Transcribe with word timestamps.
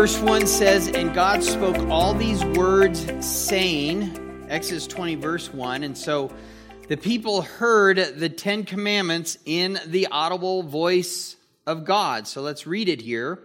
Verse 0.00 0.18
1 0.18 0.46
says, 0.46 0.88
And 0.88 1.12
God 1.12 1.42
spoke 1.42 1.76
all 1.90 2.14
these 2.14 2.42
words, 2.42 3.06
saying, 3.20 4.46
Exodus 4.48 4.86
20, 4.86 5.16
verse 5.16 5.52
1. 5.52 5.82
And 5.82 5.94
so 5.94 6.32
the 6.88 6.96
people 6.96 7.42
heard 7.42 7.98
the 7.98 8.30
Ten 8.30 8.64
Commandments 8.64 9.36
in 9.44 9.78
the 9.84 10.08
audible 10.10 10.62
voice 10.62 11.36
of 11.66 11.84
God. 11.84 12.26
So 12.26 12.40
let's 12.40 12.66
read 12.66 12.88
it 12.88 13.02
here. 13.02 13.40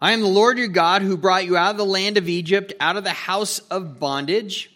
I 0.00 0.12
am 0.12 0.22
the 0.22 0.26
Lord 0.26 0.56
your 0.56 0.68
God 0.68 1.02
who 1.02 1.18
brought 1.18 1.44
you 1.44 1.54
out 1.58 1.72
of 1.72 1.76
the 1.76 1.84
land 1.84 2.16
of 2.16 2.30
Egypt, 2.30 2.72
out 2.80 2.96
of 2.96 3.04
the 3.04 3.10
house 3.10 3.58
of 3.58 4.00
bondage. 4.00 4.70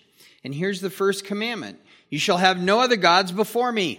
And 0.44 0.54
here's 0.54 0.82
the 0.82 0.90
first 0.90 1.24
commandment 1.24 1.80
You 2.10 2.18
shall 2.18 2.36
have 2.36 2.60
no 2.60 2.80
other 2.80 2.96
gods 2.96 3.32
before 3.32 3.72
me. 3.72 3.98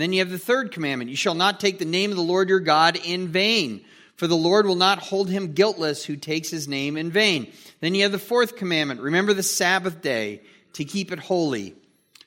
And 0.00 0.08
then 0.08 0.14
you 0.14 0.20
have 0.20 0.30
the 0.30 0.38
third 0.38 0.72
commandment 0.72 1.10
You 1.10 1.16
shall 1.16 1.34
not 1.34 1.60
take 1.60 1.78
the 1.78 1.84
name 1.84 2.10
of 2.10 2.16
the 2.16 2.22
Lord 2.22 2.48
your 2.48 2.58
God 2.58 2.98
in 3.04 3.28
vain, 3.28 3.84
for 4.16 4.26
the 4.26 4.34
Lord 4.34 4.64
will 4.64 4.74
not 4.74 4.98
hold 4.98 5.28
him 5.28 5.52
guiltless 5.52 6.06
who 6.06 6.16
takes 6.16 6.48
his 6.48 6.66
name 6.66 6.96
in 6.96 7.10
vain. 7.10 7.52
Then 7.80 7.94
you 7.94 8.04
have 8.04 8.12
the 8.12 8.18
fourth 8.18 8.56
commandment 8.56 9.02
Remember 9.02 9.34
the 9.34 9.42
Sabbath 9.42 10.00
day 10.00 10.40
to 10.72 10.86
keep 10.86 11.12
it 11.12 11.18
holy. 11.18 11.74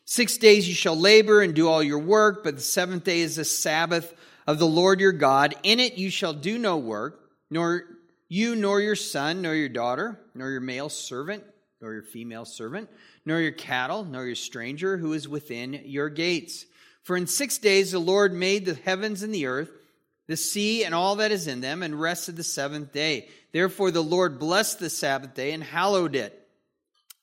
Six 0.06 0.38
days 0.38 0.70
you 0.70 0.76
shall 0.76 0.96
labor 0.96 1.42
and 1.42 1.56
do 1.56 1.68
all 1.68 1.82
your 1.82 1.98
work, 1.98 2.44
but 2.44 2.58
the 2.58 2.62
seventh 2.62 3.06
day 3.06 3.22
is 3.22 3.38
the 3.38 3.44
Sabbath 3.44 4.14
of 4.46 4.60
the 4.60 4.68
Lord 4.68 5.00
your 5.00 5.12
God. 5.12 5.56
In 5.64 5.80
it 5.80 5.98
you 5.98 6.12
shall 6.12 6.34
do 6.34 6.60
no 6.60 6.78
work, 6.78 7.28
nor 7.50 7.86
you, 8.30 8.56
nor 8.56 8.82
your 8.82 8.96
son, 8.96 9.42
nor 9.42 9.56
your 9.56 9.70
daughter, 9.70 10.20
nor 10.36 10.52
your 10.52 10.62
male 10.62 10.90
servant, 10.90 11.44
nor 11.82 11.92
your 11.92 12.04
female 12.04 12.46
servant, 12.46 12.88
nor 13.26 13.42
your 13.42 13.52
cattle, 13.52 14.06
nor 14.06 14.28
your 14.28 14.36
stranger 14.36 14.96
who 14.96 15.14
is 15.14 15.28
within 15.28 15.82
your 15.86 16.10
gates. 16.10 16.68
For 17.04 17.16
in 17.16 17.28
six 17.28 17.58
days 17.58 17.92
the 17.92 18.00
Lord 18.00 18.34
made 18.34 18.66
the 18.66 18.76
heavens 18.76 19.24
and 19.24 19.34
the 19.34 19.46
earth, 19.46 19.72
the 20.28 20.38
sea 20.38 20.86
and 20.86 20.96
all 20.96 21.18
that 21.18 21.32
is 21.32 21.48
in 21.48 21.62
them, 21.62 21.84
and 21.84 22.00
rested 22.00 22.38
the 22.38 22.44
seventh 22.44 22.92
day. 22.92 23.28
Therefore 23.52 23.92
the 23.92 24.02
Lord 24.02 24.40
blessed 24.40 24.80
the 24.80 24.90
Sabbath 24.90 25.34
day 25.34 25.52
and 25.52 25.64
hallowed 25.64 26.16
it. 26.16 26.40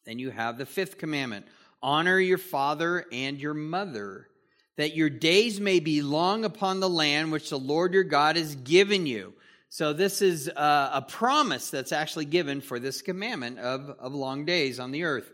Then 0.04 0.18
you 0.18 0.30
have 0.30 0.58
the 0.58 0.66
fifth 0.66 0.98
commandment 0.98 1.46
honor 1.82 2.18
your 2.18 2.38
father 2.38 3.06
and 3.10 3.40
your 3.40 3.54
mother, 3.54 4.28
that 4.76 4.94
your 4.94 5.08
days 5.08 5.60
may 5.60 5.80
be 5.80 6.02
long 6.02 6.44
upon 6.44 6.80
the 6.80 6.88
land 6.88 7.32
which 7.32 7.50
the 7.50 7.58
Lord 7.58 7.94
your 7.94 8.04
God 8.04 8.36
has 8.36 8.54
given 8.54 9.06
you. 9.06 9.32
So 9.70 9.92
this 9.92 10.20
is 10.20 10.48
a, 10.48 11.04
promise 11.08 11.70
that's 11.70 11.92
actually 11.92 12.24
given 12.24 12.60
for 12.60 12.78
this 12.78 13.02
commandment 13.02 13.58
of, 13.60 13.88
of 13.98 14.12
long 14.12 14.44
days 14.44 14.80
on 14.80 14.90
the 14.90 15.04
earth. 15.04 15.30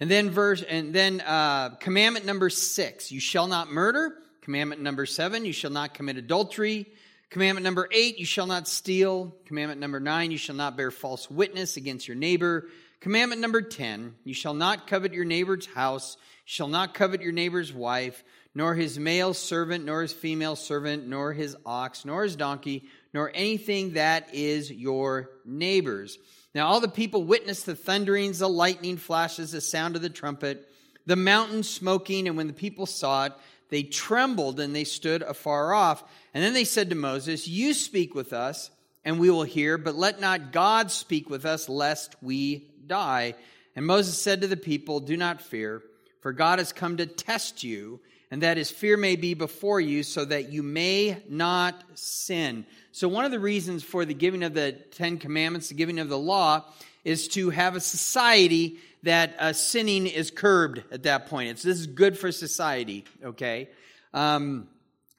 And 0.00 0.10
then 0.10 0.30
verse, 0.30 0.62
and 0.62 0.92
then 0.92 1.20
uh, 1.20 1.70
commandment 1.76 2.26
number 2.26 2.50
six: 2.50 3.12
you 3.12 3.20
shall 3.20 3.46
not 3.46 3.70
murder. 3.70 4.16
Commandment 4.42 4.82
number 4.82 5.06
seven: 5.06 5.44
you 5.44 5.52
shall 5.52 5.70
not 5.70 5.94
commit 5.94 6.16
adultery. 6.16 6.86
Commandment 7.30 7.64
number 7.64 7.88
eight: 7.92 8.18
you 8.18 8.26
shall 8.26 8.46
not 8.46 8.66
steal. 8.66 9.34
Commandment 9.46 9.80
number 9.80 10.00
nine: 10.00 10.30
you 10.30 10.38
shall 10.38 10.56
not 10.56 10.76
bear 10.76 10.90
false 10.90 11.30
witness 11.30 11.76
against 11.76 12.08
your 12.08 12.16
neighbor. 12.16 12.68
Commandment 13.00 13.40
number 13.40 13.62
ten: 13.62 14.14
you 14.24 14.34
shall 14.34 14.54
not 14.54 14.86
covet 14.86 15.12
your 15.12 15.24
neighbor's 15.24 15.66
house. 15.66 16.16
Shall 16.44 16.68
not 16.68 16.92
covet 16.92 17.22
your 17.22 17.32
neighbor's 17.32 17.72
wife, 17.72 18.22
nor 18.54 18.74
his 18.74 18.98
male 18.98 19.32
servant, 19.32 19.84
nor 19.84 20.02
his 20.02 20.12
female 20.12 20.56
servant, 20.56 21.06
nor 21.06 21.32
his 21.32 21.56
ox, 21.64 22.04
nor 22.04 22.24
his 22.24 22.36
donkey, 22.36 22.84
nor 23.14 23.30
anything 23.32 23.94
that 23.94 24.34
is 24.34 24.70
your 24.70 25.30
neighbor's. 25.44 26.18
Now 26.54 26.68
all 26.68 26.80
the 26.80 26.88
people 26.88 27.24
witnessed 27.24 27.66
the 27.66 27.74
thunderings, 27.74 28.38
the 28.38 28.48
lightning 28.48 28.96
flashes, 28.96 29.52
the 29.52 29.60
sound 29.60 29.96
of 29.96 30.02
the 30.02 30.10
trumpet, 30.10 30.68
the 31.06 31.16
mountain 31.16 31.62
smoking, 31.62 32.28
and 32.28 32.36
when 32.36 32.46
the 32.46 32.52
people 32.52 32.86
saw 32.86 33.26
it, 33.26 33.32
they 33.70 33.82
trembled 33.82 34.60
and 34.60 34.74
they 34.74 34.84
stood 34.84 35.22
afar 35.22 35.74
off. 35.74 36.04
And 36.32 36.44
then 36.44 36.54
they 36.54 36.64
said 36.64 36.90
to 36.90 36.96
Moses, 36.96 37.48
You 37.48 37.74
speak 37.74 38.14
with 38.14 38.32
us, 38.32 38.70
and 39.04 39.18
we 39.18 39.30
will 39.30 39.42
hear, 39.42 39.76
but 39.78 39.96
let 39.96 40.20
not 40.20 40.52
God 40.52 40.90
speak 40.90 41.28
with 41.28 41.44
us, 41.44 41.68
lest 41.68 42.14
we 42.22 42.70
die. 42.86 43.34
And 43.74 43.84
Moses 43.84 44.16
said 44.16 44.40
to 44.42 44.46
the 44.46 44.56
people, 44.56 45.00
Do 45.00 45.16
not 45.16 45.42
fear, 45.42 45.82
for 46.20 46.32
God 46.32 46.60
has 46.60 46.72
come 46.72 46.98
to 46.98 47.06
test 47.06 47.64
you, 47.64 48.00
and 48.30 48.42
that 48.42 48.56
his 48.56 48.70
fear 48.70 48.96
may 48.96 49.16
be 49.16 49.34
before 49.34 49.80
you, 49.80 50.02
so 50.02 50.24
that 50.24 50.50
you 50.50 50.62
may 50.62 51.22
not 51.28 51.82
sin. 51.94 52.64
So, 52.94 53.08
one 53.08 53.24
of 53.24 53.32
the 53.32 53.40
reasons 53.40 53.82
for 53.82 54.04
the 54.04 54.14
giving 54.14 54.44
of 54.44 54.54
the 54.54 54.70
Ten 54.70 55.18
Commandments, 55.18 55.68
the 55.68 55.74
giving 55.74 55.98
of 55.98 56.08
the 56.08 56.16
law, 56.16 56.62
is 57.02 57.26
to 57.30 57.50
have 57.50 57.74
a 57.74 57.80
society 57.80 58.78
that 59.02 59.34
uh, 59.40 59.52
sinning 59.52 60.06
is 60.06 60.30
curbed 60.30 60.80
at 60.92 61.02
that 61.02 61.26
point. 61.26 61.48
It's, 61.48 61.64
this 61.64 61.80
is 61.80 61.88
good 61.88 62.16
for 62.16 62.30
society, 62.30 63.04
okay? 63.24 63.68
Um, 64.12 64.68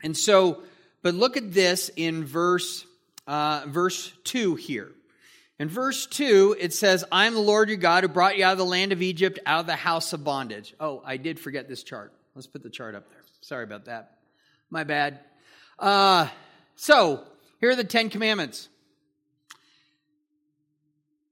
and 0.01 0.15
so, 0.15 0.63
but 1.01 1.15
look 1.15 1.35
at 1.35 1.51
this 1.51 1.91
in 1.97 2.23
verse, 2.23 2.85
uh, 3.27 3.65
verse 3.67 4.09
2 4.23 4.55
here. 4.55 4.93
In 5.59 5.67
verse 5.67 6.05
2, 6.05 6.55
it 6.57 6.71
says, 6.71 7.03
I 7.11 7.25
am 7.25 7.33
the 7.33 7.41
Lord 7.41 7.67
your 7.67 7.77
God 7.77 8.05
who 8.05 8.07
brought 8.07 8.37
you 8.37 8.45
out 8.45 8.53
of 8.53 8.57
the 8.57 8.63
land 8.63 8.93
of 8.93 9.01
Egypt, 9.01 9.37
out 9.45 9.59
of 9.59 9.65
the 9.65 9.75
house 9.75 10.13
of 10.13 10.23
bondage. 10.23 10.73
Oh, 10.79 11.01
I 11.05 11.17
did 11.17 11.41
forget 11.41 11.67
this 11.67 11.83
chart. 11.83 12.13
Let's 12.35 12.47
put 12.47 12.63
the 12.63 12.69
chart 12.69 12.95
up 12.95 13.09
there. 13.09 13.21
Sorry 13.41 13.65
about 13.65 13.83
that. 13.85 14.15
My 14.69 14.85
bad. 14.85 15.19
Uh, 15.77 16.29
so, 16.77 17.25
here 17.65 17.71
are 17.71 17.75
the 17.75 17.83
Ten 17.83 18.11
Commandments. 18.11 18.69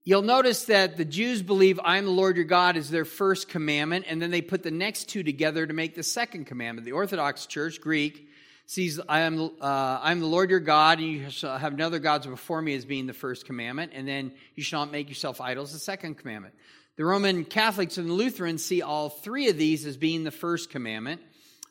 You'll 0.03 0.23
notice 0.23 0.65
that 0.65 0.97
the 0.97 1.05
Jews 1.05 1.43
believe 1.43 1.79
I 1.83 1.99
am 1.99 2.05
the 2.05 2.11
Lord 2.11 2.37
your 2.37 2.45
God 2.45 2.75
is 2.75 2.89
their 2.89 3.05
first 3.05 3.49
commandment, 3.49 4.05
and 4.07 4.19
then 4.19 4.31
they 4.31 4.41
put 4.41 4.63
the 4.63 4.71
next 4.71 5.09
two 5.09 5.21
together 5.21 5.67
to 5.67 5.73
make 5.73 5.93
the 5.93 6.01
second 6.01 6.45
commandment. 6.45 6.85
The 6.85 6.93
Orthodox 6.93 7.45
Church, 7.45 7.79
Greek, 7.79 8.29
sees 8.65 8.99
I 9.07 9.19
am, 9.19 9.41
uh, 9.41 9.49
I 9.61 10.11
am 10.11 10.21
the 10.21 10.25
Lord 10.25 10.49
your 10.49 10.59
God, 10.59 10.97
and 10.97 11.07
you 11.07 11.29
shall 11.29 11.55
have 11.55 11.77
no 11.77 11.85
other 11.85 11.99
gods 11.99 12.25
before 12.25 12.63
me 12.63 12.73
as 12.73 12.83
being 12.83 13.05
the 13.05 13.13
first 13.13 13.45
commandment, 13.45 13.91
and 13.93 14.07
then 14.07 14.31
you 14.55 14.63
shall 14.63 14.79
not 14.79 14.91
make 14.91 15.09
yourself 15.09 15.39
idols, 15.39 15.71
the 15.71 15.77
second 15.77 16.15
commandment. 16.15 16.55
The 16.95 17.05
Roman 17.05 17.45
Catholics 17.45 17.99
and 17.99 18.09
the 18.09 18.13
Lutherans 18.13 18.65
see 18.65 18.81
all 18.81 19.09
three 19.09 19.49
of 19.49 19.57
these 19.59 19.85
as 19.85 19.97
being 19.97 20.23
the 20.23 20.31
first 20.31 20.71
commandment. 20.71 21.21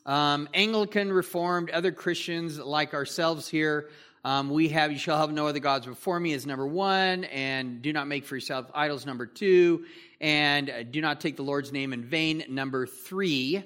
Um, 0.05 0.47
Anglican, 0.53 1.11
Reformed, 1.11 1.69
other 1.69 1.91
Christians 1.91 2.57
like 2.57 2.93
ourselves 2.93 3.49
here 3.49 3.89
um, 4.25 4.49
we 4.49 4.69
have, 4.69 4.91
you 4.91 4.97
shall 4.97 5.17
have 5.17 5.31
no 5.31 5.47
other 5.47 5.59
gods 5.59 5.85
before 5.85 6.17
me 6.17 6.31
is 6.31 6.45
number 6.45 6.65
one, 6.65 7.25
and 7.25 7.81
do 7.81 7.91
not 7.91 8.07
make 8.07 8.23
for 8.23 8.35
yourself 8.35 8.71
idols, 8.73 9.05
number 9.05 9.25
two, 9.25 9.85
and 10.21 10.69
uh, 10.69 10.83
do 10.83 11.01
not 11.01 11.19
take 11.19 11.35
the 11.35 11.43
Lord's 11.43 11.73
name 11.73 11.91
in 11.91 12.05
vain, 12.05 12.45
number 12.47 12.87
three. 12.87 13.63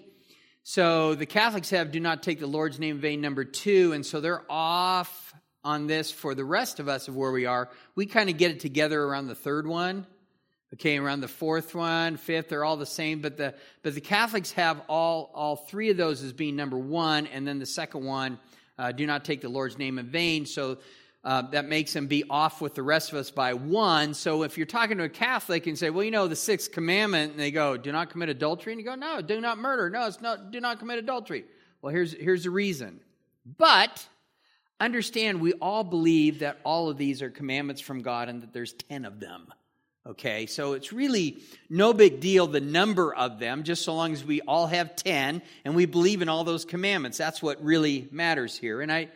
So 0.63 1.13
the 1.13 1.27
Catholics 1.27 1.69
have 1.69 1.91
do 1.91 1.99
not 1.99 2.23
take 2.23 2.39
the 2.39 2.47
Lord's 2.47 2.79
name 2.79 2.95
in 2.95 3.01
vain, 3.01 3.21
number 3.21 3.45
two, 3.45 3.93
and 3.93 4.03
so 4.03 4.19
they're 4.19 4.43
off 4.49 5.33
on 5.63 5.85
this 5.85 6.11
for 6.11 6.33
the 6.33 6.45
rest 6.45 6.79
of 6.79 6.87
us 6.87 7.07
of 7.07 7.15
where 7.15 7.31
we 7.31 7.45
are. 7.45 7.69
We 7.93 8.07
kind 8.07 8.29
of 8.29 8.37
get 8.37 8.49
it 8.49 8.59
together 8.59 9.01
around 9.03 9.27
the 9.27 9.35
third 9.35 9.67
one. 9.67 10.07
Okay, 10.73 10.97
around 10.97 11.21
the 11.21 11.29
fourth 11.29 11.73
one, 11.75 12.17
fifth, 12.17 12.49
they're 12.49 12.65
all 12.65 12.75
the 12.75 12.85
same, 12.85 13.21
but 13.21 13.37
the 13.37 13.55
but 13.83 13.93
the 13.93 14.01
Catholics 14.01 14.51
have 14.53 14.81
all 14.89 15.31
all 15.33 15.55
three 15.55 15.91
of 15.91 15.97
those 15.97 16.23
as 16.23 16.33
being 16.33 16.55
number 16.55 16.77
one, 16.77 17.27
and 17.27 17.47
then 17.47 17.59
the 17.59 17.65
second 17.65 18.03
one 18.03 18.39
uh, 18.77 18.91
do 18.91 19.05
not 19.05 19.25
take 19.25 19.41
the 19.41 19.49
Lord's 19.49 19.77
name 19.77 19.99
in 19.99 20.07
vain. 20.07 20.45
So 20.45 20.77
uh, 21.23 21.41
that 21.51 21.67
makes 21.67 21.93
them 21.93 22.07
be 22.07 22.23
off 22.29 22.61
with 22.61 22.75
the 22.75 22.83
rest 22.83 23.11
of 23.11 23.17
us 23.17 23.31
by 23.31 23.53
one. 23.53 24.13
So 24.13 24.43
if 24.43 24.57
you're 24.57 24.65
talking 24.65 24.97
to 24.97 25.03
a 25.03 25.09
Catholic 25.09 25.67
and 25.67 25.77
say, 25.77 25.89
well, 25.89 26.03
you 26.03 26.11
know, 26.11 26.27
the 26.27 26.35
sixth 26.35 26.71
commandment, 26.71 27.31
and 27.31 27.39
they 27.39 27.51
go, 27.51 27.75
do 27.75 27.91
not 27.91 28.09
commit 28.09 28.29
adultery, 28.29 28.73
and 28.73 28.79
you 28.79 28.85
go, 28.85 28.95
no, 28.95 29.21
do 29.21 29.41
not 29.41 29.57
murder. 29.57 29.89
No, 29.89 30.07
it's 30.07 30.21
not, 30.21 30.51
do 30.51 30.61
not 30.61 30.79
commit 30.79 30.99
adultery. 30.99 31.45
Well, 31.81 31.93
here's, 31.93 32.13
here's 32.13 32.43
the 32.43 32.49
reason. 32.49 33.01
But 33.57 34.07
understand, 34.79 35.41
we 35.41 35.53
all 35.53 35.83
believe 35.83 36.39
that 36.39 36.59
all 36.63 36.89
of 36.89 36.97
these 36.97 37.21
are 37.21 37.29
commandments 37.29 37.81
from 37.81 38.01
God 38.01 38.29
and 38.29 38.43
that 38.43 38.53
there's 38.53 38.73
10 38.73 39.05
of 39.05 39.19
them. 39.19 39.51
Okay, 40.07 40.45
so 40.45 40.71
it's 40.71 40.93
really 40.93 41.41
no 41.69 41.91
big 41.91 42.21
deal 42.21 42.47
the 42.47 42.61
number 42.61 43.13
of 43.13 43.39
them, 43.39 43.63
just 43.63 43.83
so 43.83 43.93
long 43.93 44.13
as 44.13 44.23
we 44.23 44.39
all 44.39 44.65
have 44.65 44.95
10 44.95 45.41
and 45.65 45.75
we 45.75 45.85
believe 45.85 46.21
in 46.21 46.29
all 46.29 46.45
those 46.45 46.63
commandments. 46.63 47.17
That's 47.17 47.43
what 47.43 47.61
really 47.61 48.07
matters 48.09 48.57
here. 48.57 48.79
And 48.79 48.89
I, 48.89 49.09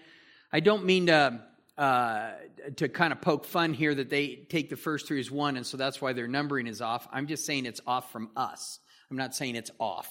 I 0.52 0.60
don't 0.60 0.84
mean 0.84 1.06
to, 1.06 1.40
uh, 1.78 2.32
to 2.76 2.90
kind 2.90 3.14
of 3.14 3.22
poke 3.22 3.46
fun 3.46 3.74
here 3.74 3.96
that 3.96 4.10
they 4.10 4.36
take 4.50 4.70
the 4.70 4.76
first 4.76 5.08
three 5.08 5.22
as 5.22 5.32
one, 5.32 5.56
and 5.56 5.66
so 5.66 5.78
that's 5.78 6.02
why 6.02 6.12
their 6.12 6.28
numbering 6.28 6.68
is 6.68 6.82
off. 6.82 7.08
I'm 7.10 7.28
just 7.28 7.46
saying 7.46 7.68
it's 7.68 7.82
off 7.88 8.12
from 8.12 8.30
us. 8.36 8.80
I'm 9.10 9.16
not 9.16 9.34
saying 9.34 9.56
it's 9.56 9.72
off. 9.80 10.10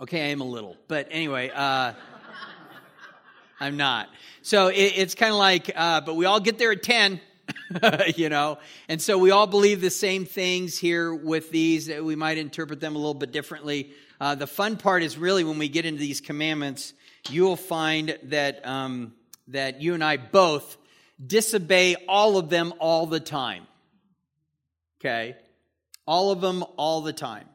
Okay, 0.00 0.22
I 0.22 0.28
am 0.28 0.40
a 0.40 0.44
little. 0.44 0.78
But 0.88 1.08
anyway, 1.10 1.50
uh, 1.54 1.92
I'm 3.60 3.76
not. 3.76 4.08
So 4.40 4.68
it, 4.68 4.94
it's 4.96 5.14
kind 5.14 5.32
of 5.32 5.38
like, 5.38 5.70
uh, 5.76 6.00
but 6.00 6.16
we 6.16 6.24
all 6.24 6.40
get 6.40 6.56
there 6.56 6.72
at 6.72 6.82
10. 6.82 7.20
you 8.16 8.28
know? 8.28 8.58
And 8.88 9.00
so 9.00 9.18
we 9.18 9.30
all 9.30 9.46
believe 9.46 9.80
the 9.80 9.90
same 9.90 10.24
things 10.24 10.78
here 10.78 11.14
with 11.14 11.50
these. 11.50 11.88
We 11.88 12.16
might 12.16 12.38
interpret 12.38 12.80
them 12.80 12.94
a 12.94 12.98
little 12.98 13.14
bit 13.14 13.32
differently. 13.32 13.92
Uh, 14.20 14.34
the 14.34 14.46
fun 14.46 14.76
part 14.76 15.02
is 15.02 15.18
really 15.18 15.44
when 15.44 15.58
we 15.58 15.68
get 15.68 15.84
into 15.84 16.00
these 16.00 16.20
commandments, 16.20 16.94
you 17.28 17.42
will 17.42 17.56
find 17.56 18.18
that, 18.24 18.66
um, 18.66 19.14
that 19.48 19.80
you 19.80 19.94
and 19.94 20.02
I 20.04 20.16
both 20.16 20.76
disobey 21.24 21.96
all 22.08 22.36
of 22.36 22.48
them 22.48 22.72
all 22.78 23.06
the 23.06 23.20
time. 23.20 23.66
Okay? 25.00 25.36
All 26.06 26.30
of 26.30 26.40
them 26.40 26.64
all 26.76 27.00
the 27.00 27.12
time. 27.12 27.48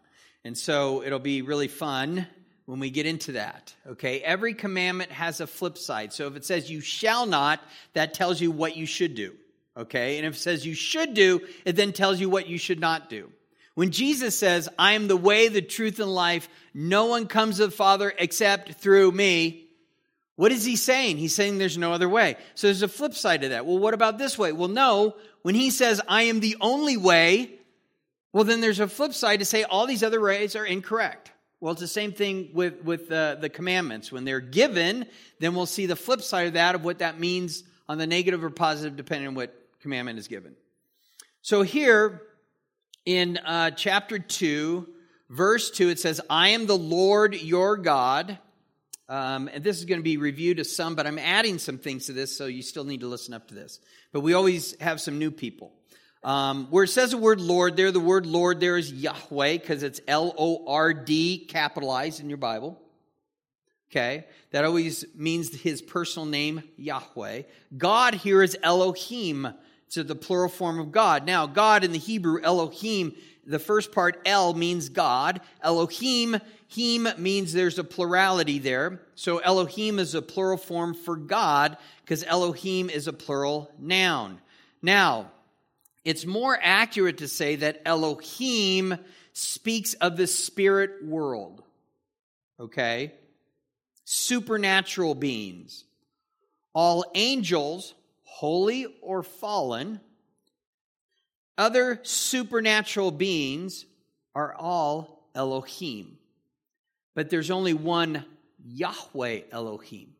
And 0.43 0.57
so 0.57 1.03
it'll 1.03 1.19
be 1.19 1.41
really 1.41 1.67
fun 1.67 2.27
when 2.65 2.79
we 2.79 2.89
get 2.89 3.05
into 3.05 3.33
that. 3.33 3.73
Okay? 3.87 4.19
Every 4.21 4.53
commandment 4.53 5.11
has 5.11 5.39
a 5.39 5.47
flip 5.47 5.77
side. 5.77 6.11
So 6.13 6.27
if 6.27 6.35
it 6.35 6.45
says 6.45 6.69
you 6.69 6.81
shall 6.81 7.25
not, 7.25 7.61
that 7.93 8.13
tells 8.13 8.41
you 8.41 8.51
what 8.51 8.75
you 8.75 8.85
should 8.85 9.15
do. 9.15 9.33
Okay? 9.77 10.17
And 10.17 10.25
if 10.25 10.35
it 10.35 10.39
says 10.39 10.65
you 10.65 10.73
should 10.73 11.13
do, 11.13 11.41
it 11.65 11.75
then 11.75 11.93
tells 11.93 12.19
you 12.19 12.29
what 12.29 12.47
you 12.47 12.57
should 12.57 12.79
not 12.79 13.09
do. 13.09 13.31
When 13.75 13.91
Jesus 13.91 14.37
says, 14.37 14.67
I 14.79 14.93
am 14.93 15.07
the 15.07 15.15
way, 15.15 15.49
the 15.49 15.61
truth, 15.61 15.99
and 15.99 16.11
life, 16.11 16.49
no 16.73 17.05
one 17.05 17.27
comes 17.27 17.57
to 17.57 17.67
the 17.67 17.71
Father 17.71 18.11
except 18.17 18.73
through 18.73 19.11
me, 19.11 19.67
what 20.35 20.51
is 20.51 20.65
he 20.65 20.75
saying? 20.75 21.17
He's 21.17 21.35
saying 21.35 21.57
there's 21.57 21.77
no 21.77 21.93
other 21.93 22.09
way. 22.09 22.37
So 22.55 22.67
there's 22.67 22.81
a 22.81 22.87
flip 22.87 23.13
side 23.13 23.41
to 23.41 23.49
that. 23.49 23.65
Well, 23.65 23.77
what 23.77 23.93
about 23.93 24.17
this 24.17 24.37
way? 24.37 24.51
Well, 24.51 24.67
no. 24.67 25.15
When 25.43 25.55
he 25.55 25.69
says, 25.69 26.01
I 26.07 26.23
am 26.23 26.39
the 26.39 26.57
only 26.59 26.97
way, 26.97 27.51
well, 28.33 28.43
then 28.43 28.61
there's 28.61 28.79
a 28.79 28.87
flip 28.87 29.13
side 29.13 29.39
to 29.39 29.45
say 29.45 29.63
all 29.63 29.85
these 29.87 30.03
other 30.03 30.21
ways 30.21 30.55
are 30.55 30.65
incorrect. 30.65 31.31
Well, 31.59 31.71
it's 31.71 31.81
the 31.81 31.87
same 31.87 32.13
thing 32.13 32.49
with, 32.53 32.83
with 32.83 33.11
uh, 33.11 33.35
the 33.35 33.49
commandments. 33.49 34.11
When 34.11 34.25
they're 34.25 34.39
given, 34.39 35.07
then 35.39 35.55
we'll 35.55 35.65
see 35.65 35.87
the 35.87 35.95
flip 35.95 36.21
side 36.21 36.47
of 36.47 36.53
that, 36.53 36.75
of 36.75 36.83
what 36.83 36.99
that 36.99 37.19
means 37.19 37.63
on 37.89 37.97
the 37.97 38.07
negative 38.07 38.43
or 38.43 38.49
positive, 38.49 38.95
depending 38.95 39.27
on 39.27 39.35
what 39.35 39.55
commandment 39.81 40.19
is 40.19 40.27
given. 40.27 40.55
So 41.41 41.61
here 41.61 42.21
in 43.05 43.37
uh, 43.37 43.71
chapter 43.71 44.19
2, 44.19 44.87
verse 45.29 45.71
2, 45.71 45.89
it 45.89 45.99
says, 45.99 46.21
I 46.29 46.49
am 46.49 46.67
the 46.67 46.77
Lord 46.77 47.35
your 47.41 47.77
God 47.77 48.37
um, 49.09 49.49
and 49.53 49.63
this 49.63 49.77
is 49.77 49.85
going 49.85 49.99
to 49.99 50.03
be 50.03 50.17
reviewed 50.17 50.59
as 50.59 50.75
some, 50.75 50.95
but 50.95 51.07
I'm 51.07 51.19
adding 51.19 51.59
some 51.59 51.77
things 51.77 52.07
to 52.07 52.13
this, 52.13 52.35
so 52.35 52.45
you 52.45 52.61
still 52.61 52.83
need 52.83 53.01
to 53.01 53.07
listen 53.07 53.33
up 53.33 53.47
to 53.47 53.55
this. 53.55 53.79
But 54.11 54.19
we 54.19 54.33
always 54.33 54.79
have 54.81 54.99
some 54.99 55.17
new 55.17 55.31
people. 55.31 55.71
Um, 56.23 56.67
where 56.71 56.83
it 56.83 56.89
says 56.89 57.11
the 57.11 57.17
word 57.17 57.39
Lord 57.39 57.77
there, 57.77 57.91
the 57.91 58.01
word 58.01 58.25
Lord 58.25 58.59
there 58.59 58.77
is 58.77 58.91
Yahweh 58.91 59.53
because 59.53 59.83
it's 59.83 60.01
L 60.07 60.33
O 60.37 60.65
R 60.67 60.93
D 60.93 61.45
capitalized 61.45 62.19
in 62.19 62.27
your 62.27 62.39
Bible. 62.39 62.81
Okay, 63.89 64.25
that 64.51 64.65
always 64.65 65.05
means 65.15 65.55
his 65.55 65.81
personal 65.81 66.25
name, 66.25 66.63
Yahweh. 66.75 67.43
God 67.77 68.15
here 68.15 68.43
is 68.43 68.57
Elohim. 68.61 69.47
It's 69.87 69.95
the 69.95 70.15
plural 70.15 70.49
form 70.49 70.79
of 70.79 70.91
God. 70.91 71.25
Now, 71.25 71.47
God 71.47 71.83
in 71.83 71.93
the 71.93 71.97
Hebrew, 71.97 72.41
Elohim, 72.41 73.15
the 73.45 73.59
first 73.59 73.93
part, 73.93 74.19
El, 74.25 74.53
means 74.53 74.89
God. 74.89 75.39
Elohim 75.63 76.37
Him 76.67 77.07
means 77.17 77.53
there's 77.53 77.79
a 77.79 77.83
plurality 77.83 78.59
there. 78.59 79.01
So 79.15 79.37
Elohim 79.37 79.99
is 79.99 80.13
a 80.13 80.21
plural 80.21 80.57
form 80.57 80.93
for 80.93 81.15
God 81.15 81.77
because 82.01 82.23
Elohim 82.25 82.89
is 82.89 83.07
a 83.07 83.13
plural 83.13 83.71
noun. 83.79 84.39
Now, 84.81 85.31
it's 86.03 86.25
more 86.25 86.57
accurate 86.61 87.19
to 87.19 87.27
say 87.27 87.55
that 87.57 87.81
Elohim 87.85 88.97
speaks 89.33 89.93
of 89.95 90.17
the 90.17 90.27
spirit 90.27 91.05
world. 91.05 91.63
Okay? 92.59 93.13
Supernatural 94.03 95.15
beings. 95.15 95.85
All 96.73 97.05
angels, 97.15 97.93
holy 98.37 98.85
or 99.01 99.23
fallen, 99.23 99.99
other 101.57 101.99
supernatural 102.03 103.09
beings 103.09 103.83
are 104.35 104.53
all 104.53 105.27
Elohim. 105.33 106.19
But 107.15 107.31
there's 107.31 107.49
only 107.49 107.73
one 107.73 108.23
Yahweh 108.63 109.41
Elohim. 109.51 110.13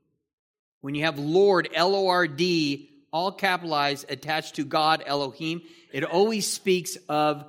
When 0.81 0.95
you 0.95 1.03
have 1.03 1.19
Lord, 1.19 1.69
L 1.75 1.93
O 1.93 2.07
R 2.07 2.27
D, 2.27 2.89
all 3.13 3.31
capitalized, 3.31 4.09
attached 4.09 4.55
to 4.55 4.65
God 4.65 5.03
Elohim, 5.05 5.61
it 5.93 6.03
always 6.03 6.51
speaks 6.51 6.97
of 7.07 7.45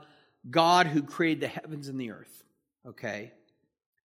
God 0.50 0.86
who 0.86 1.02
created 1.02 1.40
the 1.40 1.48
heavens 1.48 1.88
and 1.88 1.98
the 1.98 2.10
earth. 2.10 2.44
Okay? 2.86 3.32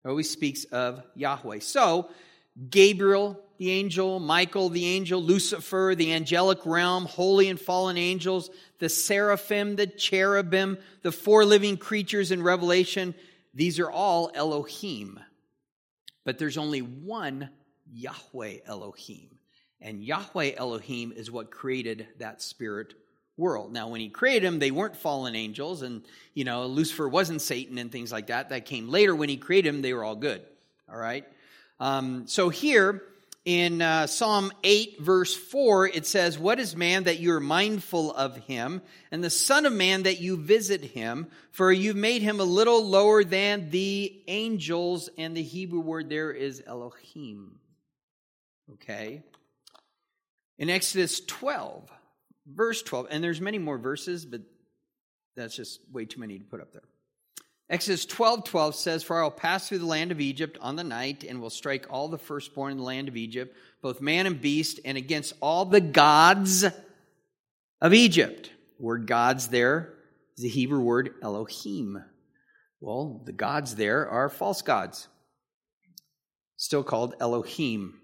It 0.05 0.07
always 0.07 0.29
speaks 0.29 0.63
of 0.63 1.03
Yahweh. 1.13 1.59
So, 1.59 2.09
Gabriel, 2.69 3.39
the 3.57 3.71
angel, 3.71 4.19
Michael, 4.19 4.69
the 4.69 4.85
angel, 4.85 5.21
Lucifer, 5.21 5.93
the 5.95 6.13
angelic 6.13 6.65
realm, 6.65 7.05
holy 7.05 7.49
and 7.49 7.59
fallen 7.59 7.97
angels, 7.97 8.49
the 8.79 8.89
seraphim, 8.89 9.75
the 9.75 9.87
cherubim, 9.87 10.77
the 11.01 11.11
four 11.11 11.45
living 11.45 11.77
creatures 11.77 12.31
in 12.31 12.43
Revelation, 12.43 13.15
these 13.53 13.79
are 13.79 13.89
all 13.89 14.31
Elohim. 14.33 15.19
But 16.25 16.37
there's 16.37 16.57
only 16.57 16.81
one 16.81 17.49
Yahweh 17.91 18.57
Elohim. 18.65 19.29
And 19.81 20.03
Yahweh 20.03 20.53
Elohim 20.55 21.11
is 21.11 21.29
what 21.29 21.51
created 21.51 22.07
that 22.19 22.41
spirit 22.41 22.93
world. 23.35 23.73
Now, 23.73 23.89
when 23.89 23.99
he 23.99 24.09
created 24.09 24.43
them, 24.43 24.59
they 24.59 24.71
weren't 24.71 24.95
fallen 24.95 25.35
angels, 25.35 25.81
and, 25.81 26.03
you 26.33 26.45
know, 26.45 26.65
Lucifer 26.65 27.09
wasn't 27.09 27.41
Satan 27.41 27.77
and 27.77 27.91
things 27.91 28.11
like 28.11 28.27
that. 28.27 28.49
That 28.49 28.65
came 28.65 28.89
later. 28.89 29.15
When 29.15 29.29
he 29.29 29.37
created 29.37 29.73
them, 29.73 29.81
they 29.81 29.93
were 29.93 30.03
all 30.03 30.15
good. 30.15 30.41
All 30.89 30.97
right? 30.97 31.25
Um, 31.83 32.27
so 32.27 32.47
here 32.47 33.03
in 33.43 33.81
uh, 33.81 34.07
Psalm 34.07 34.53
8, 34.63 35.01
verse 35.01 35.35
4, 35.35 35.87
it 35.89 36.05
says, 36.05 36.39
What 36.39 36.57
is 36.57 36.77
man 36.77 37.03
that 37.03 37.19
you 37.19 37.33
are 37.33 37.41
mindful 37.41 38.13
of 38.13 38.37
him, 38.37 38.81
and 39.11 39.21
the 39.21 39.29
Son 39.29 39.65
of 39.65 39.73
Man 39.73 40.03
that 40.03 40.21
you 40.21 40.37
visit 40.37 40.81
him? 40.81 41.27
For 41.51 41.73
you've 41.73 41.97
made 41.97 42.21
him 42.21 42.39
a 42.39 42.45
little 42.45 42.87
lower 42.87 43.25
than 43.25 43.69
the 43.69 44.23
angels. 44.29 45.09
And 45.17 45.35
the 45.35 45.43
Hebrew 45.43 45.81
word 45.81 46.07
there 46.07 46.31
is 46.31 46.63
Elohim. 46.65 47.59
Okay? 48.75 49.21
In 50.57 50.69
Exodus 50.69 51.19
12, 51.19 51.91
verse 52.47 52.81
12, 52.81 53.07
and 53.09 53.21
there's 53.21 53.41
many 53.41 53.57
more 53.59 53.77
verses, 53.77 54.25
but 54.25 54.39
that's 55.35 55.57
just 55.57 55.81
way 55.91 56.05
too 56.05 56.21
many 56.21 56.39
to 56.39 56.45
put 56.45 56.61
up 56.61 56.71
there. 56.71 56.83
Exodus 57.73 58.05
12 58.05 58.43
12 58.43 58.75
says, 58.75 59.03
For 59.03 59.19
I 59.19 59.23
will 59.23 59.31
pass 59.31 59.67
through 59.67 59.79
the 59.79 59.87
land 59.87 60.11
of 60.11 60.21
Egypt 60.21 60.59
on 60.61 60.75
the 60.75 60.83
night, 60.83 61.23
and 61.23 61.41
will 61.41 61.49
strike 61.49 61.87
all 61.89 62.07
the 62.07 62.19
firstborn 62.19 62.73
in 62.73 62.77
the 62.77 62.83
land 62.83 63.07
of 63.07 63.17
Egypt, 63.17 63.57
both 63.81 63.99
man 63.99 64.27
and 64.27 64.39
beast, 64.39 64.79
and 64.85 64.95
against 64.95 65.33
all 65.41 65.65
the 65.65 65.81
gods 65.81 66.63
of 67.81 67.93
Egypt. 67.95 68.51
The 68.77 68.83
word 68.83 69.07
gods 69.07 69.47
there 69.47 69.95
is 70.37 70.43
the 70.43 70.49
Hebrew 70.49 70.81
word 70.81 71.15
Elohim. 71.23 72.03
Well, 72.79 73.23
the 73.25 73.31
gods 73.31 73.73
there 73.73 74.07
are 74.07 74.29
false 74.29 74.61
gods, 74.61 75.07
still 76.57 76.83
called 76.83 77.15
Elohim. 77.19 77.99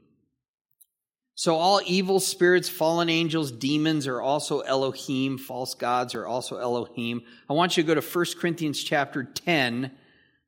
So 1.39 1.55
all 1.55 1.79
evil 1.85 2.19
spirits, 2.19 2.67
fallen 2.67 3.07
angels, 3.09 3.49
demons 3.49 4.07
are 4.07 4.21
also 4.21 4.59
Elohim. 4.59 5.37
False 5.37 5.73
gods 5.73 6.13
are 6.13 6.27
also 6.27 6.57
Elohim. 6.57 7.21
I 7.49 7.53
want 7.53 7.77
you 7.77 7.83
to 7.83 7.87
go 7.87 7.95
to 7.95 8.05
1 8.05 8.25
Corinthians 8.37 8.83
chapter 8.83 9.23
10 9.23 9.89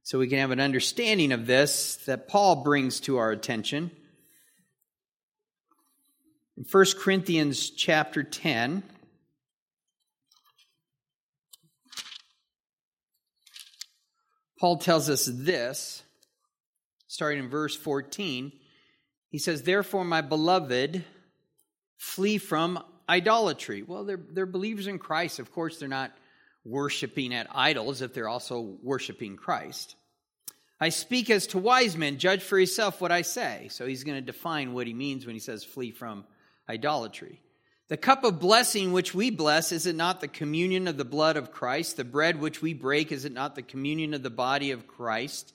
so 0.03 0.19
we 0.19 0.27
can 0.27 0.39
have 0.39 0.51
an 0.51 0.59
understanding 0.59 1.31
of 1.31 1.47
this 1.47 1.95
that 2.07 2.27
Paul 2.27 2.57
brings 2.57 2.99
to 2.99 3.19
our 3.19 3.31
attention. 3.31 3.89
In 6.57 6.65
1 6.69 6.85
Corinthians 6.99 7.69
chapter 7.69 8.21
10, 8.21 8.83
Paul 14.59 14.75
tells 14.75 15.09
us 15.09 15.25
this, 15.25 16.03
starting 17.07 17.39
in 17.39 17.49
verse 17.49 17.77
14. 17.77 18.51
He 19.31 19.39
says, 19.39 19.63
Therefore, 19.63 20.03
my 20.03 20.21
beloved, 20.21 21.03
flee 21.97 22.37
from 22.37 22.83
idolatry. 23.07 23.81
Well, 23.81 24.03
they're, 24.03 24.19
they're 24.31 24.45
believers 24.45 24.87
in 24.87 24.99
Christ. 24.99 25.39
Of 25.39 25.51
course, 25.51 25.79
they're 25.79 25.89
not 25.89 26.11
worshiping 26.63 27.33
at 27.33 27.47
idols 27.51 28.01
if 28.01 28.13
they're 28.13 28.29
also 28.29 28.77
worshiping 28.83 29.37
Christ. 29.37 29.95
I 30.79 30.89
speak 30.89 31.29
as 31.29 31.47
to 31.47 31.59
wise 31.59 31.95
men, 31.95 32.17
judge 32.17 32.41
for 32.41 32.59
yourself 32.59 33.01
what 33.01 33.11
I 33.11 33.21
say. 33.21 33.67
So 33.71 33.85
he's 33.85 34.03
going 34.03 34.17
to 34.17 34.21
define 34.21 34.73
what 34.73 34.87
he 34.87 34.93
means 34.93 35.25
when 35.25 35.35
he 35.35 35.39
says 35.39 35.63
flee 35.63 35.91
from 35.91 36.25
idolatry. 36.67 37.41
The 37.87 37.97
cup 37.97 38.23
of 38.23 38.39
blessing 38.39 38.91
which 38.91 39.13
we 39.13 39.29
bless, 39.29 39.71
is 39.71 39.85
it 39.85 39.95
not 39.95 40.21
the 40.21 40.27
communion 40.27 40.87
of 40.87 40.97
the 40.97 41.05
blood 41.05 41.37
of 41.37 41.51
Christ? 41.51 41.97
The 41.97 42.03
bread 42.03 42.39
which 42.39 42.61
we 42.61 42.73
break, 42.73 43.11
is 43.11 43.25
it 43.25 43.33
not 43.33 43.55
the 43.55 43.61
communion 43.61 44.13
of 44.13 44.23
the 44.23 44.29
body 44.29 44.71
of 44.71 44.87
Christ? 44.87 45.53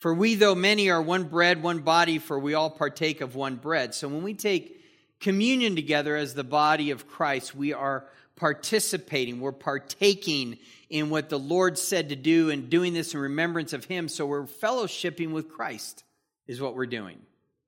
For 0.00 0.14
we, 0.14 0.34
though 0.34 0.54
many, 0.54 0.90
are 0.90 1.00
one 1.00 1.24
bread, 1.24 1.62
one 1.62 1.80
body, 1.80 2.18
for 2.18 2.38
we 2.38 2.54
all 2.54 2.70
partake 2.70 3.20
of 3.20 3.34
one 3.34 3.56
bread. 3.56 3.94
So 3.94 4.08
when 4.08 4.22
we 4.22 4.32
take 4.32 4.82
communion 5.20 5.76
together 5.76 6.16
as 6.16 6.32
the 6.32 6.42
body 6.42 6.90
of 6.90 7.06
Christ, 7.06 7.54
we 7.54 7.74
are 7.74 8.06
participating, 8.34 9.40
we're 9.40 9.52
partaking 9.52 10.58
in 10.88 11.10
what 11.10 11.28
the 11.28 11.38
Lord 11.38 11.76
said 11.76 12.08
to 12.08 12.16
do 12.16 12.48
and 12.48 12.70
doing 12.70 12.94
this 12.94 13.12
in 13.12 13.20
remembrance 13.20 13.74
of 13.74 13.84
Him. 13.84 14.08
So 14.08 14.24
we're 14.24 14.44
fellowshipping 14.46 15.32
with 15.32 15.50
Christ, 15.50 16.02
is 16.46 16.62
what 16.62 16.74
we're 16.74 16.86
doing. 16.86 17.18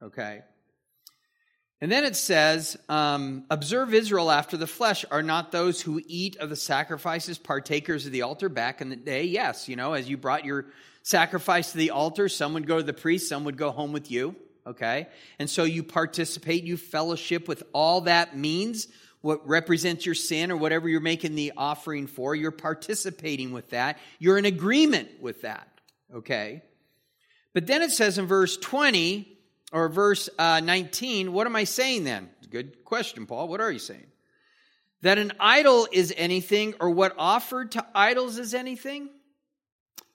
Okay? 0.02 0.40
And 1.82 1.92
then 1.92 2.04
it 2.04 2.16
says, 2.16 2.78
um, 2.88 3.44
Observe 3.50 3.92
Israel 3.92 4.30
after 4.30 4.56
the 4.56 4.66
flesh. 4.66 5.04
Are 5.10 5.22
not 5.22 5.52
those 5.52 5.82
who 5.82 6.00
eat 6.06 6.36
of 6.36 6.48
the 6.48 6.56
sacrifices 6.56 7.36
partakers 7.36 8.06
of 8.06 8.12
the 8.12 8.22
altar 8.22 8.48
back 8.48 8.80
in 8.80 8.88
the 8.88 8.96
day? 8.96 9.24
Yes, 9.24 9.68
you 9.68 9.76
know, 9.76 9.92
as 9.92 10.08
you 10.08 10.16
brought 10.16 10.46
your 10.46 10.66
sacrifice 11.02 11.72
to 11.72 11.78
the 11.78 11.90
altar, 11.90 12.28
some 12.28 12.54
would 12.54 12.66
go 12.66 12.78
to 12.78 12.82
the 12.82 12.92
priest, 12.92 13.28
some 13.28 13.44
would 13.44 13.56
go 13.56 13.70
home 13.70 13.92
with 13.92 14.10
you. 14.10 14.36
Okay? 14.66 15.08
And 15.38 15.50
so 15.50 15.64
you 15.64 15.82
participate, 15.82 16.64
you 16.64 16.76
fellowship 16.76 17.48
with 17.48 17.62
all 17.72 18.02
that 18.02 18.36
means, 18.36 18.88
what 19.20 19.46
represents 19.46 20.04
your 20.04 20.14
sin 20.14 20.50
or 20.50 20.56
whatever 20.56 20.88
you're 20.88 21.00
making 21.00 21.34
the 21.34 21.52
offering 21.56 22.06
for. 22.06 22.34
You're 22.34 22.50
participating 22.50 23.52
with 23.52 23.70
that. 23.70 23.98
You're 24.18 24.38
in 24.38 24.44
agreement 24.44 25.20
with 25.20 25.42
that. 25.42 25.68
Okay? 26.12 26.62
But 27.54 27.66
then 27.66 27.82
it 27.82 27.92
says 27.92 28.18
in 28.18 28.26
verse 28.26 28.56
20, 28.56 29.28
or 29.72 29.88
verse 29.88 30.28
uh, 30.38 30.60
19, 30.60 31.32
what 31.32 31.46
am 31.46 31.56
I 31.56 31.64
saying 31.64 32.04
then? 32.04 32.28
Good 32.50 32.84
question, 32.84 33.26
Paul. 33.26 33.48
What 33.48 33.60
are 33.60 33.70
you 33.70 33.78
saying? 33.78 34.06
That 35.00 35.18
an 35.18 35.32
idol 35.40 35.88
is 35.90 36.12
anything, 36.16 36.74
or 36.78 36.90
what 36.90 37.14
offered 37.18 37.72
to 37.72 37.86
idols 37.94 38.38
is 38.38 38.54
anything? 38.54 39.08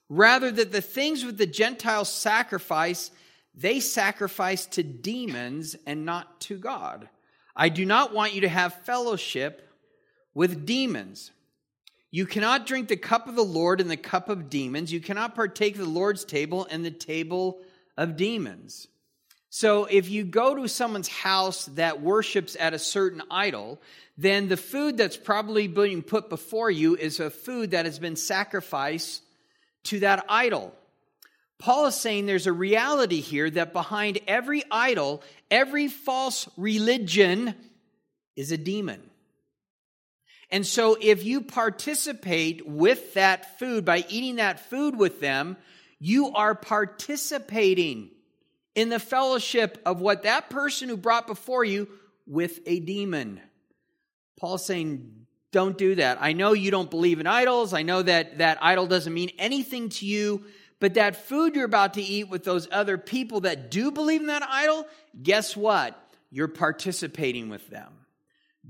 Rather, 0.10 0.52
that 0.52 0.72
the 0.72 0.82
things 0.82 1.26
with 1.26 1.38
the 1.38 1.46
Gentiles 1.46 2.10
sacrifice, 2.10 3.12
they 3.54 3.80
sacrifice 3.80 4.66
to 4.68 4.84
demons 4.84 5.76
and 5.86 6.06
not 6.06 6.40
to 6.42 6.58
God. 6.58 7.10
I 7.56 7.70
do 7.70 7.86
not 7.86 8.14
want 8.14 8.34
you 8.34 8.42
to 8.42 8.50
have 8.50 8.86
fellowship 8.86 9.68
with 10.34 10.66
demons. 10.66 11.32
You 12.12 12.26
cannot 12.26 12.66
drink 12.68 12.88
the 12.88 12.96
cup 12.96 13.28
of 13.28 13.36
the 13.36 13.44
Lord 13.44 13.82
and 13.82 13.90
the 13.90 13.98
cup 13.98 14.30
of 14.30 14.50
demons. 14.50 14.94
You 14.94 15.02
cannot 15.02 15.36
partake 15.36 15.74
of 15.74 15.82
the 15.82 15.90
Lord's 15.90 16.24
table 16.24 16.68
and 16.70 16.86
the 16.86 16.92
table 16.92 17.60
of 17.98 18.16
demons. 18.16 18.88
So 19.50 19.86
if 19.86 20.10
you 20.10 20.24
go 20.24 20.56
to 20.56 20.70
someone's 20.70 21.08
house 21.08 21.66
that 21.66 22.02
worships 22.02 22.56
at 22.60 22.74
a 22.74 22.80
certain 22.80 23.24
idol, 23.32 23.82
then 24.18 24.48
the 24.48 24.58
food 24.58 24.98
that's 24.98 25.18
probably 25.18 25.68
being 25.68 26.04
put 26.04 26.30
before 26.30 26.70
you 26.70 26.96
is 26.96 27.20
a 27.20 27.30
food 27.30 27.72
that 27.72 27.86
has 27.86 27.98
been 27.98 28.16
sacrificed 28.16 29.24
to 29.88 30.00
that 30.00 30.26
idol. 30.30 30.74
Paul 31.60 31.88
is 31.88 31.96
saying 31.96 32.26
there's 32.26 32.48
a 32.48 32.54
reality 32.54 33.20
here 33.20 33.50
that 33.50 33.74
behind 33.74 34.20
every 34.28 34.64
idol, 34.70 35.24
every 35.50 35.88
false 35.88 36.48
religion 36.56 37.56
is 38.36 38.52
a 38.52 38.58
demon. 38.58 39.02
And 40.50 40.66
so 40.66 40.98
if 41.00 41.26
you 41.26 41.42
participate 41.42 42.66
with 42.66 43.16
that 43.16 43.60
food 43.60 43.84
by 43.84 44.06
eating 44.08 44.38
that 44.38 44.70
food 44.70 44.98
with 44.98 45.20
them, 45.20 45.58
you 46.00 46.34
are 46.34 46.56
participating 46.56 48.12
in 48.76 48.90
the 48.90 49.00
fellowship 49.00 49.82
of 49.86 50.00
what 50.00 50.24
that 50.24 50.50
person 50.50 50.88
who 50.88 50.96
brought 50.96 51.28
before 51.28 51.66
you 51.66 51.90
with 52.28 52.60
a 52.66 52.80
demon. 52.80 53.42
Paul's 54.40 54.66
saying, 54.66 55.27
don't 55.52 55.78
do 55.78 55.96
that. 55.96 56.18
I 56.22 56.34
know 56.34 56.54
you 56.54 56.72
don't 56.72 56.90
believe 56.90 57.20
in 57.20 57.28
idols. 57.28 57.74
I 57.74 57.84
know 57.84 58.02
that 58.02 58.40
that 58.40 58.58
idol 58.62 58.88
doesn't 58.88 59.14
mean 59.14 59.32
anything 59.38 59.90
to 59.90 60.06
you. 60.06 60.44
But 60.80 60.94
that 60.94 61.16
food 61.28 61.56
you're 61.56 61.66
about 61.66 61.96
to 61.96 62.02
eat 62.02 62.30
with 62.30 62.44
those 62.44 62.68
other 62.72 62.98
people 62.98 63.42
that 63.42 63.72
do 63.72 63.92
believe 63.92 64.22
in 64.22 64.28
that 64.28 64.44
idol, 64.48 64.86
guess 65.22 65.58
what? 65.58 66.00
You're 66.30 66.48
participating 66.48 67.50
with 67.50 67.68
them. 67.70 67.94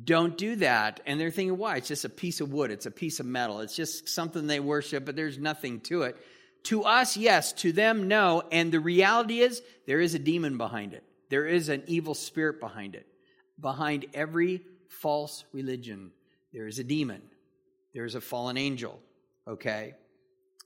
Don't 0.02 0.38
do 0.38 0.56
that. 0.58 1.02
And 1.06 1.20
they're 1.20 1.32
thinking, 1.32 1.58
why? 1.58 1.78
It's 1.78 1.88
just 1.88 2.06
a 2.06 2.10
piece 2.10 2.40
of 2.40 2.54
wood, 2.54 2.72
it's 2.72 2.86
a 2.86 2.92
piece 2.92 3.20
of 3.20 3.26
metal, 3.26 3.60
it's 3.60 3.76
just 3.76 4.08
something 4.08 4.48
they 4.48 4.60
worship, 4.60 5.06
but 5.06 5.16
there's 5.16 5.38
nothing 5.38 5.82
to 5.82 6.04
it. 6.04 6.18
To 6.64 6.84
us, 6.84 7.18
yes. 7.18 7.54
To 7.54 7.72
them, 7.72 8.08
no. 8.08 8.44
And 8.52 8.72
the 8.72 8.80
reality 8.80 9.40
is, 9.40 9.62
there 9.86 10.00
is 10.00 10.16
a 10.16 10.20
demon 10.20 10.58
behind 10.58 10.94
it. 10.94 11.04
There 11.30 11.46
is 11.46 11.70
an 11.70 11.84
evil 11.88 12.14
spirit 12.14 12.60
behind 12.60 12.96
it. 12.96 13.08
Behind 13.60 14.06
every 14.14 14.62
false 14.88 15.46
religion, 15.52 16.12
there 16.54 16.68
is 16.68 16.80
a 16.80 16.84
demon. 16.84 17.22
There 17.94 18.06
is 18.06 18.16
a 18.16 18.22
fallen 18.22 18.58
angel. 18.58 19.00
Okay? 19.48 19.96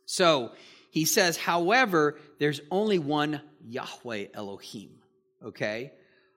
So, 0.05 0.51
he 0.91 1.05
says, 1.05 1.38
however, 1.38 2.19
there's 2.38 2.59
only 2.69 3.00
one 3.00 3.41
Yahweh 3.65 4.25
Elohim. 4.33 4.91
Okay? 5.43 5.93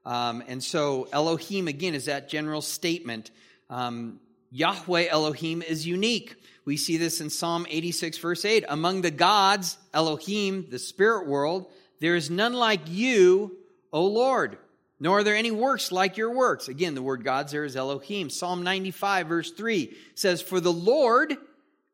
Um, 0.06 0.42
and 0.46 0.62
so, 0.62 1.08
Elohim, 1.12 1.66
again, 1.66 1.94
is 1.94 2.04
that 2.04 2.28
general 2.28 2.62
statement. 2.62 3.30
Um, 3.68 4.20
Yahweh 4.50 5.08
Elohim 5.08 5.62
is 5.62 5.86
unique. 5.86 6.36
We 6.64 6.76
see 6.76 6.96
this 6.96 7.20
in 7.20 7.30
Psalm 7.30 7.66
86, 7.68 8.18
verse 8.18 8.44
8. 8.44 8.64
Among 8.68 9.02
the 9.02 9.10
gods, 9.10 9.76
Elohim, 9.92 10.66
the 10.70 10.78
spirit 10.78 11.26
world, 11.26 11.66
there 12.00 12.14
is 12.14 12.30
none 12.30 12.52
like 12.52 12.82
you, 12.88 13.56
O 13.92 14.06
Lord, 14.06 14.58
nor 15.04 15.18
are 15.18 15.22
there 15.22 15.36
any 15.36 15.50
works 15.50 15.92
like 15.92 16.16
your 16.16 16.30
works. 16.30 16.68
Again, 16.68 16.94
the 16.94 17.02
word 17.02 17.24
gods 17.24 17.52
there 17.52 17.66
is 17.66 17.76
Elohim. 17.76 18.30
Psalm 18.30 18.62
95, 18.62 19.26
verse 19.26 19.50
3 19.50 19.94
says, 20.14 20.40
For 20.40 20.60
the 20.60 20.72
Lord, 20.72 21.36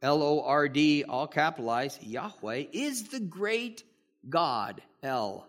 L 0.00 0.22
O 0.22 0.44
R 0.44 0.68
D, 0.68 1.02
all 1.02 1.26
capitalized, 1.26 2.04
Yahweh, 2.04 2.66
is 2.70 3.08
the 3.08 3.18
great 3.18 3.82
God, 4.28 4.80
L, 5.02 5.48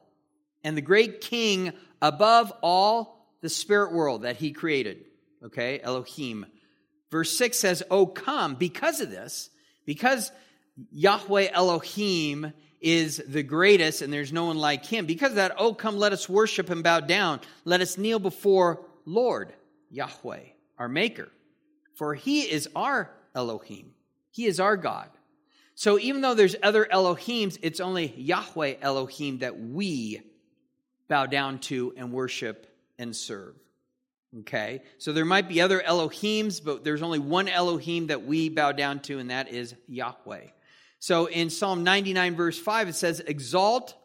and 0.63 0.75
the 0.75 0.82
great 0.82 1.22
King 1.22 1.74
above 2.01 2.51
all 2.63 3.27
the 3.41 3.50
spirit 3.50 3.94
world 3.94 4.24
that 4.24 4.38
he 4.38 4.53
created. 4.53 5.06
Okay, 5.46 5.80
Elohim. 5.82 6.48
Verse 7.12 7.38
6 7.38 7.60
says, 7.60 7.84
Oh, 7.91 8.08
come, 8.08 8.56
because 8.56 9.01
of 9.01 9.12
this, 9.12 9.51
because 9.86 10.32
Yahweh 10.91 11.50
Elohim 11.53 12.53
is 12.82 13.22
the 13.28 13.44
greatest 13.44 14.02
and 14.02 14.12
there's 14.12 14.34
no 14.34 14.46
one 14.46 14.58
like 14.58 14.86
him, 14.86 15.06
because 15.06 15.32
of 15.32 15.36
that, 15.36 15.56
oh, 15.58 15.74
come, 15.74 15.98
let 15.98 16.14
us 16.14 16.28
worship 16.28 16.70
and 16.70 16.84
bow 16.84 17.00
down. 17.00 17.40
Let 17.64 17.82
us 17.82 17.98
kneel 17.98 18.20
before 18.20 18.82
Lord, 19.06 19.54
Yahweh, 19.90 20.42
our 20.78 20.90
Maker. 20.90 21.30
For 21.96 22.16
he 22.16 22.42
is 22.42 22.68
our 22.76 23.12
Elohim, 23.36 23.94
he 24.32 24.46
is 24.46 24.60
our 24.60 24.76
God. 24.78 25.10
So 25.76 25.98
even 25.98 26.22
though 26.22 26.36
there's 26.36 26.56
other 26.62 26.86
Elohims, 26.86 27.58
it's 27.62 27.80
only 27.80 28.14
Yahweh 28.18 28.76
Elohim 28.82 29.40
that 29.40 29.60
we 29.60 30.22
bow 31.08 31.26
down 31.26 31.60
to 31.60 31.94
and 31.98 32.12
worship 32.12 32.68
and 33.00 33.16
serve. 33.16 33.56
Okay? 34.42 34.82
So 34.98 35.12
there 35.12 35.26
might 35.26 35.50
be 35.50 35.60
other 35.60 35.82
Elohims, 35.82 36.64
but 36.64 36.84
there's 36.84 37.02
only 37.02 37.20
one 37.20 37.48
Elohim 37.48 38.08
that 38.08 38.26
we 38.26 38.50
bow 38.50 38.72
down 38.72 39.00
to, 39.02 39.20
and 39.20 39.30
that 39.30 39.50
is 39.50 39.76
Yahweh. 39.88 40.48
So 41.01 41.25
in 41.25 41.50
Psalm 41.50 41.84
99, 41.84 42.36
verse 42.36 42.60
5, 42.60 42.89
it 42.89 42.93
says, 42.93 43.22
Exalt 43.22 43.96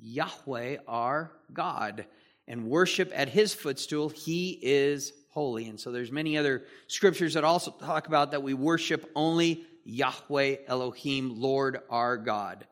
Yahweh 0.00 0.76
our 0.86 1.32
God 1.52 2.06
and 2.46 2.68
worship 2.68 3.10
at 3.12 3.28
his 3.28 3.52
footstool. 3.52 4.10
He 4.10 4.56
is 4.62 5.12
holy. 5.30 5.66
And 5.66 5.80
so 5.80 5.90
there's 5.90 6.12
many 6.12 6.38
other 6.38 6.62
scriptures 6.86 7.34
that 7.34 7.42
also 7.42 7.72
talk 7.72 8.06
about 8.06 8.30
that 8.30 8.44
we 8.44 8.54
worship 8.54 9.10
only 9.16 9.66
Yahweh 9.82 10.58
Elohim, 10.68 11.40
Lord 11.40 11.80
our 11.90 12.16
God. 12.16 12.64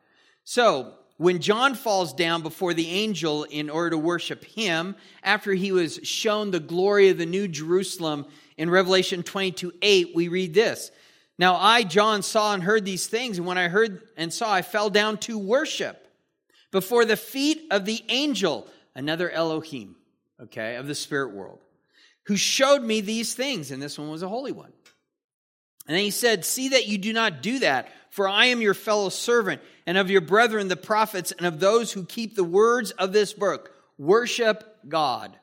So 0.44 0.94
when 1.16 1.40
John 1.40 1.74
falls 1.74 2.12
down 2.12 2.42
before 2.42 2.74
the 2.74 2.88
angel 2.88 3.42
in 3.42 3.68
order 3.68 3.90
to 3.90 3.98
worship 3.98 4.44
him, 4.44 4.94
after 5.24 5.52
he 5.52 5.72
was 5.72 5.98
shown 6.04 6.52
the 6.52 6.60
glory 6.60 7.08
of 7.08 7.18
the 7.18 7.26
new 7.26 7.48
Jerusalem 7.48 8.26
in 8.56 8.70
Revelation 8.70 9.24
22 9.24 9.72
8, 9.82 10.12
we 10.14 10.28
read 10.28 10.54
this. 10.54 10.92
Now 11.38 11.56
I, 11.56 11.82
John, 11.82 12.22
saw 12.22 12.54
and 12.54 12.62
heard 12.62 12.84
these 12.84 13.06
things, 13.06 13.38
and 13.38 13.46
when 13.46 13.58
I 13.58 13.68
heard 13.68 14.02
and 14.16 14.32
saw, 14.32 14.52
I 14.52 14.62
fell 14.62 14.90
down 14.90 15.18
to 15.18 15.38
worship 15.38 16.00
before 16.70 17.04
the 17.04 17.16
feet 17.16 17.66
of 17.70 17.84
the 17.84 18.02
angel, 18.08 18.68
another 18.94 19.30
Elohim, 19.30 19.96
okay, 20.42 20.76
of 20.76 20.86
the 20.86 20.94
spirit 20.94 21.32
world, 21.32 21.60
who 22.26 22.36
showed 22.36 22.82
me 22.82 23.00
these 23.00 23.34
things, 23.34 23.70
and 23.70 23.82
this 23.82 23.98
one 23.98 24.10
was 24.10 24.22
a 24.22 24.28
holy 24.28 24.52
one. 24.52 24.72
And 25.86 25.96
then 25.96 26.04
he 26.04 26.10
said, 26.10 26.44
See 26.44 26.70
that 26.70 26.86
you 26.86 26.98
do 26.98 27.12
not 27.12 27.42
do 27.42 27.58
that, 27.60 27.88
for 28.10 28.28
I 28.28 28.46
am 28.46 28.60
your 28.60 28.74
fellow 28.74 29.08
servant 29.08 29.60
and 29.86 29.98
of 29.98 30.10
your 30.10 30.20
brethren 30.20 30.68
the 30.68 30.76
prophets 30.76 31.32
and 31.32 31.46
of 31.46 31.60
those 31.60 31.92
who 31.92 32.04
keep 32.04 32.34
the 32.34 32.44
words 32.44 32.90
of 32.92 33.12
this 33.12 33.32
book. 33.32 33.70
Worship 33.98 34.64
God. 34.88 35.36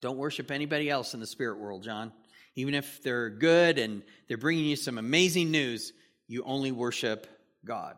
Don't 0.00 0.18
worship 0.18 0.50
anybody 0.50 0.90
else 0.90 1.14
in 1.14 1.20
the 1.20 1.26
spirit 1.26 1.58
world, 1.58 1.82
John. 1.82 2.12
Even 2.56 2.74
if 2.74 3.02
they're 3.02 3.30
good 3.30 3.78
and 3.78 4.02
they're 4.28 4.36
bringing 4.36 4.64
you 4.64 4.76
some 4.76 4.98
amazing 4.98 5.50
news, 5.50 5.92
you 6.26 6.42
only 6.44 6.72
worship 6.72 7.26
God. 7.64 7.96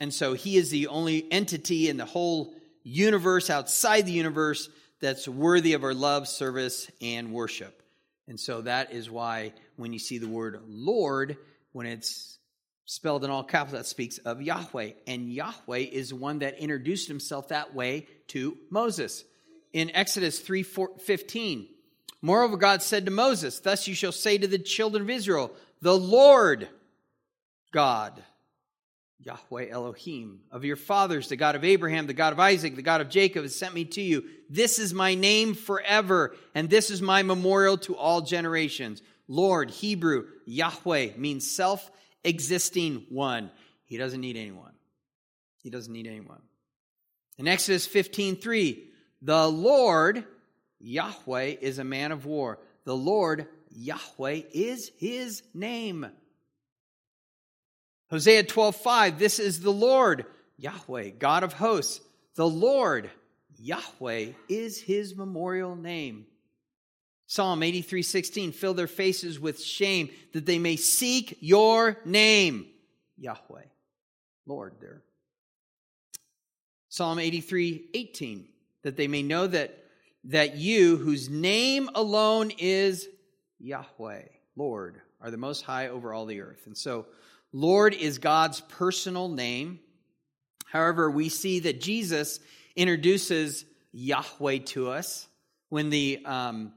And 0.00 0.12
so 0.12 0.34
he 0.34 0.56
is 0.56 0.70
the 0.70 0.88
only 0.88 1.30
entity 1.30 1.88
in 1.88 1.96
the 1.96 2.04
whole 2.04 2.54
universe, 2.82 3.50
outside 3.50 4.06
the 4.06 4.12
universe, 4.12 4.68
that's 5.00 5.28
worthy 5.28 5.74
of 5.74 5.84
our 5.84 5.94
love, 5.94 6.28
service, 6.28 6.90
and 7.00 7.32
worship. 7.32 7.82
And 8.26 8.40
so 8.40 8.62
that 8.62 8.92
is 8.92 9.10
why 9.10 9.52
when 9.76 9.92
you 9.92 9.98
see 9.98 10.18
the 10.18 10.28
word 10.28 10.60
Lord, 10.66 11.36
when 11.72 11.86
it's 11.86 12.38
spelled 12.86 13.24
in 13.24 13.30
all 13.30 13.44
capitals, 13.44 13.82
that 13.82 13.86
speaks 13.86 14.18
of 14.18 14.40
Yahweh. 14.40 14.92
And 15.06 15.30
Yahweh 15.30 15.78
is 15.78 16.14
one 16.14 16.40
that 16.40 16.58
introduced 16.58 17.08
himself 17.08 17.48
that 17.48 17.74
way 17.74 18.06
to 18.28 18.56
Moses. 18.70 19.24
In 19.72 19.90
Exodus 19.94 20.40
3 20.40 20.62
15, 20.62 21.68
moreover, 22.24 22.56
God 22.56 22.82
said 22.82 23.04
to 23.04 23.10
Moses, 23.10 23.60
Thus 23.60 23.86
you 23.86 23.94
shall 23.94 24.12
say 24.12 24.38
to 24.38 24.46
the 24.46 24.58
children 24.58 25.02
of 25.02 25.10
Israel, 25.10 25.52
The 25.82 25.96
Lord 25.96 26.68
God, 27.72 28.22
Yahweh 29.20 29.68
Elohim. 29.70 30.40
Of 30.50 30.64
your 30.64 30.76
fathers, 30.76 31.28
the 31.28 31.36
God 31.36 31.56
of 31.56 31.64
Abraham, 31.64 32.06
the 32.06 32.14
God 32.14 32.32
of 32.32 32.40
Isaac, 32.40 32.76
the 32.76 32.82
God 32.82 33.00
of 33.00 33.08
Jacob 33.08 33.42
has 33.42 33.54
sent 33.54 33.74
me 33.74 33.84
to 33.86 34.02
you. 34.02 34.24
This 34.50 34.78
is 34.78 34.92
my 34.92 35.14
name 35.14 35.54
forever, 35.54 36.34
and 36.54 36.68
this 36.68 36.90
is 36.90 37.00
my 37.00 37.22
memorial 37.22 37.78
to 37.78 37.96
all 37.96 38.20
generations. 38.20 39.02
Lord, 39.26 39.70
Hebrew, 39.70 40.26
Yahweh 40.44 41.10
means 41.16 41.50
self 41.50 41.90
existing 42.22 43.06
one. 43.08 43.50
He 43.86 43.96
doesn't 43.96 44.20
need 44.20 44.36
anyone. 44.36 44.72
He 45.62 45.70
doesn't 45.70 45.92
need 45.92 46.06
anyone. 46.06 46.42
In 47.38 47.48
Exodus 47.48 47.86
15 47.86 48.36
3, 48.36 48.90
the 49.22 49.48
Lord, 49.48 50.24
Yahweh, 50.84 51.56
is 51.60 51.78
a 51.78 51.84
man 51.84 52.12
of 52.12 52.26
war. 52.26 52.58
The 52.84 52.96
Lord, 52.96 53.46
Yahweh, 53.70 54.42
is 54.52 54.90
his 54.98 55.42
name. 55.54 56.06
Hosea 58.10 58.44
12 58.44 58.76
5, 58.76 59.18
this 59.18 59.38
is 59.38 59.60
the 59.60 59.72
Lord, 59.72 60.26
Yahweh, 60.58 61.10
God 61.18 61.42
of 61.42 61.54
hosts. 61.54 62.00
The 62.36 62.46
Lord, 62.46 63.10
Yahweh, 63.58 64.32
is 64.48 64.80
his 64.80 65.16
memorial 65.16 65.74
name. 65.74 66.26
Psalm 67.26 67.62
83 67.62 68.02
16, 68.02 68.52
fill 68.52 68.74
their 68.74 68.86
faces 68.86 69.40
with 69.40 69.62
shame 69.62 70.10
that 70.32 70.44
they 70.44 70.58
may 70.58 70.76
seek 70.76 71.38
your 71.40 71.98
name, 72.04 72.66
Yahweh, 73.16 73.62
Lord, 74.46 74.74
there. 74.80 75.02
Psalm 76.90 77.18
83 77.18 77.88
18, 77.94 78.48
that 78.82 78.96
they 78.98 79.08
may 79.08 79.22
know 79.22 79.46
that, 79.46 79.83
that 80.24 80.56
you, 80.56 80.96
whose 80.96 81.28
name 81.28 81.90
alone 81.94 82.50
is 82.58 83.08
Yahweh, 83.58 84.22
Lord, 84.56 85.00
are 85.20 85.30
the 85.30 85.36
most 85.36 85.62
high 85.62 85.88
over 85.88 86.12
all 86.12 86.26
the 86.26 86.40
earth. 86.40 86.66
And 86.66 86.76
so, 86.76 87.06
Lord 87.52 87.94
is 87.94 88.18
God's 88.18 88.60
personal 88.60 89.28
name. 89.28 89.80
However, 90.66 91.10
we 91.10 91.28
see 91.28 91.60
that 91.60 91.80
Jesus 91.80 92.40
introduces 92.74 93.64
Yahweh 93.92 94.58
to 94.58 94.90
us 94.90 95.28
when 95.68 95.90
the 95.90 96.20
um, 96.24 96.72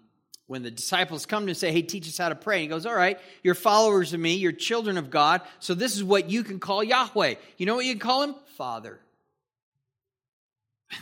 when 0.45 0.63
the 0.63 0.71
disciples 0.71 1.25
come 1.25 1.41
to 1.41 1.45
him 1.45 1.49
and 1.49 1.57
say, 1.57 1.71
Hey, 1.71 1.81
teach 1.81 2.07
us 2.07 2.17
how 2.17 2.29
to 2.29 2.35
pray. 2.35 2.57
And 2.57 2.61
he 2.63 2.67
goes, 2.67 2.85
All 2.85 2.95
right, 2.95 3.19
you're 3.43 3.55
followers 3.55 4.13
of 4.13 4.19
me, 4.19 4.35
you're 4.35 4.51
children 4.51 4.97
of 4.97 5.09
God, 5.09 5.41
so 5.59 5.73
this 5.73 5.95
is 5.95 6.03
what 6.03 6.29
you 6.29 6.43
can 6.43 6.59
call 6.59 6.83
Yahweh. 6.83 7.35
You 7.57 7.65
know 7.65 7.75
what 7.75 7.85
you 7.85 7.93
can 7.93 7.99
call 7.99 8.23
him? 8.23 8.35
Father. 8.57 8.99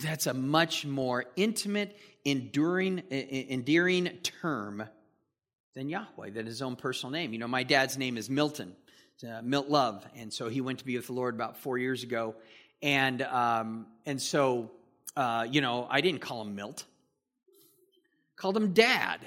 That's 0.01 0.27
a 0.27 0.33
much 0.33 0.85
more 0.85 1.25
intimate, 1.35 1.97
enduring, 2.23 3.03
endearing 3.09 4.07
term 4.23 4.87
than 5.75 5.89
Yahweh, 5.89 6.31
than 6.31 6.45
his 6.45 6.61
own 6.61 6.75
personal 6.75 7.11
name. 7.11 7.33
You 7.33 7.39
know, 7.39 7.47
my 7.47 7.63
dad's 7.63 7.97
name 7.97 8.17
is 8.17 8.29
Milton, 8.29 8.75
uh, 9.23 9.41
Milt 9.43 9.69
Love, 9.69 10.05
and 10.15 10.33
so 10.33 10.49
he 10.49 10.61
went 10.61 10.79
to 10.79 10.85
be 10.85 10.95
with 10.95 11.07
the 11.07 11.13
Lord 11.13 11.35
about 11.35 11.57
four 11.57 11.77
years 11.77 12.03
ago. 12.03 12.35
And, 12.81 13.21
um, 13.21 13.87
and 14.05 14.21
so, 14.21 14.71
uh, 15.15 15.47
you 15.49 15.61
know, 15.61 15.87
I 15.89 16.01
didn't 16.01 16.21
call 16.21 16.41
him 16.41 16.55
Milt 16.55 16.85
called 18.35 18.57
him 18.57 18.73
Dad, 18.73 19.19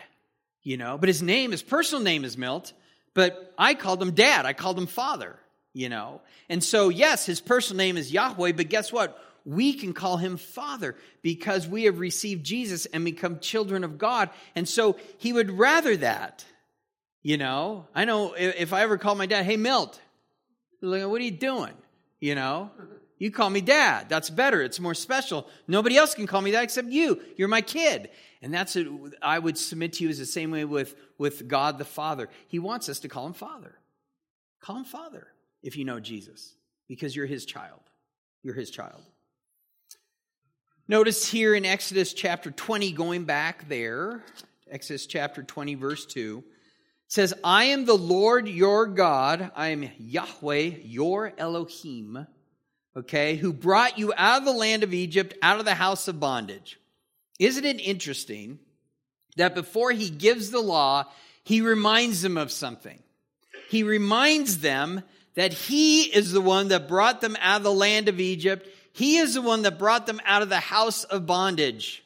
you 0.62 0.76
know, 0.76 0.98
but 0.98 1.08
his 1.08 1.22
name, 1.22 1.50
his 1.50 1.62
personal 1.62 2.02
name 2.02 2.24
is 2.24 2.36
Milt, 2.36 2.72
but 3.14 3.54
I 3.58 3.74
called 3.74 4.02
him 4.02 4.12
Dad. 4.12 4.46
I 4.46 4.52
called 4.52 4.78
him 4.78 4.86
Father, 4.86 5.36
you 5.72 5.88
know. 5.88 6.20
And 6.48 6.62
so, 6.62 6.88
yes, 6.88 7.26
his 7.26 7.40
personal 7.40 7.78
name 7.78 7.96
is 7.96 8.12
Yahweh, 8.12 8.52
but 8.52 8.68
guess 8.68 8.92
what? 8.92 9.18
We 9.48 9.72
can 9.72 9.94
call 9.94 10.18
him 10.18 10.36
Father 10.36 10.94
because 11.22 11.66
we 11.66 11.84
have 11.84 12.00
received 12.00 12.44
Jesus 12.44 12.84
and 12.84 13.02
become 13.02 13.38
children 13.38 13.82
of 13.82 13.96
God. 13.96 14.28
And 14.54 14.68
so 14.68 14.98
he 15.16 15.32
would 15.32 15.50
rather 15.50 15.96
that, 15.96 16.44
you 17.22 17.38
know. 17.38 17.86
I 17.94 18.04
know 18.04 18.34
if 18.36 18.74
I 18.74 18.82
ever 18.82 18.98
call 18.98 19.14
my 19.14 19.24
dad, 19.24 19.46
hey, 19.46 19.56
Milt, 19.56 19.98
what 20.82 21.18
are 21.18 21.24
you 21.24 21.30
doing? 21.30 21.72
You 22.20 22.34
know, 22.34 22.70
you 23.16 23.30
call 23.30 23.48
me 23.48 23.62
dad. 23.62 24.10
That's 24.10 24.28
better. 24.28 24.60
It's 24.60 24.80
more 24.80 24.92
special. 24.92 25.48
Nobody 25.66 25.96
else 25.96 26.14
can 26.14 26.26
call 26.26 26.42
me 26.42 26.50
that 26.50 26.64
except 26.64 26.88
you. 26.88 27.18
You're 27.38 27.48
my 27.48 27.62
kid. 27.62 28.10
And 28.42 28.52
that's 28.52 28.74
what 28.74 29.14
I 29.22 29.38
would 29.38 29.56
submit 29.56 29.94
to 29.94 30.04
you 30.04 30.10
is 30.10 30.18
the 30.18 30.26
same 30.26 30.50
way 30.50 30.66
with, 30.66 30.94
with 31.16 31.48
God 31.48 31.78
the 31.78 31.86
Father. 31.86 32.28
He 32.48 32.58
wants 32.58 32.90
us 32.90 33.00
to 33.00 33.08
call 33.08 33.26
him 33.26 33.32
Father. 33.32 33.78
Call 34.60 34.76
him 34.76 34.84
Father 34.84 35.28
if 35.62 35.78
you 35.78 35.86
know 35.86 36.00
Jesus, 36.00 36.54
because 36.86 37.16
you're 37.16 37.24
his 37.24 37.46
child. 37.46 37.80
You're 38.42 38.54
his 38.54 38.70
child. 38.70 39.00
Notice 40.90 41.28
here 41.28 41.54
in 41.54 41.66
Exodus 41.66 42.14
chapter 42.14 42.50
20, 42.50 42.92
going 42.92 43.24
back 43.24 43.68
there, 43.68 44.24
Exodus 44.70 45.04
chapter 45.04 45.42
20, 45.42 45.74
verse 45.74 46.06
2, 46.06 46.42
says, 47.08 47.34
I 47.44 47.64
am 47.64 47.84
the 47.84 47.92
Lord 47.92 48.48
your 48.48 48.86
God. 48.86 49.50
I 49.54 49.68
am 49.68 49.90
Yahweh, 49.98 50.76
your 50.84 51.34
Elohim, 51.36 52.26
okay, 52.96 53.36
who 53.36 53.52
brought 53.52 53.98
you 53.98 54.14
out 54.16 54.38
of 54.38 54.44
the 54.46 54.52
land 54.52 54.82
of 54.82 54.94
Egypt, 54.94 55.34
out 55.42 55.58
of 55.58 55.66
the 55.66 55.74
house 55.74 56.08
of 56.08 56.20
bondage. 56.20 56.80
Isn't 57.38 57.66
it 57.66 57.86
interesting 57.86 58.58
that 59.36 59.54
before 59.54 59.92
he 59.92 60.08
gives 60.08 60.50
the 60.50 60.62
law, 60.62 61.04
he 61.44 61.60
reminds 61.60 62.22
them 62.22 62.38
of 62.38 62.50
something? 62.50 62.98
He 63.68 63.82
reminds 63.82 64.60
them 64.60 65.02
that 65.34 65.52
he 65.52 66.04
is 66.04 66.32
the 66.32 66.40
one 66.40 66.68
that 66.68 66.88
brought 66.88 67.20
them 67.20 67.36
out 67.42 67.58
of 67.58 67.62
the 67.64 67.74
land 67.74 68.08
of 68.08 68.20
Egypt. 68.20 68.66
He 68.98 69.18
is 69.18 69.34
the 69.34 69.42
one 69.42 69.62
that 69.62 69.78
brought 69.78 70.06
them 70.06 70.20
out 70.24 70.42
of 70.42 70.48
the 70.48 70.58
house 70.58 71.04
of 71.04 71.24
bondage. 71.24 72.02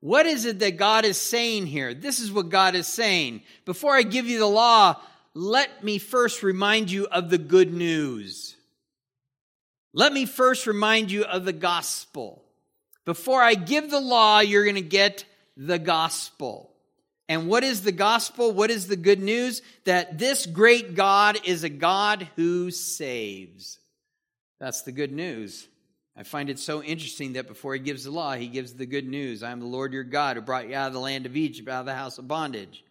What 0.00 0.24
is 0.24 0.46
it 0.46 0.60
that 0.60 0.78
God 0.78 1.04
is 1.04 1.20
saying 1.20 1.66
here? 1.66 1.92
This 1.92 2.20
is 2.20 2.32
what 2.32 2.48
God 2.48 2.74
is 2.74 2.86
saying. 2.86 3.42
Before 3.66 3.94
I 3.94 4.02
give 4.02 4.26
you 4.26 4.38
the 4.38 4.46
law, 4.46 4.98
let 5.34 5.84
me 5.84 5.98
first 5.98 6.42
remind 6.42 6.90
you 6.90 7.06
of 7.06 7.28
the 7.28 7.36
good 7.36 7.74
news. 7.74 8.56
Let 9.92 10.14
me 10.14 10.24
first 10.24 10.66
remind 10.66 11.10
you 11.10 11.24
of 11.24 11.44
the 11.44 11.52
gospel. 11.52 12.42
Before 13.04 13.42
I 13.42 13.52
give 13.52 13.90
the 13.90 14.00
law, 14.00 14.40
you're 14.40 14.64
going 14.64 14.76
to 14.76 14.80
get 14.80 15.26
the 15.58 15.78
gospel. 15.78 16.72
And 17.28 17.46
what 17.46 17.62
is 17.62 17.82
the 17.82 17.92
gospel? 17.92 18.52
What 18.52 18.70
is 18.70 18.86
the 18.86 18.96
good 18.96 19.20
news? 19.20 19.60
That 19.84 20.18
this 20.18 20.46
great 20.46 20.94
God 20.94 21.40
is 21.44 21.62
a 21.62 21.68
God 21.68 22.26
who 22.36 22.70
saves. 22.70 23.78
That's 24.60 24.80
the 24.80 24.92
good 24.92 25.12
news. 25.12 25.68
I 26.16 26.24
find 26.24 26.50
it 26.50 26.58
so 26.58 26.82
interesting 26.82 27.34
that 27.34 27.48
before 27.48 27.72
he 27.72 27.80
gives 27.80 28.04
the 28.04 28.10
law, 28.10 28.34
he 28.34 28.48
gives 28.48 28.74
the 28.74 28.86
good 28.86 29.06
news. 29.06 29.42
I 29.42 29.50
am 29.50 29.60
the 29.60 29.66
Lord 29.66 29.94
your 29.94 30.04
God 30.04 30.36
who 30.36 30.42
brought 30.42 30.68
you 30.68 30.74
out 30.74 30.88
of 30.88 30.92
the 30.92 31.00
land 31.00 31.24
of 31.24 31.36
Egypt, 31.36 31.68
out 31.68 31.80
of 31.80 31.86
the 31.86 31.94
house 31.94 32.18
of 32.18 32.28
bondage. 32.28 32.84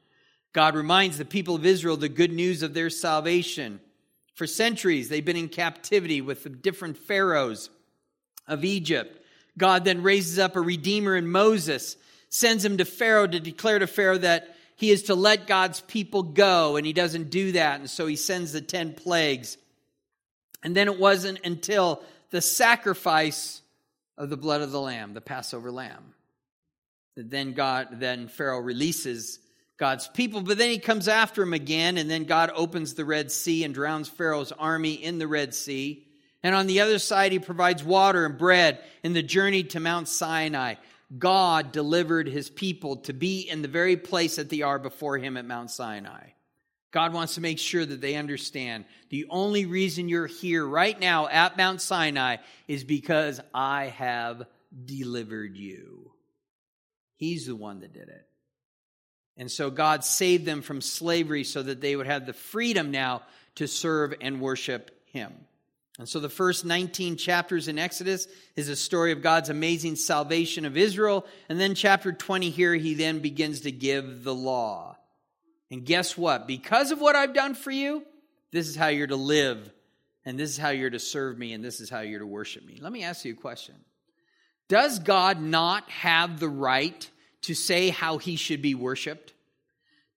God 0.54 0.76
reminds 0.76 1.18
the 1.18 1.26
people 1.26 1.56
of 1.56 1.66
Israel 1.66 1.98
the 1.98 2.10
good 2.10 2.32
news 2.32 2.64
of 2.64 2.74
their 2.74 2.90
salvation. 2.90 3.80
For 4.34 4.48
centuries, 4.48 5.08
they've 5.08 5.24
been 5.24 5.38
in 5.38 5.50
captivity 5.50 6.20
with 6.20 6.44
the 6.44 6.50
different 6.50 6.98
pharaohs 6.98 7.70
of 8.48 8.66
Egypt. 8.66 9.24
God 9.58 9.86
then 9.86 10.02
raises 10.02 10.40
up 10.40 10.56
a 10.56 10.62
redeemer 10.62 11.16
in 11.16 11.28
Moses, 11.30 11.98
sends 12.30 12.66
him 12.66 12.78
to 12.78 12.86
Pharaoh 12.86 13.28
to 13.28 13.40
declare 13.40 13.80
to 13.80 13.88
Pharaoh 13.88 14.18
that 14.18 14.56
he 14.76 14.90
is 14.90 15.04
to 15.04 15.16
let 15.16 15.46
God's 15.46 15.82
people 15.82 16.24
go, 16.24 16.76
and 16.76 16.88
he 16.88 16.94
doesn't 16.94 17.30
do 17.30 17.52
that, 17.52 17.80
and 17.80 17.90
so 17.90 18.08
he 18.08 18.16
sends 18.16 18.52
the 18.52 18.62
10 18.62 18.94
plagues. 18.94 19.58
And 20.64 20.76
then 20.76 20.88
it 20.88 21.00
wasn't 21.00 21.46
until 21.46 22.02
the 22.32 22.42
sacrifice 22.42 23.62
of 24.18 24.30
the 24.30 24.38
blood 24.38 24.62
of 24.62 24.72
the 24.72 24.82
lamb, 24.82 25.14
the 25.14 25.22
Passover 25.22 25.72
lamb, 25.72 26.14
then 27.16 27.54
God, 27.54 28.00
then 28.00 28.28
Pharaoh 28.28 28.60
releases 28.60 29.40
God's 29.78 30.08
people, 30.08 30.42
but 30.42 30.58
then 30.58 30.70
he 30.70 30.78
comes 30.78 31.08
after 31.08 31.42
him 31.42 31.54
again, 31.54 31.98
and 31.98 32.10
then 32.10 32.24
God 32.24 32.52
opens 32.56 32.94
the 32.94 33.06
Red 33.06 33.32
Sea 33.32 33.64
and 33.64 33.74
drowns 33.74 34.08
Pharaoh's 34.08 34.52
army 34.52 34.94
in 34.94 35.18
the 35.18 35.28
Red 35.28 35.54
Sea. 35.54 36.08
And 36.44 36.56
on 36.56 36.68
the 36.68 36.82
other 36.82 37.00
side, 37.00 37.32
he 37.32 37.40
provides 37.40 37.84
water 37.84 38.26
and 38.26 38.38
bread 38.38 38.80
in 39.04 39.14
the 39.14 39.24
journey 39.24 39.64
to 39.66 39.80
Mount 39.80 40.08
Sinai. 40.08 40.76
God 41.18 41.72
delivered 41.72 42.28
his 42.28 42.50
people 42.50 42.98
to 42.98 43.14
be 43.14 43.42
in 43.42 43.62
the 43.62 43.68
very 43.68 43.98
place 43.98 44.38
that 44.38 44.50
they 44.50 44.62
are 44.62 44.80
before 44.80 45.18
him 45.18 45.36
at 45.36 45.46
Mount 45.46 45.70
Sinai. 45.70 46.30
God 46.92 47.14
wants 47.14 47.36
to 47.36 47.42
make 47.42 47.58
sure 47.58 47.86
that 47.86 48.02
they 48.02 48.16
understand 48.16 48.86
the 49.10 49.26
only 49.30 49.66
reason 49.66 50.10
you're 50.10 50.28
here 50.28 50.66
right 50.66 51.00
now 51.00 51.28
at 51.28 51.58
Mount 51.58 51.82
Sinai 51.82 52.38
is 52.68 52.84
because 52.84 53.40
I 53.54 53.86
have 53.86 54.44
delivered 54.86 55.56
you. 55.56 56.12
He's 57.16 57.46
the 57.48 57.56
one 57.56 57.80
that 57.80 57.94
did 57.94 58.10
it. 58.10 58.28
And 59.38 59.50
so 59.50 59.70
God 59.70 60.04
saved 60.04 60.46
them 60.46 60.62
from 60.62 60.82
slavery 60.82 61.44
so 61.46 61.64
that 61.64 61.82
they 61.82 61.96
would 61.96 62.08
have 62.08 62.26
the 62.26 62.34
freedom 62.34 62.92
now 62.92 63.24
to 63.56 63.68
serve 63.68 64.14
and 64.20 64.42
worship 64.42 64.92
him. 65.06 65.34
And 66.00 66.08
so 66.08 66.20
the 66.20 66.30
first 66.30 66.66
19 66.66 67.18
chapters 67.18 67.68
in 67.68 67.78
Exodus 67.78 68.28
is 68.56 68.70
a 68.70 68.76
story 68.76 69.12
of 69.12 69.22
God's 69.22 69.50
amazing 69.50 69.98
salvation 69.98 70.66
of 70.66 70.78
Israel. 70.78 71.26
And 71.48 71.60
then 71.60 71.76
chapter 71.76 72.12
20 72.12 72.50
here, 72.50 72.74
he 72.76 72.94
then 72.94 73.20
begins 73.20 73.62
to 73.62 73.72
give 73.72 74.24
the 74.24 74.34
law. 74.34 74.98
And 75.72 75.86
guess 75.86 76.18
what? 76.18 76.48
Because 76.48 76.92
of 76.92 77.00
what 77.00 77.16
I've 77.16 77.34
done 77.34 77.56
for 77.56 77.72
you, 77.72 78.04
this 78.52 78.68
is 78.68 78.76
how 78.76 78.88
you're 78.88 79.08
to 79.08 79.16
live, 79.16 79.72
and 80.26 80.38
this 80.38 80.50
is 80.50 80.58
how 80.58 80.70
you're 80.70 80.90
to 80.90 81.00
serve 81.00 81.38
me, 81.38 81.54
and 81.54 81.64
this 81.64 81.80
is 81.80 81.90
how 81.90 82.02
you're 82.02 82.20
to 82.20 82.28
worship 82.28 82.66
me. 82.66 82.78
Let 82.82 82.92
me 82.92 83.04
ask 83.04 83.24
you 83.24 83.34
a 83.34 83.38
question 83.38 83.76
Does 84.68 85.00
God 85.00 85.42
not 85.42 85.90
have 85.90 86.40
the 86.40 86.50
right 86.50 87.10
to 87.44 87.56
say 87.56 87.90
how 87.90 88.18
he 88.18 88.36
should 88.36 88.62
be 88.62 88.76
worshiped? 88.76 89.34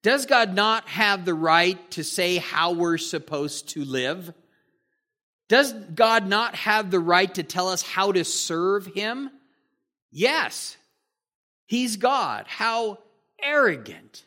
Does 0.02 0.26
God 0.26 0.54
not 0.54 0.86
have 0.88 1.24
the 1.24 1.32
right 1.32 1.90
to 1.92 2.04
say 2.04 2.36
how 2.36 2.72
we're 2.72 2.98
supposed 2.98 3.70
to 3.70 3.84
live? 3.84 4.34
Does 5.48 5.72
God 5.72 6.26
not 6.26 6.54
have 6.56 6.90
the 6.90 7.00
right 7.00 7.32
to 7.34 7.42
tell 7.42 7.68
us 7.68 7.80
how 7.80 8.12
to 8.12 8.24
serve 8.24 8.86
Him? 8.86 9.30
Yes. 10.10 10.76
He's 11.66 11.96
God. 11.96 12.46
How 12.48 12.98
arrogant 13.42 14.24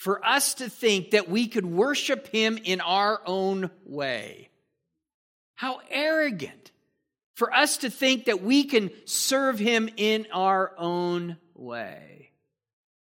for 0.00 0.26
us 0.26 0.54
to 0.54 0.70
think 0.70 1.10
that 1.10 1.28
we 1.28 1.46
could 1.46 1.66
worship 1.66 2.26
Him 2.28 2.58
in 2.64 2.80
our 2.80 3.20
own 3.26 3.70
way. 3.84 4.48
How 5.56 5.80
arrogant 5.90 6.70
for 7.34 7.52
us 7.52 7.76
to 7.78 7.90
think 7.90 8.24
that 8.24 8.42
we 8.42 8.64
can 8.64 8.90
serve 9.04 9.58
Him 9.58 9.90
in 9.98 10.26
our 10.32 10.72
own 10.78 11.36
way. 11.54 12.30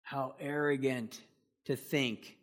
How 0.02 0.34
arrogant 0.38 1.18
to 1.64 1.76
think 1.76 2.36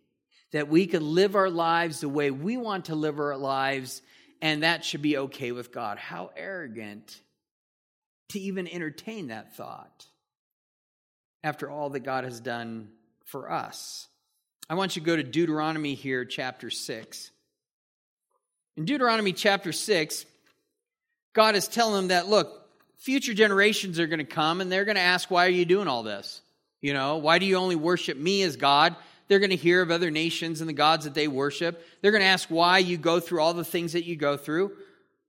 that 0.51 0.67
we 0.67 0.87
could 0.87 1.03
live 1.03 1.35
our 1.35 1.51
lives 1.51 1.99
the 1.99 2.09
way 2.09 2.31
we 2.31 2.57
want 2.57 2.85
to 2.85 2.95
live 2.95 3.19
our 3.19 3.37
lives 3.37 4.01
and 4.41 4.63
that 4.63 4.83
should 4.83 5.03
be 5.03 5.15
okay 5.15 5.51
with 5.51 5.71
God. 5.71 5.99
How 5.99 6.31
arrogant 6.35 7.21
to 8.29 8.39
even 8.39 8.67
entertain 8.67 9.27
that 9.27 9.55
thought 9.55 10.07
after 11.43 11.69
all 11.69 11.91
that 11.91 11.99
God 11.99 12.23
has 12.23 12.39
done 12.39 12.89
for 13.25 13.51
us. 13.51 14.08
I 14.69 14.75
want 14.75 14.95
you 14.95 15.01
to 15.01 15.05
go 15.05 15.15
to 15.15 15.23
Deuteronomy 15.23 15.95
here, 15.95 16.25
chapter 16.25 16.69
6. 16.69 17.31
In 18.77 18.85
Deuteronomy 18.85 19.33
chapter 19.33 19.71
6, 19.71 20.25
God 21.33 21.55
is 21.55 21.67
telling 21.67 21.95
them 21.95 22.07
that, 22.09 22.27
look, 22.27 22.67
future 22.97 23.33
generations 23.33 23.99
are 23.99 24.05
going 24.05 24.19
to 24.19 24.25
come 24.25 24.61
and 24.61 24.71
they're 24.71 24.85
going 24.85 24.95
to 24.95 25.01
ask, 25.01 25.31
why 25.31 25.47
are 25.47 25.49
you 25.49 25.65
doing 25.65 25.87
all 25.87 26.03
this? 26.03 26.41
You 26.81 26.93
know, 26.93 27.17
why 27.17 27.39
do 27.39 27.47
you 27.47 27.55
only 27.55 27.75
worship 27.75 28.15
me 28.15 28.43
as 28.43 28.57
God? 28.57 28.95
They're 29.27 29.39
going 29.39 29.49
to 29.49 29.55
hear 29.55 29.81
of 29.81 29.89
other 29.89 30.11
nations 30.11 30.61
and 30.61 30.69
the 30.69 30.73
gods 30.73 31.05
that 31.05 31.15
they 31.15 31.27
worship. 31.27 31.83
They're 32.01 32.11
going 32.11 32.21
to 32.21 32.27
ask 32.27 32.47
why 32.49 32.77
you 32.77 32.97
go 32.97 33.19
through 33.19 33.41
all 33.41 33.55
the 33.55 33.65
things 33.65 33.93
that 33.93 34.05
you 34.05 34.15
go 34.15 34.37
through. 34.37 34.73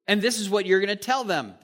And 0.06 0.20
this 0.20 0.38
is 0.38 0.50
what 0.50 0.66
you're 0.66 0.80
going 0.80 0.88
to 0.88 0.96
tell 0.96 1.24
them. 1.24 1.54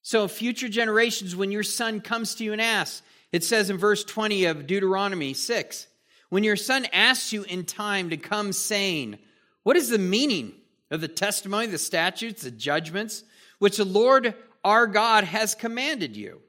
So, 0.00 0.26
future 0.28 0.68
generations, 0.68 1.36
when 1.36 1.50
your 1.50 1.62
son 1.62 2.00
comes 2.00 2.34
to 2.36 2.44
you 2.44 2.52
and 2.52 2.60
asks, 2.60 3.02
it 3.30 3.44
says 3.44 3.70
in 3.70 3.78
verse 3.78 4.04
20 4.04 4.46
of 4.46 4.66
Deuteronomy 4.66 5.34
6 5.34 5.86
when 6.34 6.42
your 6.42 6.56
son 6.56 6.84
asks 6.92 7.32
you 7.32 7.44
in 7.44 7.64
time 7.64 8.10
to 8.10 8.16
come, 8.16 8.52
saying, 8.52 9.20
What 9.62 9.76
is 9.76 9.88
the 9.88 9.98
meaning 9.98 10.52
of 10.90 11.00
the 11.00 11.06
testimony, 11.06 11.68
the 11.68 11.78
statutes, 11.78 12.42
the 12.42 12.50
judgments, 12.50 13.22
which 13.60 13.76
the 13.76 13.84
Lord 13.84 14.34
our 14.64 14.88
God 14.88 15.22
has 15.22 15.54
commanded 15.54 16.16
you? 16.16 16.40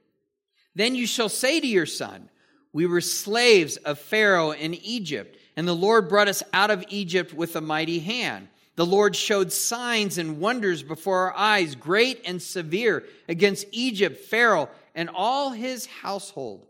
Then 0.74 0.95
you 0.95 1.06
shall 1.06 1.30
say 1.30 1.60
to 1.60 1.67
your 1.67 1.86
son, 1.86 2.32
we 2.74 2.88
were 2.88 3.00
slaves 3.00 3.78
of 3.78 4.00
Pharaoh 4.00 4.54
in 4.54 4.74
Egypt, 4.74 5.38
and 5.56 5.67
the 5.67 5.76
Lord 5.76 6.10
brought 6.10 6.30
us 6.30 6.41
out 6.52 6.71
of 6.71 6.84
Egypt 6.89 7.32
with 7.32 7.56
a 7.56 7.62
mighty 7.62 8.00
hand. 8.00 8.48
The 8.78 8.88
Lord 8.88 9.15
showed 9.15 9.52
signs 9.52 10.17
and 10.17 10.39
wonders 10.39 10.82
before 10.82 11.32
our 11.32 11.38
eyes, 11.38 11.76
great 11.76 12.24
and 12.26 12.41
severe, 12.41 13.04
against 13.30 13.67
Egypt, 13.71 14.26
Pharaoh, 14.26 14.67
and 14.95 15.12
all 15.13 15.52
his 15.52 15.86
household. 15.86 16.65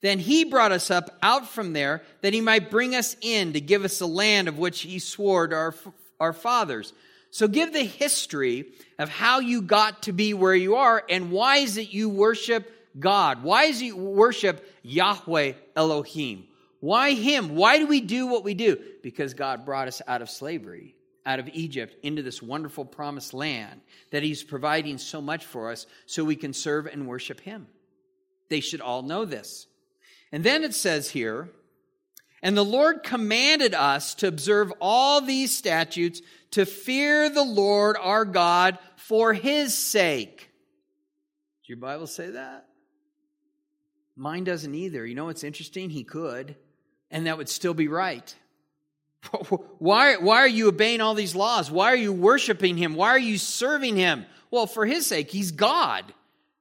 Then 0.00 0.18
he 0.18 0.44
brought 0.44 0.72
us 0.72 0.90
up 0.90 1.16
out 1.22 1.48
from 1.48 1.72
there 1.72 2.02
that 2.20 2.32
he 2.32 2.40
might 2.40 2.70
bring 2.70 2.94
us 2.94 3.16
in 3.20 3.54
to 3.54 3.60
give 3.60 3.84
us 3.84 3.98
the 3.98 4.06
land 4.06 4.48
of 4.48 4.58
which 4.58 4.82
he 4.82 4.98
swore 4.98 5.48
to 5.48 5.56
our, 5.56 5.74
our 6.20 6.32
fathers. 6.32 6.92
So 7.30 7.48
give 7.48 7.72
the 7.72 7.84
history 7.84 8.66
of 8.98 9.08
how 9.08 9.40
you 9.40 9.60
got 9.60 10.04
to 10.04 10.12
be 10.12 10.34
where 10.34 10.54
you 10.54 10.76
are 10.76 11.04
and 11.08 11.30
why 11.30 11.58
is 11.58 11.76
it 11.76 11.92
you 11.92 12.08
worship 12.08 12.72
God? 12.98 13.42
Why 13.42 13.64
is 13.64 13.80
he 13.80 13.92
worship 13.92 14.64
Yahweh 14.82 15.52
Elohim? 15.76 16.44
Why 16.80 17.14
him? 17.14 17.56
Why 17.56 17.78
do 17.78 17.86
we 17.86 18.00
do 18.00 18.28
what 18.28 18.44
we 18.44 18.54
do? 18.54 18.78
Because 19.02 19.34
God 19.34 19.64
brought 19.64 19.88
us 19.88 20.00
out 20.06 20.22
of 20.22 20.30
slavery, 20.30 20.94
out 21.26 21.40
of 21.40 21.48
Egypt, 21.52 21.96
into 22.02 22.22
this 22.22 22.40
wonderful 22.40 22.84
promised 22.84 23.34
land 23.34 23.80
that 24.10 24.22
he's 24.22 24.44
providing 24.44 24.96
so 24.98 25.20
much 25.20 25.44
for 25.44 25.72
us 25.72 25.86
so 26.06 26.24
we 26.24 26.36
can 26.36 26.52
serve 26.52 26.86
and 26.86 27.08
worship 27.08 27.40
him. 27.40 27.66
They 28.48 28.60
should 28.60 28.80
all 28.80 29.02
know 29.02 29.24
this. 29.24 29.66
And 30.32 30.44
then 30.44 30.64
it 30.64 30.74
says 30.74 31.10
here, 31.10 31.50
and 32.42 32.56
the 32.56 32.64
Lord 32.64 33.02
commanded 33.02 33.74
us 33.74 34.14
to 34.16 34.28
observe 34.28 34.72
all 34.80 35.20
these 35.20 35.56
statutes, 35.56 36.22
to 36.52 36.64
fear 36.66 37.28
the 37.28 37.42
Lord 37.42 37.96
our 38.00 38.24
God 38.24 38.78
for 38.96 39.32
his 39.32 39.76
sake. 39.76 40.50
Does 41.62 41.68
your 41.68 41.78
Bible 41.78 42.06
say 42.06 42.30
that? 42.30 42.66
Mine 44.16 44.44
doesn't 44.44 44.74
either. 44.74 45.04
You 45.04 45.14
know 45.14 45.26
what's 45.26 45.44
interesting? 45.44 45.90
He 45.90 46.04
could, 46.04 46.56
and 47.10 47.26
that 47.26 47.38
would 47.38 47.48
still 47.48 47.74
be 47.74 47.88
right. 47.88 48.34
Why, 49.78 50.16
why 50.16 50.38
are 50.38 50.48
you 50.48 50.68
obeying 50.68 51.00
all 51.00 51.14
these 51.14 51.34
laws? 51.34 51.70
Why 51.70 51.92
are 51.92 51.96
you 51.96 52.12
worshiping 52.12 52.76
him? 52.76 52.94
Why 52.94 53.08
are 53.10 53.18
you 53.18 53.36
serving 53.36 53.96
him? 53.96 54.24
Well, 54.50 54.68
for 54.68 54.86
his 54.86 55.06
sake, 55.06 55.30
he's 55.30 55.50
God. 55.50 56.04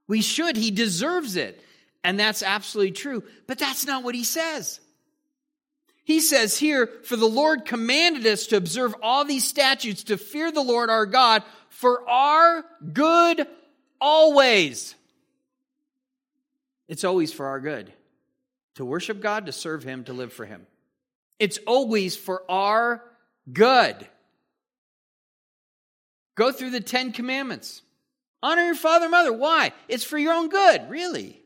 We 0.07 0.21
should. 0.21 0.57
He 0.57 0.71
deserves 0.71 1.35
it. 1.35 1.63
And 2.07 2.17
that's 2.17 2.41
absolutely 2.41 2.93
true. 2.93 3.21
But 3.47 3.59
that's 3.59 3.85
not 3.85 4.01
what 4.01 4.15
he 4.15 4.23
says. 4.23 4.79
He 6.05 6.21
says 6.21 6.57
here, 6.57 6.87
for 7.03 7.17
the 7.17 7.27
Lord 7.27 7.65
commanded 7.65 8.25
us 8.25 8.47
to 8.47 8.55
observe 8.55 8.95
all 9.03 9.25
these 9.25 9.45
statutes, 9.45 10.05
to 10.05 10.17
fear 10.17 10.49
the 10.49 10.63
Lord 10.63 10.89
our 10.89 11.05
God 11.05 11.43
for 11.67 12.09
our 12.09 12.63
good 12.93 13.45
always. 13.99 14.95
It's 16.87 17.03
always 17.03 17.33
for 17.33 17.47
our 17.47 17.59
good 17.59 17.91
to 18.75 18.85
worship 18.85 19.19
God, 19.19 19.47
to 19.47 19.51
serve 19.51 19.83
Him, 19.83 20.05
to 20.05 20.13
live 20.13 20.31
for 20.31 20.45
Him. 20.45 20.65
It's 21.39 21.59
always 21.67 22.15
for 22.15 22.41
our 22.49 23.03
good. 23.51 24.07
Go 26.35 26.53
through 26.53 26.69
the 26.69 26.79
Ten 26.79 27.11
Commandments. 27.11 27.81
Honor 28.41 28.63
your 28.63 28.75
father 28.75 29.07
and 29.07 29.11
mother. 29.11 29.33
Why? 29.33 29.73
It's 29.89 30.05
for 30.05 30.17
your 30.17 30.31
own 30.31 30.47
good, 30.47 30.89
really. 30.89 31.41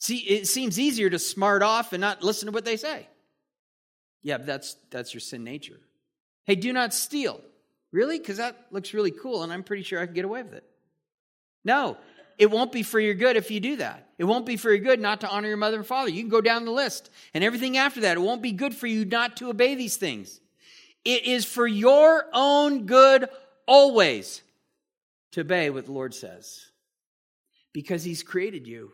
See, 0.00 0.18
it 0.18 0.48
seems 0.48 0.80
easier 0.80 1.10
to 1.10 1.18
smart 1.18 1.62
off 1.62 1.92
and 1.92 2.00
not 2.00 2.22
listen 2.22 2.46
to 2.46 2.52
what 2.52 2.64
they 2.64 2.78
say. 2.78 3.06
Yeah, 4.22 4.38
but 4.38 4.46
that's 4.46 4.76
that's 4.90 5.14
your 5.14 5.20
sin 5.20 5.44
nature. 5.44 5.78
Hey, 6.46 6.54
do 6.54 6.72
not 6.72 6.92
steal. 6.92 7.40
Really? 7.92 8.18
Because 8.18 8.38
that 8.38 8.66
looks 8.70 8.94
really 8.94 9.10
cool, 9.10 9.42
and 9.42 9.52
I'm 9.52 9.62
pretty 9.62 9.82
sure 9.82 10.00
I 10.00 10.06
can 10.06 10.14
get 10.14 10.24
away 10.24 10.42
with 10.42 10.54
it. 10.54 10.64
No, 11.64 11.98
it 12.38 12.50
won't 12.50 12.72
be 12.72 12.82
for 12.82 12.98
your 12.98 13.12
good 13.12 13.36
if 13.36 13.50
you 13.50 13.60
do 13.60 13.76
that. 13.76 14.08
It 14.16 14.24
won't 14.24 14.46
be 14.46 14.56
for 14.56 14.70
your 14.70 14.78
good 14.78 15.00
not 15.00 15.20
to 15.20 15.28
honor 15.28 15.48
your 15.48 15.58
mother 15.58 15.76
and 15.76 15.86
father. 15.86 16.08
You 16.08 16.22
can 16.22 16.30
go 16.30 16.40
down 16.40 16.64
the 16.64 16.70
list. 16.70 17.10
And 17.34 17.44
everything 17.44 17.76
after 17.76 18.00
that, 18.00 18.16
it 18.16 18.20
won't 18.20 18.40
be 18.40 18.52
good 18.52 18.74
for 18.74 18.86
you 18.86 19.04
not 19.04 19.36
to 19.38 19.50
obey 19.50 19.74
these 19.74 19.96
things. 19.96 20.40
It 21.04 21.26
is 21.26 21.44
for 21.44 21.66
your 21.66 22.24
own 22.32 22.86
good 22.86 23.28
always 23.66 24.40
to 25.32 25.42
obey 25.42 25.68
what 25.68 25.84
the 25.84 25.92
Lord 25.92 26.14
says. 26.14 26.70
Because 27.74 28.04
He's 28.04 28.22
created 28.22 28.66
you 28.66 28.92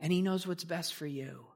and 0.00 0.12
He 0.12 0.22
knows 0.22 0.46
what's 0.46 0.64
best 0.64 0.94
for 0.94 1.06
you. 1.06 1.46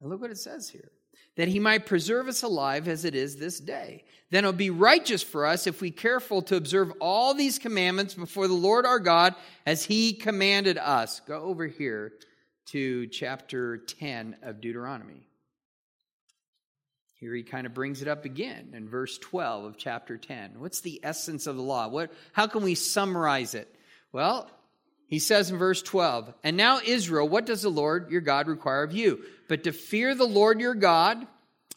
And 0.00 0.10
look 0.10 0.20
what 0.20 0.30
it 0.30 0.38
says 0.38 0.68
here 0.68 0.90
that 1.36 1.48
he 1.48 1.58
might 1.58 1.86
preserve 1.86 2.28
us 2.28 2.42
alive 2.42 2.88
as 2.88 3.04
it 3.04 3.14
is 3.14 3.36
this 3.36 3.58
day. 3.60 4.04
Then 4.30 4.44
it'll 4.44 4.52
be 4.52 4.70
righteous 4.70 5.22
for 5.22 5.46
us 5.46 5.66
if 5.66 5.80
we 5.80 5.90
careful 5.90 6.42
to 6.42 6.56
observe 6.56 6.92
all 7.00 7.34
these 7.34 7.58
commandments 7.58 8.14
before 8.14 8.48
the 8.48 8.54
Lord 8.54 8.84
our 8.84 8.98
God 8.98 9.34
as 9.64 9.84
he 9.84 10.12
commanded 10.12 10.76
us. 10.76 11.20
Go 11.20 11.40
over 11.40 11.66
here 11.66 12.12
to 12.66 13.06
chapter 13.06 13.78
10 13.78 14.36
of 14.42 14.60
Deuteronomy. 14.60 15.26
Here 17.14 17.34
he 17.34 17.42
kind 17.42 17.66
of 17.66 17.74
brings 17.74 18.02
it 18.02 18.08
up 18.08 18.24
again 18.24 18.72
in 18.74 18.88
verse 18.88 19.18
12 19.18 19.64
of 19.64 19.78
chapter 19.78 20.16
10. 20.16 20.58
What's 20.58 20.80
the 20.80 21.00
essence 21.02 21.46
of 21.46 21.56
the 21.56 21.62
law? 21.62 21.88
What, 21.88 22.12
how 22.32 22.46
can 22.46 22.62
we 22.62 22.74
summarize 22.74 23.54
it? 23.54 23.74
Well, 24.12 24.50
he 25.10 25.18
says 25.18 25.50
in 25.50 25.58
verse 25.58 25.82
12, 25.82 26.32
And 26.44 26.56
now, 26.56 26.78
Israel, 26.86 27.28
what 27.28 27.44
does 27.44 27.62
the 27.62 27.68
Lord 27.68 28.12
your 28.12 28.20
God 28.20 28.46
require 28.46 28.84
of 28.84 28.92
you? 28.92 29.24
But 29.48 29.64
to 29.64 29.72
fear 29.72 30.14
the 30.14 30.24
Lord 30.24 30.60
your 30.60 30.76
God, 30.76 31.26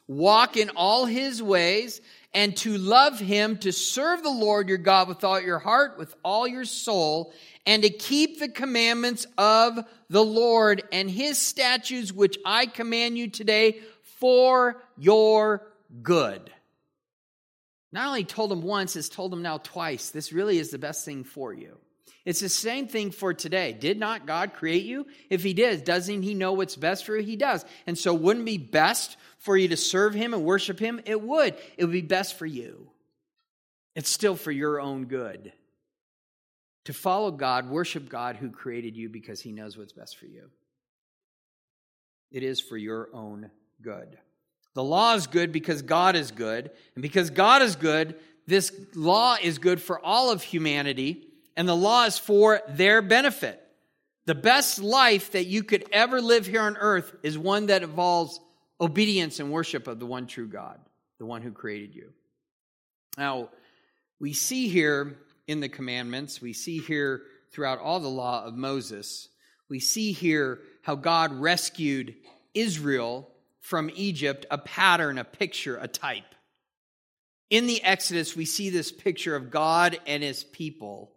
walk 0.08 0.56
in 0.56 0.70
all 0.76 1.08
his 1.08 1.42
ways, 1.42 2.00
and 2.36 2.56
to 2.58 2.78
love 2.78 3.20
him, 3.20 3.58
to 3.58 3.72
serve 3.72 4.22
the 4.22 4.30
Lord 4.30 4.70
your 4.70 4.78
God 4.78 5.08
with 5.08 5.24
all 5.24 5.42
your 5.42 5.58
heart, 5.58 5.98
with 5.98 6.14
all 6.24 6.48
your 6.48 6.64
soul, 6.64 7.34
and 7.66 7.82
to 7.82 7.90
keep 7.90 8.38
the 8.38 8.50
commandments 8.50 9.26
of 9.36 9.80
the 10.12 10.24
Lord 10.24 10.84
and 10.92 11.10
his 11.10 11.40
statutes, 11.40 12.14
which 12.14 12.38
I 12.46 12.68
command 12.68 13.18
you 13.18 13.32
today 13.32 13.80
for 14.20 14.80
your 14.96 15.66
good. 16.04 16.52
Not 17.92 18.10
only 18.10 18.26
told 18.26 18.52
him 18.52 18.62
once, 18.62 18.96
it's 18.96 19.10
told 19.10 19.34
him 19.34 19.42
now 19.42 19.58
twice. 19.58 20.12
This 20.12 20.32
really 20.32 20.60
is 20.60 20.70
the 20.70 20.78
best 20.78 21.04
thing 21.04 21.24
for 21.24 21.52
you. 21.52 21.80
It's 22.26 22.40
the 22.40 22.50
same 22.50 22.88
thing 22.88 23.12
for 23.12 23.34
today. 23.34 23.74
Did 23.74 24.00
not 24.00 24.26
God 24.26 24.54
create 24.54 24.86
you? 24.86 25.08
If 25.30 25.44
He 25.44 25.54
did, 25.54 25.84
doesn't 25.84 26.22
He 26.22 26.34
know 26.34 26.54
what's 26.54 26.76
best 26.76 27.06
for 27.06 27.18
you? 27.18 27.24
He 27.24 27.36
does. 27.36 27.66
And 27.86 27.98
so, 27.98 28.14
wouldn't 28.14 28.46
be 28.46 28.58
best 28.58 29.18
for 29.40 29.58
you 29.58 29.68
to 29.70 29.78
serve 29.78 30.14
Him 30.14 30.34
and 30.34 30.44
worship 30.44 30.80
Him? 30.80 31.02
It 31.06 31.22
would. 31.22 31.56
It 31.78 31.84
would 31.84 31.92
be 31.92 32.02
best 32.02 32.38
for 32.38 32.46
you. 32.46 32.90
It's 33.96 34.10
still 34.10 34.36
for 34.36 34.52
your 34.52 34.80
own 34.80 35.06
good. 35.06 35.52
To 36.86 36.94
follow 36.94 37.32
God, 37.32 37.70
worship 37.70 38.10
God 38.10 38.38
who 38.38 38.50
created 38.50 38.96
you 38.96 39.10
because 39.10 39.42
He 39.42 39.52
knows 39.52 39.78
what's 39.78 39.94
best 39.94 40.18
for 40.18 40.26
you. 40.26 40.50
It 42.32 42.44
is 42.44 42.60
for 42.60 42.78
your 42.78 43.10
own 43.14 43.52
good. 43.82 44.18
The 44.74 44.84
law 44.84 45.14
is 45.14 45.28
good 45.28 45.52
because 45.52 45.82
God 45.82 46.16
is 46.16 46.32
good. 46.32 46.72
And 46.96 47.02
because 47.02 47.30
God 47.30 47.62
is 47.62 47.76
good, 47.76 48.16
this 48.48 48.74
law 48.96 49.38
is 49.42 49.60
good 49.60 49.82
for 49.82 50.04
all 50.04 50.32
of 50.32 50.42
humanity. 50.42 51.28
And 51.56 51.68
the 51.68 51.76
law 51.76 52.06
is 52.06 52.18
for 52.18 52.62
their 52.68 53.02
benefit. 53.02 53.60
The 54.26 54.36
best 54.36 54.80
life 54.80 55.32
that 55.32 55.46
you 55.46 55.64
could 55.64 55.86
ever 55.92 56.22
live 56.22 56.46
here 56.46 56.62
on 56.62 56.78
earth 56.78 57.14
is 57.24 57.38
one 57.38 57.68
that 57.68 57.84
involves 57.84 58.40
obedience 58.80 59.40
and 59.40 59.52
worship 59.52 59.88
of 59.88 60.00
the 60.00 60.06
one 60.06 60.28
true 60.28 60.48
God, 60.48 60.80
the 61.20 61.26
one 61.26 61.42
who 61.42 61.52
created 61.52 61.94
you. 61.94 62.12
Now, 63.18 63.50
we 64.20 64.34
see 64.34 64.68
here 64.68 65.18
in 65.48 65.60
the 65.60 65.70
commandments, 65.70 66.42
we 66.42 66.54
see 66.54 66.80
here 66.80 67.24
throughout 67.52 67.80
all 67.80 68.00
the 68.00 68.08
law 68.08 68.46
of 68.46 68.56
Moses, 68.56 69.30
we 69.70 69.80
see 69.80 70.12
here 70.12 70.62
how 70.82 70.96
God 70.96 71.34
rescued 71.34 72.16
Israel 72.54 73.30
from 73.60 73.92
Egypt, 73.96 74.46
a 74.52 74.58
pattern, 74.58 75.18
a 75.18 75.24
picture, 75.24 75.78
a 75.78 75.88
type. 75.88 76.36
In 77.50 77.68
the 77.68 77.84
Exodus, 77.84 78.36
we 78.36 78.46
see 78.46 78.70
this 78.70 78.92
picture 78.92 79.36
of 79.36 79.52
God 79.52 80.00
and 80.08 80.24
his 80.24 80.44
people. 80.44 81.12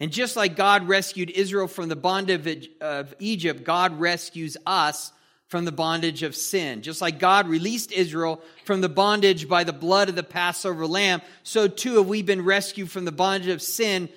And 0.00 0.12
just 0.12 0.36
like 0.36 0.56
God 0.56 0.86
rescued 0.86 1.30
Israel 1.30 1.66
from 1.66 1.88
the 1.88 1.96
bondage 1.96 2.70
of 2.80 3.14
Egypt, 3.18 3.64
God 3.64 3.98
rescues 3.98 4.56
us 4.64 5.12
from 5.48 5.64
the 5.64 5.72
bondage 5.72 6.22
of 6.22 6.36
sin. 6.36 6.82
Just 6.82 7.00
like 7.00 7.18
God 7.18 7.48
released 7.48 7.90
Israel 7.90 8.40
from 8.64 8.80
the 8.80 8.88
bondage 8.88 9.48
by 9.48 9.64
the 9.64 9.72
blood 9.72 10.08
of 10.08 10.14
the 10.14 10.22
Passover 10.22 10.86
lamb, 10.86 11.22
so 11.42 11.66
too 11.66 11.96
have 11.96 12.06
we 12.06 12.22
been 12.22 12.44
rescued 12.44 12.90
from 12.90 13.06
the 13.06 13.12
bondage 13.12 13.48
of 13.48 13.62
sin 13.62 14.08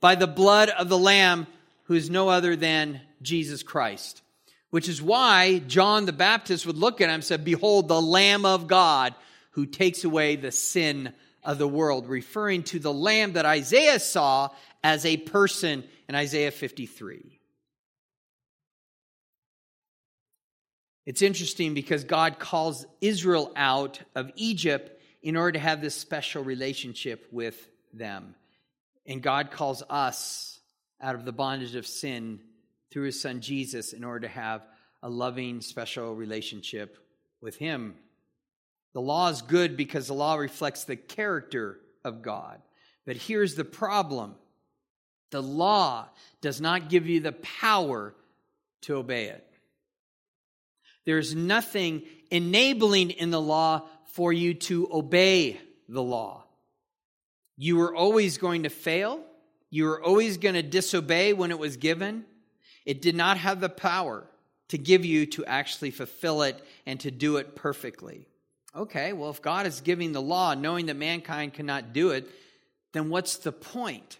by 0.00 0.14
the 0.14 0.26
blood 0.26 0.68
of 0.68 0.88
the 0.88 0.98
lamb 0.98 1.46
who 1.84 1.94
is 1.94 2.10
no 2.10 2.28
other 2.28 2.56
than 2.56 3.00
Jesus 3.22 3.62
Christ. 3.62 4.22
Which 4.70 4.88
is 4.88 5.02
why 5.02 5.58
John 5.66 6.06
the 6.06 6.12
Baptist 6.12 6.66
would 6.66 6.76
look 6.78 7.00
at 7.00 7.08
him 7.08 7.14
and 7.16 7.24
say, 7.24 7.36
Behold, 7.36 7.88
the 7.88 8.00
Lamb 8.00 8.44
of 8.44 8.68
God 8.68 9.14
who 9.52 9.66
takes 9.66 10.04
away 10.04 10.36
the 10.36 10.52
sin 10.52 11.12
of 11.42 11.58
the 11.58 11.66
world, 11.66 12.08
referring 12.08 12.62
to 12.64 12.78
the 12.78 12.92
Lamb 12.92 13.32
that 13.32 13.46
Isaiah 13.46 13.98
saw 13.98 14.50
as 14.82 15.04
a 15.04 15.16
person 15.16 15.84
in 16.08 16.14
Isaiah 16.14 16.50
53. 16.50 17.40
It's 21.06 21.22
interesting 21.22 21.74
because 21.74 22.04
God 22.04 22.38
calls 22.38 22.86
Israel 23.00 23.52
out 23.56 24.00
of 24.14 24.30
Egypt 24.36 25.00
in 25.22 25.36
order 25.36 25.52
to 25.52 25.58
have 25.58 25.80
this 25.80 25.94
special 25.94 26.44
relationship 26.44 27.26
with 27.32 27.68
them. 27.92 28.34
And 29.06 29.22
God 29.22 29.50
calls 29.50 29.82
us 29.90 30.60
out 31.00 31.14
of 31.14 31.24
the 31.24 31.32
bondage 31.32 31.74
of 31.74 31.86
sin 31.86 32.40
through 32.90 33.04
his 33.04 33.20
son 33.20 33.40
Jesus 33.40 33.92
in 33.92 34.04
order 34.04 34.20
to 34.20 34.32
have 34.32 34.62
a 35.02 35.08
loving, 35.08 35.60
special 35.60 36.14
relationship 36.14 36.98
with 37.40 37.56
him. 37.56 37.94
The 38.92 39.00
law 39.00 39.28
is 39.28 39.42
good 39.42 39.76
because 39.76 40.08
the 40.08 40.14
law 40.14 40.36
reflects 40.36 40.84
the 40.84 40.96
character 40.96 41.80
of 42.04 42.22
God. 42.22 42.60
But 43.06 43.16
here's 43.16 43.54
the 43.54 43.64
problem 43.64 44.34
the 45.30 45.42
law 45.42 46.08
does 46.40 46.60
not 46.60 46.88
give 46.88 47.06
you 47.06 47.20
the 47.20 47.32
power 47.32 48.14
to 48.82 48.96
obey 48.96 49.26
it. 49.26 49.46
There's 51.04 51.34
nothing 51.34 52.02
enabling 52.30 53.10
in 53.10 53.30
the 53.30 53.40
law 53.40 53.82
for 54.12 54.32
you 54.32 54.54
to 54.54 54.88
obey 54.92 55.60
the 55.88 56.02
law. 56.02 56.44
You 57.56 57.80
are 57.82 57.94
always 57.94 58.38
going 58.38 58.62
to 58.62 58.68
fail. 58.70 59.20
You 59.70 59.88
are 59.88 60.02
always 60.02 60.38
going 60.38 60.54
to 60.54 60.62
disobey 60.62 61.32
when 61.32 61.50
it 61.50 61.58
was 61.58 61.76
given. 61.76 62.24
It 62.86 63.02
did 63.02 63.14
not 63.14 63.38
have 63.38 63.60
the 63.60 63.68
power 63.68 64.26
to 64.68 64.78
give 64.78 65.04
you 65.04 65.26
to 65.26 65.44
actually 65.44 65.90
fulfill 65.90 66.42
it 66.42 66.62
and 66.86 66.98
to 67.00 67.10
do 67.10 67.36
it 67.36 67.54
perfectly. 67.54 68.26
Okay, 68.74 69.12
well, 69.12 69.30
if 69.30 69.42
God 69.42 69.66
is 69.66 69.80
giving 69.80 70.12
the 70.12 70.22
law 70.22 70.54
knowing 70.54 70.86
that 70.86 70.94
mankind 70.94 71.54
cannot 71.54 71.92
do 71.92 72.10
it, 72.10 72.28
then 72.92 73.10
what's 73.10 73.36
the 73.38 73.52
point? 73.52 74.18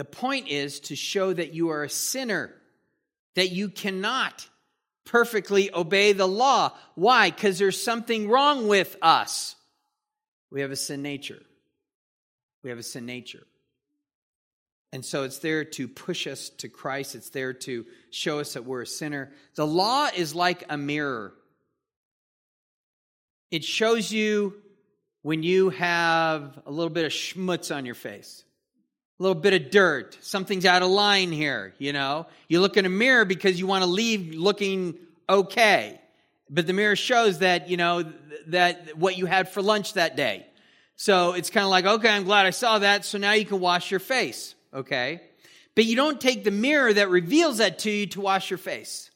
The 0.00 0.04
point 0.06 0.48
is 0.48 0.80
to 0.80 0.96
show 0.96 1.30
that 1.30 1.52
you 1.52 1.68
are 1.68 1.84
a 1.84 1.90
sinner, 1.90 2.54
that 3.34 3.50
you 3.50 3.68
cannot 3.68 4.48
perfectly 5.04 5.70
obey 5.74 6.14
the 6.14 6.26
law. 6.26 6.72
Why? 6.94 7.28
Because 7.28 7.58
there's 7.58 7.84
something 7.84 8.26
wrong 8.26 8.66
with 8.66 8.96
us. 9.02 9.56
We 10.50 10.62
have 10.62 10.70
a 10.70 10.76
sin 10.76 11.02
nature. 11.02 11.42
We 12.62 12.70
have 12.70 12.78
a 12.78 12.82
sin 12.82 13.04
nature. 13.04 13.46
And 14.90 15.04
so 15.04 15.24
it's 15.24 15.40
there 15.40 15.66
to 15.66 15.86
push 15.86 16.26
us 16.26 16.48
to 16.60 16.70
Christ. 16.70 17.14
It's 17.14 17.28
there 17.28 17.52
to 17.52 17.84
show 18.10 18.40
us 18.40 18.54
that 18.54 18.64
we're 18.64 18.80
a 18.80 18.86
sinner. 18.86 19.30
The 19.54 19.66
law 19.66 20.08
is 20.16 20.34
like 20.34 20.64
a 20.70 20.78
mirror. 20.78 21.34
It 23.50 23.64
shows 23.64 24.10
you 24.10 24.54
when 25.20 25.42
you 25.42 25.68
have 25.68 26.58
a 26.64 26.70
little 26.70 26.88
bit 26.88 27.04
of 27.04 27.12
schmutz 27.12 27.70
on 27.76 27.84
your 27.84 27.94
face, 27.94 28.44
a 29.20 29.22
little 29.22 29.40
bit 29.40 29.52
of 29.52 29.70
dirt, 29.70 30.18
something's 30.22 30.64
out 30.64 30.82
of 30.82 30.88
line 30.90 31.30
here, 31.30 31.74
you 31.78 31.92
know. 31.92 32.26
You 32.48 32.60
look 32.60 32.76
in 32.76 32.86
a 32.86 32.90
mirror 32.90 33.24
because 33.24 33.60
you 33.60 33.66
want 33.66 33.84
to 33.84 33.90
leave 33.90 34.34
looking 34.34 34.94
okay. 35.28 36.00
But 36.48 36.66
the 36.66 36.72
mirror 36.72 36.96
shows 36.96 37.40
that, 37.40 37.68
you 37.68 37.76
know, 37.76 38.10
that 38.48 38.96
what 38.96 39.16
you 39.16 39.26
had 39.26 39.50
for 39.50 39.62
lunch 39.62 39.94
that 39.94 40.16
day. 40.16 40.46
So 40.96 41.34
it's 41.34 41.50
kind 41.50 41.64
of 41.64 41.70
like, 41.70 41.84
okay, 41.84 42.08
I'm 42.08 42.24
glad 42.24 42.46
I 42.46 42.50
saw 42.50 42.80
that. 42.80 43.04
So 43.04 43.18
now 43.18 43.32
you 43.32 43.44
can 43.44 43.60
wash 43.60 43.90
your 43.90 44.00
face 44.00 44.54
okay? 44.72 45.20
But 45.74 45.84
you 45.84 45.96
don't 45.96 46.20
take 46.20 46.44
the 46.44 46.50
mirror 46.50 46.92
that 46.92 47.08
reveals 47.08 47.58
that 47.58 47.80
to 47.80 47.90
you 47.90 48.06
to 48.08 48.20
wash 48.20 48.50
your 48.50 48.58
face. 48.58 49.10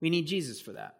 We 0.00 0.10
need 0.10 0.26
Jesus 0.26 0.60
for 0.60 0.72
that. 0.72 0.96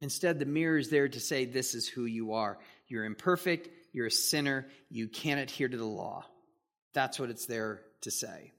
Instead, 0.00 0.38
the 0.38 0.46
mirror 0.46 0.78
is 0.78 0.90
there 0.90 1.08
to 1.08 1.20
say, 1.20 1.44
This 1.44 1.74
is 1.74 1.88
who 1.88 2.04
you 2.04 2.32
are. 2.32 2.58
You're 2.88 3.04
imperfect, 3.04 3.68
you're 3.92 4.06
a 4.06 4.10
sinner, 4.10 4.66
you 4.88 5.08
can't 5.08 5.40
adhere 5.40 5.68
to 5.68 5.76
the 5.76 5.84
law. 5.84 6.24
That's 6.94 7.18
what 7.18 7.30
it's 7.30 7.46
there 7.46 7.82
to 8.02 8.10
say. 8.10 8.52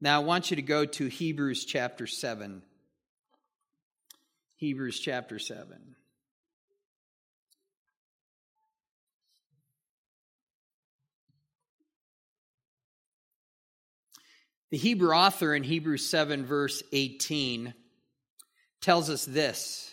Now, 0.00 0.20
I 0.20 0.24
want 0.24 0.50
you 0.50 0.56
to 0.56 0.62
go 0.62 0.84
to 0.84 1.06
Hebrews 1.06 1.64
chapter 1.64 2.06
7. 2.06 2.62
Hebrews 4.56 4.98
chapter 4.98 5.38
7. 5.38 5.94
The 14.70 14.76
Hebrew 14.76 15.10
author 15.10 15.54
in 15.54 15.64
Hebrews 15.64 16.08
7, 16.08 16.46
verse 16.46 16.82
18, 16.92 17.74
tells 18.80 19.10
us 19.10 19.24
this. 19.24 19.92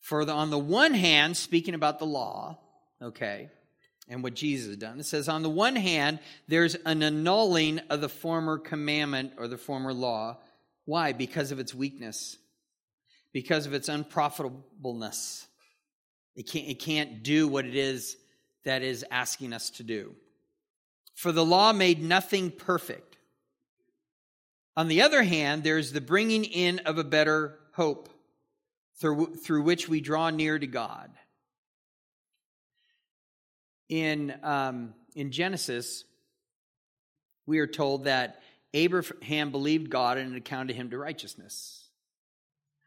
For 0.00 0.24
the, 0.24 0.32
on 0.32 0.50
the 0.50 0.58
one 0.58 0.94
hand, 0.94 1.36
speaking 1.36 1.74
about 1.74 1.98
the 1.98 2.06
law, 2.06 2.58
okay, 3.02 3.50
and 4.08 4.22
what 4.22 4.34
Jesus 4.34 4.68
has 4.68 4.76
done, 4.76 5.00
it 5.00 5.06
says, 5.06 5.28
on 5.28 5.42
the 5.42 5.50
one 5.50 5.76
hand, 5.76 6.18
there's 6.46 6.74
an 6.74 7.02
annulling 7.02 7.80
of 7.90 8.00
the 8.00 8.08
former 8.08 8.58
commandment 8.58 9.32
or 9.38 9.48
the 9.48 9.58
former 9.58 9.92
law. 9.92 10.38
Why? 10.86 11.12
Because 11.12 11.52
of 11.52 11.58
its 11.58 11.74
weakness, 11.74 12.38
because 13.32 13.66
of 13.66 13.74
its 13.74 13.88
unprofitableness. 13.88 15.46
It 16.36 16.48
can't, 16.48 16.68
it 16.68 16.78
can't 16.80 17.22
do 17.22 17.48
what 17.48 17.66
it 17.66 17.76
is 17.76 18.16
that 18.64 18.82
is 18.82 19.04
asking 19.10 19.52
us 19.52 19.70
to 19.70 19.82
do. 19.82 20.14
For 21.14 21.32
the 21.32 21.44
law 21.44 21.72
made 21.72 22.02
nothing 22.02 22.50
perfect. 22.50 23.18
On 24.76 24.88
the 24.88 25.02
other 25.02 25.24
hand, 25.24 25.64
there's 25.64 25.92
the 25.92 26.00
bringing 26.00 26.44
in 26.44 26.78
of 26.80 26.96
a 26.96 27.04
better 27.04 27.58
hope 27.74 28.08
through, 29.00 29.34
through 29.34 29.62
which 29.62 29.88
we 29.88 30.00
draw 30.00 30.30
near 30.30 30.58
to 30.58 30.66
God. 30.66 31.10
In, 33.88 34.34
um, 34.42 34.94
in 35.14 35.30
Genesis, 35.32 36.04
we 37.46 37.58
are 37.58 37.66
told 37.66 38.04
that 38.04 38.42
Abraham 38.74 39.50
believed 39.50 39.90
God 39.90 40.18
and 40.18 40.34
it 40.34 40.38
accounted 40.38 40.76
him 40.76 40.90
to 40.90 40.98
righteousness. 40.98 41.88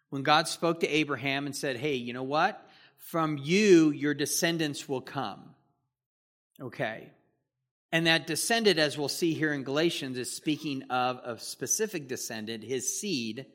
When 0.10 0.24
God 0.24 0.48
spoke 0.48 0.82
to 0.82 0.88
Abraham 0.88 1.46
and 1.46 1.56
said, 1.56 1.78
Hey, 1.78 1.96
you 1.96 2.14
know 2.14 2.24
what? 2.24 2.64
From 2.98 3.38
you, 3.38 3.90
your 3.90 4.14
descendants 4.14 4.88
will 4.88 5.02
come. 5.02 5.56
Okay. 6.62 7.10
And 7.92 8.08
that 8.08 8.28
descendant, 8.28 8.80
as 8.80 8.98
we'll 8.98 9.10
see 9.10 9.34
here 9.34 9.54
in 9.54 9.64
Galatians, 9.64 10.18
is 10.18 10.32
speaking 10.32 10.84
of 10.90 11.20
a 11.26 11.40
specific 11.40 12.08
descendant, 12.08 12.64
his 12.64 13.00
seed, 13.00 13.48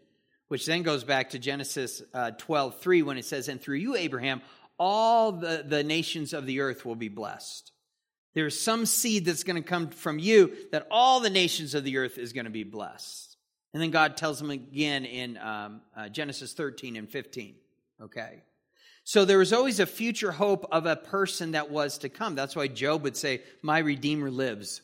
which 0.49 0.67
then 0.67 0.83
goes 0.83 1.05
back 1.05 1.31
to 1.31 1.39
Genesis 1.39 2.03
uh, 2.13 2.33
12 2.33 2.81
3 2.81 3.03
when 3.03 3.19
it 3.19 3.25
says, 3.25 3.49
And 3.49 3.61
through 3.61 3.77
you, 3.77 3.97
Abraham, 3.97 4.43
all 4.79 5.33
the, 5.33 5.65
the 5.67 5.83
nations 5.83 6.33
of 6.33 6.47
the 6.47 6.61
earth 6.61 6.85
will 6.85 6.95
be 6.95 7.09
blessed. 7.09 7.73
There's 8.35 8.59
some 8.59 8.85
seed 8.85 9.25
that's 9.25 9.45
going 9.45 9.63
to 9.63 9.67
come 9.67 9.89
from 9.89 10.19
you 10.19 10.55
that 10.71 10.87
all 10.91 11.21
the 11.21 11.31
nations 11.31 11.75
of 11.75 11.85
the 11.85 11.97
earth 11.97 12.19
is 12.19 12.33
going 12.33 12.45
to 12.45 12.51
be 12.51 12.65
blessed. 12.65 13.37
And 13.73 13.83
then 13.83 13.91
God 13.91 14.17
tells 14.17 14.41
him 14.41 14.51
again 14.51 15.05
in 15.05 15.39
um, 15.39 15.81
uh, 15.97 16.09
Genesis 16.09 16.53
13 16.53 16.97
and 16.97 17.09
15. 17.09 17.55
Okay. 18.03 18.43
So 19.05 19.25
there 19.25 19.39
was 19.39 19.53
always 19.53 19.81
a 19.81 19.87
future 19.87 20.33
hope 20.33 20.67
of 20.73 20.85
a 20.85 20.97
person 20.97 21.53
that 21.53 21.71
was 21.71 21.99
to 21.99 22.09
come. 22.09 22.35
That's 22.35 22.57
why 22.57 22.69
Job 22.69 23.05
would 23.05 23.17
say, 23.17 23.43
My 23.63 23.79
Redeemer 23.79 24.31
lives. 24.31 24.83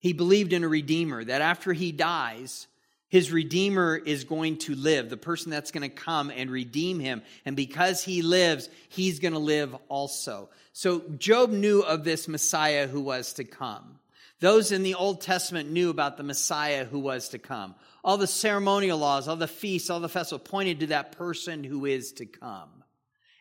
He 0.00 0.12
believed 0.12 0.52
in 0.52 0.64
a 0.64 0.68
Redeemer, 0.68 1.24
that 1.24 1.42
after 1.42 1.72
he 1.72 1.92
dies, 1.92 2.66
His 3.08 3.30
Redeemer 3.30 3.96
is 3.96 4.24
going 4.24 4.58
to 4.58 4.74
live, 4.74 5.08
the 5.08 5.16
person 5.16 5.50
that's 5.50 5.70
going 5.70 5.88
to 5.88 5.94
come 5.94 6.30
and 6.30 6.50
redeem 6.50 6.98
him. 6.98 7.22
And 7.44 7.54
because 7.54 8.02
he 8.02 8.22
lives, 8.22 8.68
he's 8.88 9.20
going 9.20 9.34
to 9.34 9.38
live 9.38 9.76
also. 9.88 10.50
So 10.72 11.00
Job 11.16 11.50
knew 11.50 11.80
of 11.80 12.02
this 12.02 12.26
Messiah 12.26 12.88
who 12.88 13.00
was 13.00 13.34
to 13.34 13.44
come. 13.44 14.00
Those 14.40 14.72
in 14.72 14.82
the 14.82 14.94
Old 14.94 15.20
Testament 15.20 15.70
knew 15.70 15.88
about 15.88 16.16
the 16.16 16.22
Messiah 16.22 16.84
who 16.84 16.98
was 16.98 17.30
to 17.30 17.38
come. 17.38 17.74
All 18.04 18.18
the 18.18 18.26
ceremonial 18.26 18.98
laws, 18.98 19.28
all 19.28 19.36
the 19.36 19.48
feasts, 19.48 19.88
all 19.88 20.00
the 20.00 20.08
festivals 20.08 20.48
pointed 20.48 20.80
to 20.80 20.86
that 20.88 21.12
person 21.12 21.64
who 21.64 21.86
is 21.86 22.12
to 22.14 22.26
come. 22.26 22.68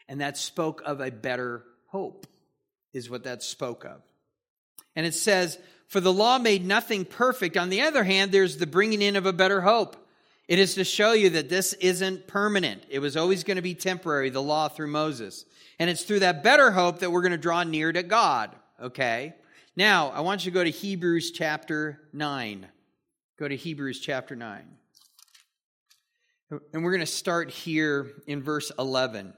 And 0.07 0.21
that 0.21 0.37
spoke 0.37 0.83
of 0.85 1.01
a 1.01 1.11
better 1.11 1.63
hope, 1.87 2.27
is 2.93 3.09
what 3.09 3.23
that 3.23 3.43
spoke 3.43 3.83
of. 3.83 4.01
And 4.95 5.05
it 5.05 5.13
says, 5.13 5.57
For 5.87 5.99
the 5.99 6.13
law 6.13 6.37
made 6.37 6.65
nothing 6.65 7.05
perfect. 7.05 7.57
On 7.57 7.69
the 7.69 7.81
other 7.81 8.03
hand, 8.03 8.31
there's 8.31 8.57
the 8.57 8.67
bringing 8.67 9.01
in 9.01 9.15
of 9.15 9.25
a 9.25 9.33
better 9.33 9.61
hope. 9.61 9.95
It 10.47 10.59
is 10.59 10.75
to 10.75 10.83
show 10.83 11.13
you 11.13 11.31
that 11.31 11.49
this 11.49 11.73
isn't 11.73 12.27
permanent. 12.27 12.83
It 12.89 12.99
was 12.99 13.17
always 13.17 13.43
going 13.43 13.55
to 13.55 13.63
be 13.63 13.75
temporary, 13.75 14.29
the 14.29 14.41
law 14.41 14.67
through 14.67 14.87
Moses. 14.87 15.45
And 15.79 15.89
it's 15.89 16.03
through 16.03 16.19
that 16.19 16.43
better 16.43 16.71
hope 16.71 16.99
that 16.99 17.11
we're 17.11 17.21
going 17.21 17.31
to 17.31 17.37
draw 17.37 17.63
near 17.63 17.91
to 17.91 18.03
God, 18.03 18.55
okay? 18.81 19.33
Now, 19.75 20.09
I 20.09 20.21
want 20.21 20.45
you 20.45 20.51
to 20.51 20.53
go 20.53 20.63
to 20.63 20.69
Hebrews 20.69 21.31
chapter 21.31 21.99
9. 22.13 22.67
Go 23.37 23.47
to 23.47 23.55
Hebrews 23.55 23.99
chapter 23.99 24.35
9. 24.35 24.61
And 26.73 26.83
we're 26.83 26.91
going 26.91 26.99
to 26.99 27.07
start 27.07 27.49
here 27.49 28.11
in 28.27 28.43
verse 28.43 28.71
11. 28.77 29.33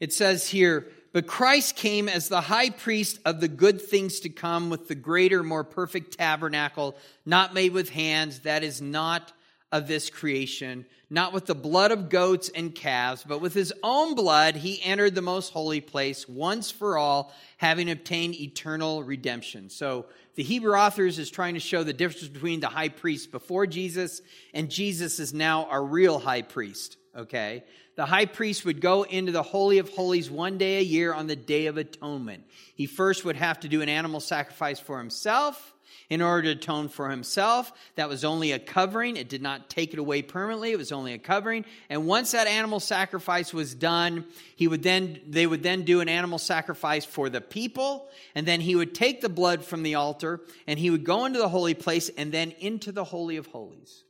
It 0.00 0.12
says 0.12 0.48
here, 0.48 0.86
But 1.14 1.28
Christ 1.28 1.76
came 1.76 2.08
as 2.08 2.28
the 2.28 2.40
high 2.40 2.70
priest 2.70 3.20
of 3.24 3.40
the 3.40 3.46
good 3.46 3.80
things 3.80 4.18
to 4.20 4.28
come 4.28 4.68
with 4.68 4.88
the 4.88 4.96
greater, 4.96 5.44
more 5.44 5.62
perfect 5.62 6.18
tabernacle, 6.18 6.96
not 7.24 7.54
made 7.54 7.72
with 7.72 7.88
hands, 7.88 8.40
that 8.40 8.64
is 8.64 8.82
not 8.82 9.32
of 9.70 9.86
this 9.86 10.10
creation, 10.10 10.84
not 11.08 11.32
with 11.32 11.46
the 11.46 11.54
blood 11.54 11.92
of 11.92 12.08
goats 12.08 12.50
and 12.52 12.74
calves, 12.74 13.22
but 13.22 13.40
with 13.40 13.54
his 13.54 13.72
own 13.84 14.16
blood 14.16 14.56
he 14.56 14.82
entered 14.82 15.14
the 15.14 15.22
most 15.22 15.52
holy 15.52 15.80
place 15.80 16.28
once 16.28 16.72
for 16.72 16.98
all, 16.98 17.32
having 17.58 17.88
obtained 17.88 18.34
eternal 18.34 19.04
redemption. 19.04 19.70
So 19.70 20.06
the 20.34 20.42
Hebrew 20.42 20.74
authors 20.74 21.20
is 21.20 21.30
trying 21.30 21.54
to 21.54 21.60
show 21.60 21.84
the 21.84 21.92
difference 21.92 22.26
between 22.26 22.58
the 22.58 22.66
high 22.66 22.88
priest 22.88 23.30
before 23.30 23.68
Jesus 23.68 24.20
and 24.52 24.68
Jesus 24.68 25.20
is 25.20 25.32
now 25.32 25.66
our 25.66 25.84
real 25.84 26.18
high 26.18 26.42
priest, 26.42 26.96
okay? 27.16 27.62
The 27.96 28.06
high 28.06 28.26
priest 28.26 28.64
would 28.64 28.80
go 28.80 29.04
into 29.04 29.30
the 29.30 29.42
Holy 29.42 29.78
of 29.78 29.88
Holies 29.90 30.30
one 30.30 30.58
day 30.58 30.78
a 30.78 30.82
year 30.82 31.14
on 31.14 31.26
the 31.26 31.36
Day 31.36 31.66
of 31.66 31.76
Atonement. 31.76 32.44
He 32.74 32.86
first 32.86 33.24
would 33.24 33.36
have 33.36 33.60
to 33.60 33.68
do 33.68 33.82
an 33.82 33.88
animal 33.88 34.20
sacrifice 34.20 34.80
for 34.80 34.98
himself 34.98 35.72
in 36.10 36.20
order 36.20 36.42
to 36.42 36.58
atone 36.58 36.88
for 36.88 37.08
himself. 37.08 37.72
That 37.94 38.08
was 38.08 38.24
only 38.24 38.52
a 38.52 38.58
covering. 38.58 39.16
It 39.16 39.28
did 39.28 39.42
not 39.42 39.70
take 39.70 39.92
it 39.92 39.98
away 39.98 40.22
permanently. 40.22 40.72
It 40.72 40.78
was 40.78 40.92
only 40.92 41.12
a 41.12 41.18
covering. 41.18 41.64
And 41.88 42.06
once 42.06 42.32
that 42.32 42.46
animal 42.46 42.80
sacrifice 42.80 43.54
was 43.54 43.74
done, 43.74 44.24
he 44.56 44.66
would 44.66 44.82
then 44.82 45.20
they 45.28 45.46
would 45.46 45.62
then 45.62 45.82
do 45.82 46.00
an 46.00 46.08
animal 46.08 46.38
sacrifice 46.38 47.04
for 47.04 47.30
the 47.30 47.40
people, 47.40 48.08
and 48.34 48.44
then 48.44 48.60
he 48.60 48.74
would 48.74 48.94
take 48.94 49.20
the 49.20 49.28
blood 49.28 49.64
from 49.64 49.82
the 49.82 49.94
altar 49.94 50.40
and 50.66 50.78
he 50.78 50.90
would 50.90 51.04
go 51.04 51.26
into 51.26 51.38
the 51.38 51.48
holy 51.48 51.74
place 51.74 52.10
and 52.16 52.32
then 52.32 52.50
into 52.58 52.92
the 52.92 53.04
holy 53.04 53.36
of 53.36 53.46
holies. 53.46 54.04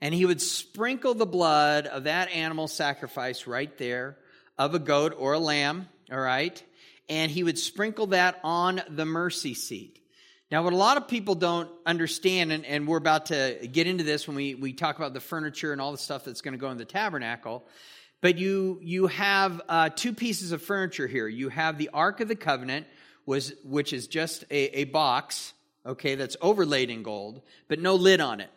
And 0.00 0.14
he 0.14 0.26
would 0.26 0.42
sprinkle 0.42 1.14
the 1.14 1.26
blood 1.26 1.86
of 1.86 2.04
that 2.04 2.30
animal 2.30 2.68
sacrifice 2.68 3.46
right 3.46 3.76
there 3.78 4.18
of 4.58 4.74
a 4.74 4.78
goat 4.78 5.14
or 5.18 5.34
a 5.34 5.38
lamb, 5.38 5.88
all 6.10 6.20
right? 6.20 6.62
And 7.08 7.30
he 7.30 7.42
would 7.42 7.58
sprinkle 7.58 8.08
that 8.08 8.38
on 8.42 8.82
the 8.88 9.04
mercy 9.04 9.54
seat. 9.54 10.00
Now, 10.50 10.62
what 10.62 10.72
a 10.72 10.76
lot 10.76 10.96
of 10.96 11.08
people 11.08 11.34
don't 11.34 11.68
understand, 11.84 12.52
and, 12.52 12.64
and, 12.64 12.86
we're 12.86 12.98
about 12.98 13.26
to 13.26 13.68
get 13.70 13.88
into 13.88 14.04
this 14.04 14.28
when 14.28 14.36
we, 14.36 14.54
we 14.54 14.72
talk 14.72 14.96
about 14.96 15.12
the 15.12 15.20
furniture 15.20 15.72
and 15.72 15.80
all 15.80 15.90
the 15.90 15.98
stuff 15.98 16.24
that's 16.24 16.40
going 16.40 16.52
to 16.52 16.58
go 16.58 16.70
in 16.70 16.78
the 16.78 16.84
tabernacle, 16.84 17.64
but 18.20 18.38
you, 18.38 18.78
you 18.80 19.08
have 19.08 19.60
uh, 19.68 19.88
two 19.88 20.12
pieces 20.12 20.52
of 20.52 20.62
furniture 20.62 21.08
here. 21.08 21.26
You 21.26 21.48
have 21.48 21.78
the 21.78 21.90
Ark 21.92 22.20
of 22.20 22.28
the 22.28 22.36
Covenant, 22.36 22.86
was, 23.26 23.54
which 23.64 23.92
is 23.92 24.06
just 24.06 24.44
a, 24.50 24.80
a 24.80 24.84
box, 24.84 25.52
okay, 25.84 26.14
that's 26.14 26.36
overlaid 26.40 26.90
in 26.90 27.02
gold, 27.02 27.42
but 27.66 27.80
no 27.80 27.96
lid 27.96 28.20
on 28.20 28.40
it, 28.40 28.50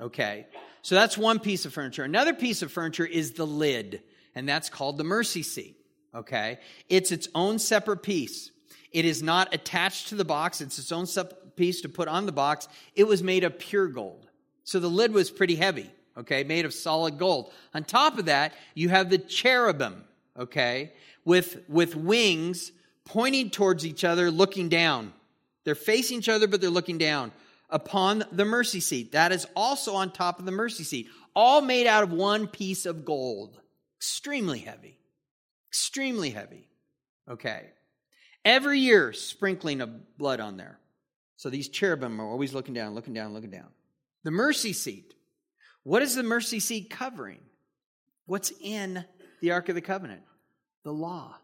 okay? 0.00 0.46
So 0.84 0.94
that's 0.94 1.16
one 1.16 1.38
piece 1.38 1.64
of 1.64 1.72
furniture. 1.72 2.04
Another 2.04 2.34
piece 2.34 2.60
of 2.60 2.70
furniture 2.70 3.06
is 3.06 3.32
the 3.32 3.46
lid, 3.46 4.02
and 4.34 4.46
that's 4.46 4.68
called 4.68 4.98
the 4.98 5.04
mercy 5.04 5.42
seat, 5.42 5.78
okay? 6.14 6.58
It's 6.90 7.10
its 7.10 7.26
own 7.34 7.58
separate 7.58 8.02
piece. 8.02 8.50
It 8.92 9.06
is 9.06 9.22
not 9.22 9.54
attached 9.54 10.08
to 10.08 10.14
the 10.14 10.26
box, 10.26 10.60
it's 10.60 10.78
its 10.78 10.92
own 10.92 11.06
piece 11.56 11.80
to 11.80 11.88
put 11.88 12.06
on 12.06 12.26
the 12.26 12.32
box. 12.32 12.68
It 12.94 13.04
was 13.04 13.22
made 13.22 13.44
of 13.44 13.58
pure 13.58 13.88
gold. 13.88 14.28
So 14.64 14.78
the 14.78 14.90
lid 14.90 15.14
was 15.14 15.30
pretty 15.30 15.54
heavy, 15.54 15.90
okay, 16.18 16.44
made 16.44 16.66
of 16.66 16.74
solid 16.74 17.16
gold. 17.16 17.50
On 17.72 17.82
top 17.82 18.18
of 18.18 18.26
that, 18.26 18.52
you 18.74 18.90
have 18.90 19.08
the 19.08 19.16
cherubim, 19.16 20.04
okay, 20.38 20.92
with, 21.24 21.62
with 21.66 21.96
wings 21.96 22.72
pointing 23.06 23.48
towards 23.48 23.86
each 23.86 24.04
other, 24.04 24.30
looking 24.30 24.68
down. 24.68 25.14
They're 25.64 25.74
facing 25.74 26.18
each 26.18 26.28
other, 26.28 26.46
but 26.46 26.60
they're 26.60 26.68
looking 26.68 26.98
down 26.98 27.32
upon 27.70 28.24
the 28.32 28.44
mercy 28.44 28.80
seat. 28.80 29.12
That 29.12 29.32
is 29.32 29.46
also 29.56 29.94
on 29.94 30.10
top 30.10 30.38
of 30.38 30.44
the 30.44 30.52
mercy 30.52 30.84
seat, 30.84 31.08
all 31.34 31.60
made 31.60 31.86
out 31.86 32.02
of 32.04 32.12
one 32.12 32.46
piece 32.46 32.86
of 32.86 33.04
gold. 33.04 33.60
Extremely 33.98 34.58
heavy. 34.58 34.98
Extremely 35.70 36.30
heavy. 36.30 36.68
Okay. 37.28 37.70
Every 38.44 38.78
year, 38.78 39.12
sprinkling 39.12 39.80
of 39.80 40.18
blood 40.18 40.40
on 40.40 40.56
there. 40.56 40.78
So 41.36 41.50
these 41.50 41.68
cherubim 41.68 42.20
are 42.20 42.28
always 42.28 42.54
looking 42.54 42.74
down, 42.74 42.94
looking 42.94 43.14
down, 43.14 43.32
looking 43.32 43.50
down. 43.50 43.68
The 44.22 44.30
mercy 44.30 44.72
seat. 44.72 45.14
What 45.82 46.02
is 46.02 46.14
the 46.14 46.22
mercy 46.22 46.60
seat 46.60 46.90
covering? 46.90 47.40
What's 48.26 48.52
in 48.60 49.04
the 49.40 49.52
Ark 49.52 49.68
of 49.68 49.74
the 49.74 49.80
Covenant? 49.80 50.22
The 50.84 50.92
law. 50.92 51.36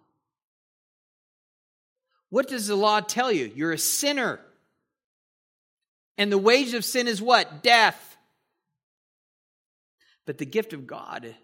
What 2.31 2.49
does 2.49 2.69
the 2.69 2.77
law 2.77 3.01
tell 3.01 3.33
you? 3.33 3.51
You're 3.55 3.73
a 3.73 3.79
sinner. 3.79 4.41
And 6.21 6.31
the 6.31 6.37
wage 6.37 6.75
of 6.75 6.85
sin 6.85 7.09
is 7.09 7.23
what? 7.23 7.63
Death. 7.63 8.19
But 10.27 10.37
the 10.37 10.45
gift 10.45 10.75
of 10.75 10.87
God 10.87 11.35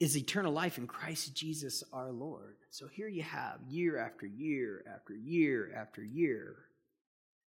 is 0.00 0.16
eternal 0.16 0.52
life 0.52 0.78
in 0.78 0.88
Christ 0.88 1.32
Jesus 1.32 1.84
our 1.92 2.10
Lord. 2.10 2.56
So 2.70 2.88
here 2.88 3.06
you 3.06 3.22
have 3.22 3.60
year 3.68 3.96
after 3.96 4.26
year 4.26 4.84
after 4.92 5.14
year 5.14 5.72
after 5.76 6.02
year. 6.02 6.56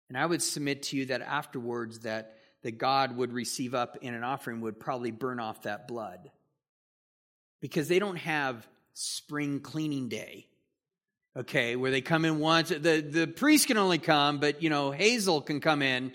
And 0.08 0.18
I 0.18 0.26
would 0.26 0.42
submit 0.42 0.84
to 0.84 0.96
you 0.96 1.08
that 1.08 1.22
afterwards 1.22 2.00
that, 2.00 2.38
that 2.64 2.78
God 2.78 3.18
would 3.18 3.34
receive 3.34 3.76
up 3.76 3.98
in 4.02 4.14
an 4.14 4.24
offering 4.24 4.62
would 4.62 4.80
probably 4.80 5.12
burn 5.12 5.42
off 5.42 5.64
that 5.64 5.86
blood. 5.86 6.32
Because 7.60 7.90
they 7.90 8.00
don't 8.00 8.16
have 8.16 8.66
spring 8.94 9.60
cleaning 9.60 10.08
day. 10.08 10.48
Okay, 11.38 11.78
where 11.78 11.92
they 11.92 12.02
come 12.02 12.26
in 12.26 12.40
once. 12.40 12.70
The, 12.70 13.00
the 13.02 13.26
priest 13.26 13.68
can 13.68 13.78
only 13.78 14.00
come, 14.00 14.40
but 14.40 14.62
you 14.62 14.70
know, 14.70 14.92
Hazel 14.92 15.42
can 15.42 15.62
come 15.62 15.82
in 15.82 16.12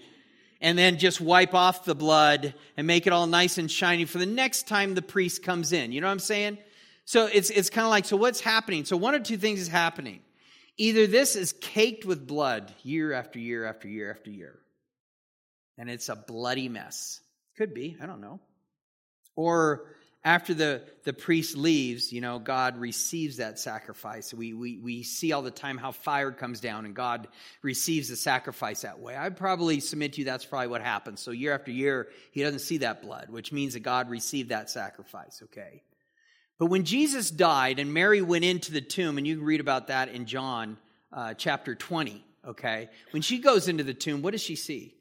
and 0.61 0.77
then 0.77 0.99
just 0.99 1.21
wipe 1.21 1.55
off 1.55 1.85
the 1.85 1.95
blood 1.95 2.55
and 2.77 2.87
make 2.87 3.07
it 3.07 3.13
all 3.13 3.27
nice 3.27 3.57
and 3.57 3.71
shiny 3.71 4.05
for 4.05 4.19
the 4.19 4.27
next 4.27 4.69
time 4.69 4.95
the 4.95 5.03
priest 5.03 5.43
comes 5.43 5.73
in. 5.73 5.93
You 5.93 6.03
know 6.03 6.07
what 6.07 6.13
I'm 6.13 6.19
saying? 6.19 6.59
So 7.07 7.27
it's, 7.27 7.51
it's 7.51 7.71
kind 7.71 7.87
of 7.87 7.91
like, 7.91 8.05
so 8.05 8.17
what's 8.17 8.41
happening? 8.41 8.85
So 8.85 8.97
one 8.97 9.15
of 9.15 9.23
two 9.23 9.39
things 9.39 9.61
is 9.61 9.69
happening. 9.69 10.21
Either 10.77 11.07
this 11.07 11.37
is 11.37 11.55
caked 11.55 12.05
with 12.05 12.27
blood 12.27 12.71
year 12.83 13.13
after 13.13 13.39
year 13.39 13.65
after 13.65 13.89
year 13.89 14.11
after 14.11 14.31
year, 14.31 14.59
and 15.79 15.89
it's 15.89 16.11
a 16.11 16.17
bloody 16.17 16.69
mess. 16.69 17.21
Could 17.57 17.73
be, 17.73 17.97
I 18.03 18.07
don't 18.07 18.21
know. 18.21 18.41
Or 19.35 19.87
after 20.27 20.55
the, 20.55 20.83
the 21.05 21.13
priest 21.13 21.57
leaves, 21.57 22.13
you 22.13 22.21
know, 22.21 22.41
God 22.41 22.79
receives 22.79 23.37
that 23.37 23.61
sacrifice. 23.61 24.35
We, 24.35 24.55
we, 24.55 24.77
we 24.77 25.05
see 25.05 25.33
all 25.33 25.41
the 25.41 25.53
time 25.53 25.79
how 25.79 25.93
fire 25.93 26.33
comes 26.33 26.59
down 26.59 26.85
and 26.85 26.97
God 26.97 27.29
receives 27.63 28.09
the 28.09 28.17
sacrifice 28.17 28.81
that 28.81 28.99
way. 28.99 29.15
I'd 29.15 29.37
probably 29.37 29.79
submit 29.79 30.15
to 30.15 30.19
you 30.19 30.25
that's 30.25 30.45
probably 30.45 30.67
what 30.67 30.83
happens. 30.83 31.21
So 31.21 31.31
year 31.31 31.55
after 31.55 31.71
year, 31.71 32.09
he 32.33 32.43
doesn't 32.43 32.59
see 32.59 32.79
that 32.79 33.03
blood, 33.03 33.31
which 33.31 33.53
means 33.53 33.75
that 33.75 33.85
God 33.85 34.11
received 34.11 34.49
that 34.49 34.69
sacrifice, 34.69 35.43
okay? 35.45 35.85
But 36.59 36.67
when 36.67 36.85
Jesus 36.85 37.31
died 37.31 37.79
and 37.79 37.95
Mary 37.95 38.21
went 38.21 38.45
into 38.45 38.73
the 38.73 38.81
tomb, 38.81 39.19
and 39.19 39.27
you 39.29 39.37
can 39.37 39.45
read 39.45 39.61
about 39.61 39.87
that 39.87 40.09
in 40.09 40.27
John 40.27 40.77
uh, 41.13 41.35
chapter 41.35 41.77
20, 41.77 42.25
okay? 42.49 42.89
When 43.13 43.23
she 43.23 43.39
goes 43.39 43.69
into 43.69 43.85
the 43.85 43.95
tomb, 43.95 44.23
what 44.23 44.33
does 44.33 44.43
she 44.43 44.57
see? 44.57 44.96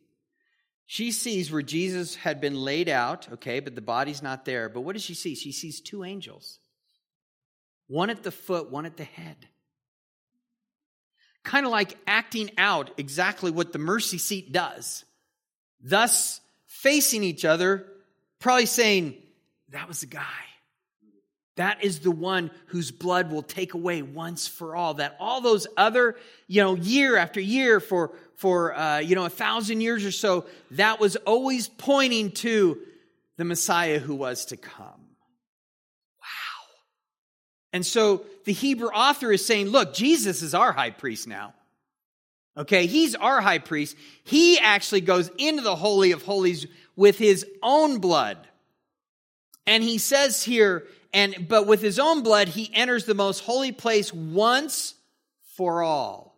She 0.88 1.12
sees 1.12 1.52
where 1.52 1.64
Jesus 1.64 2.16
had 2.16 2.40
been 2.40 2.56
laid 2.56 2.90
out, 2.90 3.28
okay, 3.34 3.60
but 3.60 3.74
the 3.74 3.82
body's 3.82 4.22
not 4.22 4.46
there. 4.46 4.70
But 4.70 4.82
what 4.82 4.94
does 4.94 5.04
she 5.04 5.16
see? 5.16 5.36
She 5.36 5.52
sees 5.52 5.82
two 5.82 6.04
angels 6.04 6.60
one 7.88 8.10
at 8.10 8.24
the 8.24 8.32
foot, 8.32 8.72
one 8.72 8.86
at 8.86 8.98
the 8.98 9.04
head. 9.04 9.38
Kind 11.44 11.66
of 11.66 11.72
like 11.72 11.96
acting 12.08 12.50
out 12.58 12.92
exactly 12.98 13.52
what 13.52 13.72
the 13.72 13.80
mercy 13.80 14.18
seat 14.18 14.52
does. 14.52 15.06
Thus, 15.80 16.42
facing 16.66 17.24
each 17.24 17.46
other, 17.46 17.86
probably 18.40 18.66
saying, 18.66 19.16
That 19.70 19.88
was 19.88 20.02
the 20.02 20.08
guy. 20.08 20.24
That 21.56 21.84
is 21.84 22.00
the 22.00 22.12
one 22.12 22.52
whose 22.68 22.92
blood 22.92 23.32
will 23.32 23.44
take 23.44 23.76
away 23.76 24.02
once 24.02 24.48
for 24.48 24.76
all. 24.76 24.96
That 24.96 25.16
all 25.20 25.40
those 25.40 25.68
other, 25.78 26.18
you 26.48 26.62
know, 26.62 26.76
year 26.76 27.16
after 27.16 27.40
year 27.40 27.80
for, 27.80 28.12
for 28.38 28.76
uh, 28.76 29.00
you 29.00 29.16
know 29.16 29.26
a 29.26 29.30
thousand 29.30 29.82
years 29.82 30.06
or 30.06 30.12
so, 30.12 30.46
that 30.72 31.00
was 31.00 31.16
always 31.18 31.68
pointing 31.68 32.32
to 32.32 32.78
the 33.38 33.46
Messiah 33.46 34.00
who 34.00 34.16
was 34.16 34.46
to 34.46 34.58
come. 34.58 34.84
Wow. 36.22 36.76
And 37.74 37.86
so 37.86 38.26
the 38.46 38.54
Hebrew 38.54 38.90
author 38.90 39.32
is 39.32 39.46
saying, 39.46 39.68
look, 39.68 39.94
Jesus 39.94 40.42
is 40.42 40.54
our 40.54 40.72
high 40.72 40.92
priest 40.92 41.28
now. 41.28 41.54
Okay, 42.58 42.86
he's 42.86 43.16
our 43.16 43.42
high 43.42 43.60
priest. 43.60 43.98
He 44.24 44.58
actually 44.60 45.02
goes 45.02 45.30
into 45.38 45.62
the 45.62 45.76
Holy 45.76 46.14
of 46.14 46.24
Holies 46.24 46.68
with 46.96 47.18
his 47.18 47.46
own 47.62 48.00
blood. 48.00 48.38
And 49.68 49.84
he 49.84 49.98
says 49.98 50.44
here, 50.44 50.86
and 51.14 51.48
but 51.50 51.68
with 51.68 51.82
his 51.82 52.00
own 52.00 52.24
blood, 52.24 52.48
he 52.48 52.72
enters 52.74 53.06
the 53.06 53.14
most 53.14 53.42
holy 53.42 53.72
place 53.72 54.14
once 54.14 54.94
for 55.58 55.84
all. 55.84 56.35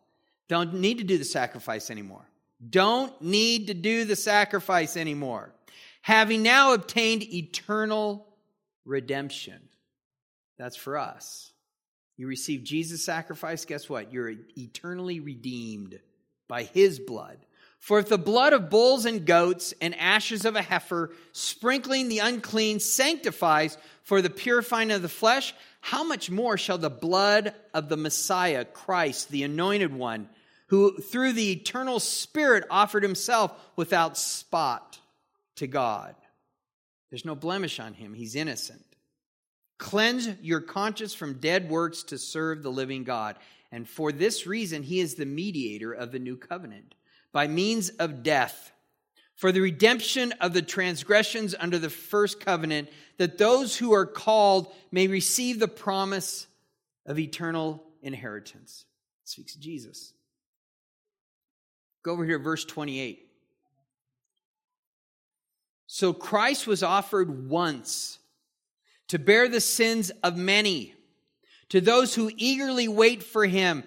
Don't 0.47 0.75
need 0.75 0.99
to 0.99 1.03
do 1.03 1.17
the 1.17 1.25
sacrifice 1.25 1.89
anymore. 1.89 2.25
Don't 2.69 3.21
need 3.21 3.67
to 3.67 3.73
do 3.73 4.05
the 4.05 4.15
sacrifice 4.15 4.97
anymore. 4.97 5.53
Having 6.01 6.43
now 6.43 6.73
obtained 6.73 7.23
eternal 7.23 8.25
redemption. 8.85 9.59
That's 10.57 10.77
for 10.77 10.97
us. 10.97 11.51
You 12.15 12.27
receive 12.27 12.63
Jesus' 12.63 13.03
sacrifice, 13.03 13.65
guess 13.65 13.87
what? 13.87 14.11
You're 14.11 14.33
eternally 14.57 15.19
redeemed 15.19 15.99
by 16.47 16.63
his 16.63 16.99
blood. 16.99 17.37
For 17.79 17.99
if 17.99 18.09
the 18.09 18.17
blood 18.17 18.53
of 18.53 18.71
bulls 18.71 19.05
and 19.05 19.25
goats 19.25 19.73
and 19.79 19.93
ashes 19.95 20.45
of 20.45 20.55
a 20.55 20.61
heifer, 20.63 21.11
sprinkling 21.31 22.09
the 22.09 22.19
unclean, 22.19 22.79
sanctifies 22.79 23.77
for 24.01 24.21
the 24.21 24.31
purifying 24.31 24.91
of 24.91 25.03
the 25.03 25.09
flesh, 25.09 25.53
how 25.81 26.03
much 26.03 26.31
more 26.31 26.57
shall 26.57 26.79
the 26.79 26.89
blood 26.89 27.53
of 27.73 27.87
the 27.87 27.97
Messiah, 27.97 28.65
Christ, 28.65 29.29
the 29.29 29.43
anointed 29.43 29.93
one, 29.93 30.27
who 30.67 30.97
through 30.97 31.33
the 31.33 31.51
eternal 31.51 31.99
Spirit 31.99 32.65
offered 32.69 33.03
himself 33.03 33.51
without 33.75 34.17
spot 34.17 34.99
to 35.55 35.67
God? 35.67 36.15
There's 37.09 37.25
no 37.25 37.35
blemish 37.35 37.79
on 37.79 37.93
him, 37.93 38.13
he's 38.13 38.35
innocent. 38.35 38.83
Cleanse 39.77 40.27
your 40.41 40.61
conscience 40.61 41.13
from 41.13 41.39
dead 41.39 41.69
works 41.69 42.03
to 42.03 42.17
serve 42.17 42.63
the 42.63 42.71
living 42.71 43.03
God. 43.03 43.35
And 43.71 43.87
for 43.87 44.11
this 44.11 44.47
reason, 44.47 44.81
he 44.81 44.99
is 44.99 45.15
the 45.15 45.25
mediator 45.25 45.93
of 45.93 46.11
the 46.11 46.19
new 46.19 46.35
covenant 46.35 46.95
by 47.31 47.47
means 47.47 47.89
of 47.89 48.23
death 48.23 48.71
for 49.37 49.51
the 49.51 49.61
redemption 49.61 50.33
of 50.41 50.53
the 50.53 50.63
transgressions 50.63 51.53
under 51.57 51.77
the 51.77 51.91
first 51.91 52.43
covenant, 52.43 52.89
that 53.17 53.37
those 53.37 53.77
who 53.77 53.93
are 53.93 54.07
called 54.07 54.73
may 54.91 55.07
receive 55.07 55.59
the 55.59 55.67
promise 55.67 56.47
of 57.05 57.19
eternal 57.19 57.83
inheritance. 58.01 58.85
It 59.23 59.29
speaks 59.29 59.55
Jesus. 59.55 60.13
Go 62.03 62.11
over 62.11 62.25
here, 62.25 62.39
verse 62.39 62.63
28. 62.65 63.27
So 65.87 66.13
Christ 66.13 66.67
was 66.67 66.83
offered 66.83 67.49
once 67.49 68.19
to 69.07 69.19
bear 69.19 69.47
the 69.47 69.61
sins 69.61 70.11
of 70.23 70.35
many. 70.35 70.93
To 71.69 71.81
those 71.81 72.13
who 72.13 72.31
eagerly 72.35 72.87
wait 72.87 73.23
for 73.23 73.45
him, 73.45 73.83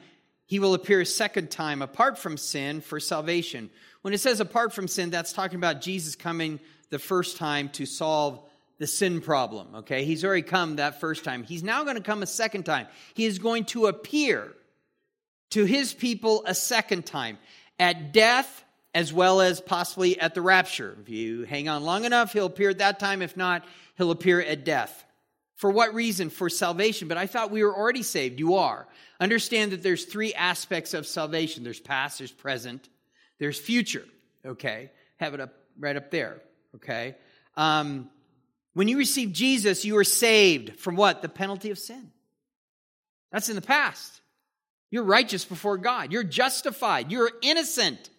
he 0.46 0.58
will 0.58 0.74
appear 0.74 1.02
a 1.02 1.06
second 1.06 1.50
time 1.50 1.82
apart 1.82 2.18
from 2.18 2.36
sin 2.36 2.80
for 2.80 2.98
salvation. 2.98 3.70
When 4.02 4.14
it 4.14 4.18
says 4.18 4.40
apart 4.40 4.72
from 4.72 4.88
sin, 4.88 5.10
that's 5.10 5.32
talking 5.32 5.56
about 5.56 5.80
Jesus 5.80 6.16
coming 6.16 6.58
the 6.88 6.98
first 6.98 7.36
time 7.36 7.68
to 7.70 7.86
solve 7.86 8.42
the 8.78 8.86
sin 8.86 9.20
problem, 9.20 9.74
okay? 9.76 10.04
He's 10.04 10.24
already 10.24 10.42
come 10.42 10.76
that 10.76 11.00
first 11.00 11.22
time. 11.22 11.44
He's 11.44 11.62
now 11.62 11.84
going 11.84 11.96
to 11.96 12.02
come 12.02 12.22
a 12.22 12.26
second 12.26 12.64
time. 12.64 12.86
He 13.14 13.26
is 13.26 13.38
going 13.38 13.66
to 13.66 13.86
appear 13.86 14.52
to 15.50 15.64
his 15.64 15.92
people 15.92 16.44
a 16.46 16.54
second 16.54 17.04
time 17.04 17.38
at 17.80 18.12
death 18.12 18.64
as 18.94 19.12
well 19.12 19.40
as 19.40 19.60
possibly 19.60 20.20
at 20.20 20.34
the 20.34 20.42
rapture. 20.42 20.96
If 21.00 21.08
you 21.08 21.44
hang 21.44 21.68
on 21.68 21.82
long 21.82 22.04
enough, 22.04 22.32
he'll 22.32 22.46
appear 22.46 22.70
at 22.70 22.78
that 22.78 23.00
time. 23.00 23.22
If 23.22 23.36
not, 23.36 23.64
he'll 23.96 24.10
appear 24.10 24.40
at 24.40 24.64
death. 24.64 25.04
For 25.56 25.70
what 25.70 25.94
reason? 25.94 26.30
For 26.30 26.48
salvation. 26.48 27.08
But 27.08 27.18
I 27.18 27.26
thought 27.26 27.50
we 27.50 27.64
were 27.64 27.74
already 27.74 28.02
saved. 28.02 28.38
You 28.38 28.56
are. 28.56 28.86
Understand 29.18 29.72
that 29.72 29.82
there's 29.82 30.04
three 30.04 30.34
aspects 30.34 30.94
of 30.94 31.06
salvation 31.06 31.64
there's 31.64 31.80
past, 31.80 32.18
there's 32.18 32.32
present, 32.32 32.88
there's 33.38 33.58
future. 33.58 34.04
Okay? 34.44 34.90
Have 35.16 35.34
it 35.34 35.40
up 35.40 35.54
right 35.78 35.96
up 35.96 36.10
there. 36.10 36.40
Okay? 36.76 37.16
Um, 37.56 38.10
when 38.74 38.88
you 38.88 38.98
receive 38.98 39.32
Jesus, 39.32 39.84
you 39.84 39.96
are 39.96 40.04
saved 40.04 40.78
from 40.78 40.96
what? 40.96 41.22
The 41.22 41.28
penalty 41.28 41.70
of 41.70 41.78
sin. 41.78 42.10
That's 43.32 43.48
in 43.48 43.56
the 43.56 43.62
past. 43.62 44.19
You're 44.90 45.04
righteous 45.04 45.44
before 45.44 45.78
God. 45.78 46.12
You're 46.12 46.24
justified. 46.24 47.12
You're 47.12 47.30
innocent. 47.42 48.10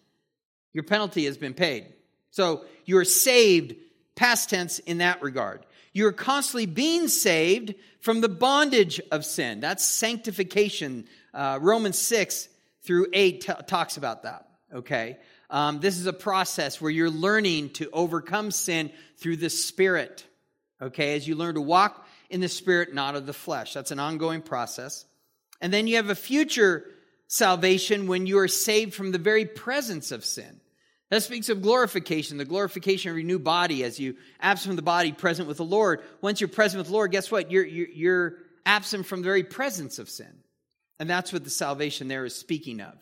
Your 0.74 0.84
penalty 0.84 1.26
has 1.26 1.38
been 1.38 1.53
paid. 1.53 1.88
So 2.32 2.63
you're 2.86 3.03
saved, 3.03 3.76
past 4.15 4.49
tense, 4.49 4.80
in 4.80 4.99
that 4.99 5.22
regard. 5.22 5.65
You're 5.93 6.13
constantly 6.13 6.65
being 6.65 7.09
saved 7.09 7.76
from 7.99 8.22
the 8.22 8.30
bondage 8.30 9.01
of 9.11 9.26
sin. 9.26 9.59
That's 9.59 9.86
sanctification. 9.86 11.05
Uh, 11.34 11.59
Romans 11.61 11.97
6 11.97 12.47
through 12.84 13.07
8 13.11 13.41
t- 13.41 13.53
talks 13.67 13.97
about 13.97 14.24
that. 14.24 14.47
Okay? 14.74 15.17
Um, 15.49 15.82
this 15.82 15.97
is 15.97 16.05
a 16.05 16.13
process 16.13 16.80
where 16.80 16.91
you're 16.91 17.09
learning 17.09 17.72
to 17.72 17.89
overcome 17.91 18.51
sin 18.51 18.91
through 19.17 19.36
the 19.38 19.49
Spirit. 19.49 20.26
Okay? 20.82 21.15
As 21.15 21.28
you 21.28 21.36
learn 21.36 21.55
to 21.55 21.61
walk 21.61 22.07
in 22.30 22.39
the 22.39 22.47
Spirit, 22.47 22.93
not 22.93 23.15
of 23.15 23.26
the 23.26 23.34
flesh. 23.34 23.74
That's 23.74 23.91
an 23.91 23.99
ongoing 23.99 24.41
process. 24.41 25.05
And 25.62 25.72
then 25.72 25.88
you 25.88 25.97
have 25.97 26.09
a 26.09 26.16
future 26.16 26.86
salvation 27.28 28.07
when 28.07 28.26
you 28.26 28.39
are 28.39 28.47
saved 28.47 28.93
from 28.93 29.12
the 29.12 29.18
very 29.18 29.45
presence 29.45 30.12
of 30.12 30.26
sin. 30.26 30.59
That 31.09 31.24
speaks 31.24 31.49
of 31.49 31.62
glorification, 31.62 32.38
the 32.38 32.45
glorification 32.45 33.12
of 33.12 33.18
your 33.18 33.26
new 33.26 33.39
body 33.39 33.84
as 33.84 33.99
you 33.99 34.16
absent 34.39 34.70
from 34.70 34.76
the 34.78 34.82
body, 34.82 35.12
present 35.12 35.47
with 35.47 35.57
the 35.57 35.66
Lord. 35.66 36.01
Once 36.22 36.39
you're 36.39 36.47
present 36.47 36.80
with 36.80 36.88
the 36.88 36.93
Lord, 36.93 37.12
guess 37.12 37.30
what? 37.30 37.51
You're, 37.51 37.66
you're, 37.66 37.89
you're 37.89 38.34
absent 38.66 39.05
from 39.05 39.22
the 39.22 39.26
very 39.26 39.43
presence 39.43 39.99
of 39.99 40.09
sin. 40.09 40.34
And 40.99 41.09
that's 41.09 41.34
what 41.34 41.43
the 41.43 41.49
salvation 41.49 42.07
there 42.07 42.26
is 42.26 42.36
speaking 42.36 42.80
of. 42.80 42.93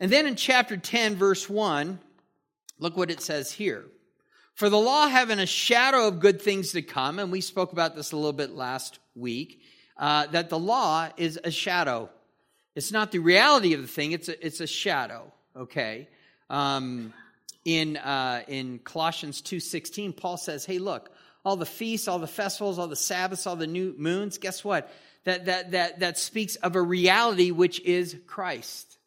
And 0.00 0.10
then 0.10 0.26
in 0.26 0.34
chapter 0.34 0.76
10, 0.76 1.14
verse 1.14 1.48
1, 1.48 2.00
look 2.80 2.96
what 2.96 3.10
it 3.10 3.20
says 3.20 3.52
here. 3.52 3.84
For 4.54 4.68
the 4.68 4.78
law 4.78 5.06
having 5.06 5.38
a 5.38 5.46
shadow 5.46 6.08
of 6.08 6.20
good 6.20 6.42
things 6.42 6.72
to 6.72 6.82
come, 6.82 7.18
and 7.18 7.30
we 7.30 7.40
spoke 7.40 7.72
about 7.72 7.94
this 7.94 8.12
a 8.12 8.16
little 8.16 8.32
bit 8.32 8.50
last 8.50 8.98
week, 9.14 9.61
uh, 9.96 10.26
that 10.28 10.50
the 10.50 10.58
law 10.58 11.08
is 11.16 11.38
a 11.42 11.50
shadow. 11.50 12.10
It's 12.74 12.92
not 12.92 13.12
the 13.12 13.18
reality 13.18 13.74
of 13.74 13.82
the 13.82 13.88
thing, 13.88 14.12
it's 14.12 14.28
a, 14.28 14.46
it's 14.46 14.60
a 14.60 14.66
shadow, 14.66 15.32
okay? 15.56 16.08
Um, 16.48 17.12
in 17.64 17.96
uh, 17.96 18.42
in 18.48 18.78
Colossians 18.78 19.40
two 19.40 19.60
sixteen, 19.60 20.12
Paul 20.12 20.36
says, 20.36 20.64
"Hey, 20.64 20.78
look, 20.78 21.10
all 21.44 21.56
the 21.56 21.66
feasts, 21.66 22.08
all 22.08 22.18
the 22.18 22.26
festivals, 22.26 22.78
all 22.78 22.88
the 22.88 22.96
Sabbaths, 22.96 23.46
all 23.46 23.56
the 23.56 23.66
new 23.66 23.94
moons. 23.96 24.38
Guess 24.38 24.64
what? 24.64 24.92
That 25.24 25.44
that 25.46 25.70
that 25.70 26.00
that 26.00 26.18
speaks 26.18 26.56
of 26.56 26.74
a 26.74 26.82
reality 26.82 27.50
which 27.50 27.80
is 27.80 28.16
Christ." 28.26 28.98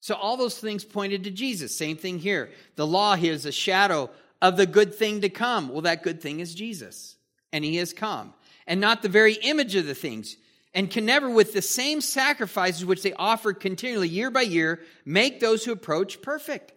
So 0.00 0.14
all 0.14 0.36
those 0.36 0.58
things 0.58 0.84
pointed 0.84 1.24
to 1.24 1.30
Jesus. 1.30 1.74
Same 1.74 1.96
thing 1.96 2.18
here. 2.18 2.50
The 2.76 2.86
law 2.86 3.16
here 3.16 3.32
is 3.32 3.46
a 3.46 3.52
shadow 3.52 4.10
of 4.42 4.58
the 4.58 4.66
good 4.66 4.94
thing 4.94 5.22
to 5.22 5.30
come. 5.30 5.70
Well, 5.70 5.80
that 5.82 6.02
good 6.02 6.20
thing 6.20 6.40
is 6.40 6.54
Jesus, 6.54 7.16
and 7.52 7.64
He 7.64 7.76
has 7.76 7.94
come, 7.94 8.34
and 8.66 8.80
not 8.80 9.02
the 9.02 9.08
very 9.08 9.34
image 9.34 9.74
of 9.74 9.86
the 9.86 9.94
things 9.94 10.36
and 10.72 10.90
can 10.90 11.06
never, 11.06 11.30
with 11.30 11.52
the 11.52 11.62
same 11.62 12.00
sacrifices 12.00 12.84
which 12.84 13.02
they 13.02 13.12
offer 13.12 13.52
continually 13.52 14.08
year 14.08 14.30
by 14.30 14.42
year, 14.42 14.80
make 15.04 15.38
those 15.38 15.64
who 15.64 15.72
approach 15.72 16.20
perfect 16.20 16.72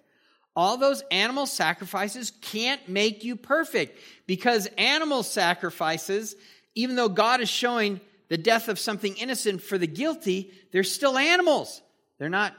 all 0.58 0.76
those 0.76 1.04
animal 1.12 1.46
sacrifices 1.46 2.32
can't 2.42 2.90
make 2.90 3.24
you 3.24 3.36
perfect 3.36 4.00
because 4.26 4.68
animal 4.76 5.22
sacrifices, 5.22 6.36
even 6.74 6.96
though 6.96 7.10
God 7.10 7.42
is 7.42 7.48
showing 7.48 8.02
the 8.30 8.40
death 8.40 8.68
of 8.68 8.80
something 8.80 9.16
innocent 9.18 9.62
for 9.62 9.78
the 9.78 9.86
guilty, 9.86 10.52
they're 10.72 10.84
still 10.84 11.16
animals. 11.16 11.84
They're 12.18 12.28
not 12.28 12.56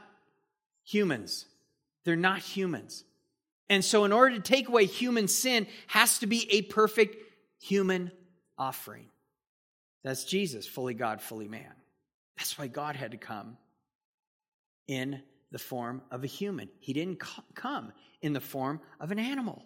humans. 0.85 1.45
They're 2.05 2.15
not 2.15 2.39
humans. 2.39 3.03
And 3.67 3.83
so, 3.83 4.05
in 4.05 4.13
order 4.13 4.35
to 4.37 4.41
take 4.41 4.69
away 4.69 4.85
human 4.85 5.27
sin, 5.27 5.67
has 5.87 6.19
to 6.19 6.25
be 6.25 6.49
a 6.53 6.61
perfect 6.61 7.17
human 7.61 8.11
offering. 8.57 9.07
That's 10.03 10.23
Jesus, 10.23 10.67
fully 10.67 10.93
God, 10.93 11.21
fully 11.21 11.47
man. 11.47 11.73
That's 12.37 12.57
why 12.57 12.67
God 12.67 12.95
had 12.95 13.11
to 13.11 13.17
come 13.17 13.57
in 14.87 15.21
the 15.51 15.59
form 15.59 16.01
of 16.11 16.23
a 16.23 16.27
human. 16.27 16.69
He 16.79 16.93
didn't 16.93 17.21
come 17.53 17.91
in 18.21 18.33
the 18.33 18.39
form 18.39 18.79
of 18.99 19.11
an 19.11 19.19
animal. 19.19 19.63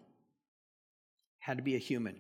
Had 1.40 1.58
to 1.58 1.64
be 1.64 1.76
a 1.76 1.80
human. 1.80 2.16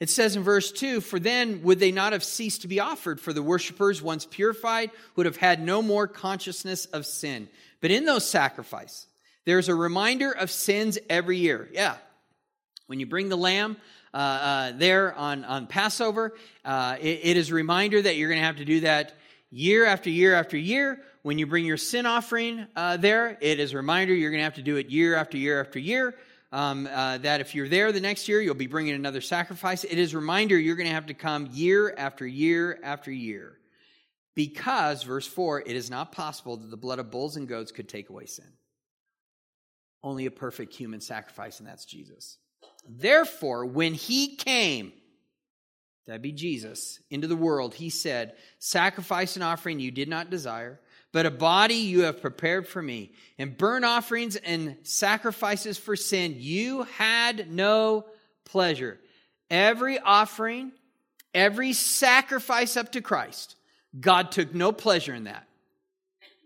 It 0.00 0.08
says 0.08 0.34
in 0.34 0.42
verse 0.42 0.72
2 0.72 1.02
For 1.02 1.20
then 1.20 1.62
would 1.62 1.78
they 1.78 1.92
not 1.92 2.12
have 2.12 2.24
ceased 2.24 2.62
to 2.62 2.68
be 2.68 2.80
offered, 2.80 3.20
for 3.20 3.32
the 3.32 3.42
worshippers, 3.42 4.02
once 4.02 4.26
purified, 4.26 4.90
would 5.14 5.26
have 5.26 5.36
had 5.36 5.62
no 5.62 5.82
more 5.82 6.08
consciousness 6.08 6.86
of 6.86 7.06
sin. 7.06 7.48
But 7.80 7.90
in 7.90 8.06
those 8.06 8.26
sacrifices, 8.28 9.06
there's 9.44 9.68
a 9.68 9.74
reminder 9.74 10.32
of 10.32 10.50
sins 10.50 10.98
every 11.08 11.36
year. 11.36 11.68
Yeah. 11.72 11.96
When 12.86 12.98
you 12.98 13.06
bring 13.06 13.28
the 13.28 13.36
lamb 13.36 13.76
uh, 14.12 14.16
uh, 14.16 14.72
there 14.76 15.14
on, 15.14 15.44
on 15.44 15.66
Passover, 15.66 16.34
uh, 16.64 16.96
it, 17.00 17.20
it 17.22 17.36
is 17.36 17.50
a 17.50 17.54
reminder 17.54 18.00
that 18.02 18.16
you're 18.16 18.28
going 18.28 18.40
to 18.40 18.46
have 18.46 18.56
to 18.56 18.64
do 18.64 18.80
that 18.80 19.14
year 19.50 19.86
after 19.86 20.10
year 20.10 20.34
after 20.34 20.56
year. 20.56 21.00
When 21.22 21.38
you 21.38 21.46
bring 21.46 21.64
your 21.64 21.76
sin 21.76 22.06
offering 22.06 22.66
uh, 22.74 22.96
there, 22.96 23.36
it 23.40 23.60
is 23.60 23.72
a 23.72 23.76
reminder 23.76 24.14
you're 24.14 24.30
going 24.30 24.40
to 24.40 24.44
have 24.44 24.54
to 24.54 24.62
do 24.62 24.76
it 24.76 24.88
year 24.88 25.14
after 25.14 25.36
year 25.36 25.60
after 25.60 25.78
year. 25.78 26.14
Um, 26.52 26.88
uh, 26.90 27.18
that 27.18 27.40
if 27.40 27.54
you're 27.54 27.68
there 27.68 27.92
the 27.92 28.00
next 28.00 28.28
year, 28.28 28.40
you'll 28.40 28.56
be 28.56 28.66
bringing 28.66 28.94
another 28.94 29.20
sacrifice. 29.20 29.84
It 29.84 29.98
is 29.98 30.14
a 30.14 30.18
reminder 30.18 30.58
you're 30.58 30.74
going 30.74 30.88
to 30.88 30.94
have 30.94 31.06
to 31.06 31.14
come 31.14 31.48
year 31.52 31.94
after 31.96 32.26
year 32.26 32.80
after 32.82 33.12
year. 33.12 33.56
Because, 34.34 35.04
verse 35.04 35.26
4, 35.26 35.60
it 35.60 35.76
is 35.76 35.90
not 35.90 36.10
possible 36.10 36.56
that 36.56 36.70
the 36.70 36.76
blood 36.76 36.98
of 36.98 37.10
bulls 37.10 37.36
and 37.36 37.46
goats 37.46 37.70
could 37.70 37.88
take 37.88 38.10
away 38.10 38.26
sin. 38.26 38.52
Only 40.02 40.26
a 40.26 40.30
perfect 40.30 40.74
human 40.74 41.00
sacrifice, 41.00 41.60
and 41.60 41.68
that's 41.68 41.84
Jesus. 41.84 42.38
Therefore, 42.88 43.66
when 43.66 43.94
he 43.94 44.36
came, 44.36 44.92
that'd 46.06 46.22
be 46.22 46.32
Jesus, 46.32 47.00
into 47.10 47.26
the 47.26 47.36
world, 47.36 47.74
he 47.74 47.90
said, 47.90 48.34
Sacrifice 48.58 49.36
and 49.36 49.44
offering 49.44 49.80
you 49.80 49.90
did 49.90 50.08
not 50.08 50.30
desire, 50.30 50.80
but 51.12 51.26
a 51.26 51.30
body 51.30 51.74
you 51.74 52.02
have 52.02 52.22
prepared 52.22 52.66
for 52.66 52.80
me, 52.80 53.12
and 53.38 53.56
burnt 53.56 53.84
offerings 53.84 54.36
and 54.36 54.76
sacrifices 54.82 55.78
for 55.78 55.96
sin 55.96 56.36
you 56.38 56.84
had 56.96 57.50
no 57.50 58.06
pleasure. 58.44 58.98
Every 59.50 59.98
offering, 59.98 60.72
every 61.34 61.72
sacrifice 61.72 62.76
up 62.76 62.92
to 62.92 63.00
Christ, 63.00 63.56
God 63.98 64.30
took 64.30 64.54
no 64.54 64.72
pleasure 64.72 65.14
in 65.14 65.24
that. 65.24 65.46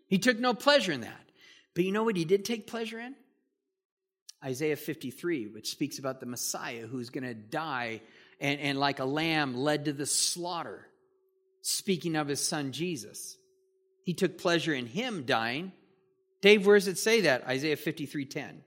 He 0.06 0.18
took 0.18 0.38
no 0.38 0.54
pleasure 0.54 0.92
in 0.92 1.02
that. 1.02 1.20
But 1.74 1.84
you 1.84 1.92
know 1.92 2.04
what 2.04 2.16
he 2.16 2.24
did 2.24 2.44
take 2.44 2.66
pleasure 2.66 2.98
in? 2.98 3.14
Isaiah 4.44 4.76
53, 4.76 5.46
which 5.46 5.70
speaks 5.70 5.98
about 5.98 6.20
the 6.20 6.26
Messiah 6.26 6.86
who's 6.86 7.10
going 7.10 7.24
to 7.24 7.34
die 7.34 8.02
and, 8.40 8.60
and 8.60 8.78
like 8.78 8.98
a 8.98 9.04
lamb 9.04 9.54
led 9.54 9.86
to 9.86 9.92
the 9.92 10.06
slaughter, 10.06 10.86
speaking 11.62 12.16
of 12.16 12.28
his 12.28 12.46
son 12.46 12.72
Jesus. 12.72 13.38
He 14.02 14.12
took 14.12 14.36
pleasure 14.36 14.74
in 14.74 14.86
him 14.86 15.24
dying. 15.24 15.72
Dave, 16.42 16.66
where 16.66 16.76
does 16.76 16.88
it 16.88 16.98
say 16.98 17.22
that? 17.22 17.46
Isaiah 17.46 17.76
53 17.76 18.26
10. 18.26 18.62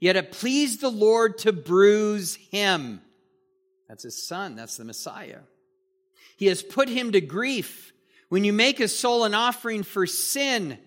Yet 0.00 0.16
it 0.16 0.32
pleased 0.32 0.80
the 0.80 0.90
Lord 0.90 1.38
to 1.38 1.52
bruise 1.52 2.36
him. 2.36 3.00
That's 3.88 4.04
his 4.04 4.26
son, 4.26 4.56
that's 4.56 4.76
the 4.76 4.84
Messiah. 4.84 5.40
He 6.36 6.46
has 6.46 6.62
put 6.62 6.88
him 6.88 7.12
to 7.12 7.20
grief. 7.20 7.92
When 8.28 8.44
you 8.44 8.52
make 8.52 8.78
a 8.78 8.88
soul 8.88 9.24
an 9.24 9.32
offering 9.32 9.82
for 9.82 10.06
sin, 10.06 10.78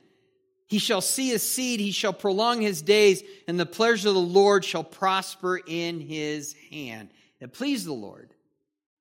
he 0.72 0.80
shall 0.80 1.02
see 1.02 1.28
his 1.28 1.44
seed, 1.44 1.82
he 1.82 1.92
shall 1.92 2.14
prolong 2.14 2.62
his 2.62 2.82
days, 2.82 3.24
and 3.46 3.60
the 3.60 3.66
pleasure 3.66 4.08
of 4.08 4.14
the 4.14 4.22
Lord 4.22 4.64
shall 4.64 4.86
prosper 4.86 5.60
in 5.68 6.00
his 6.00 6.56
hand. 6.72 7.10
It 7.42 7.52
pleased 7.52 7.86
the 7.86 7.92
Lord 7.92 8.34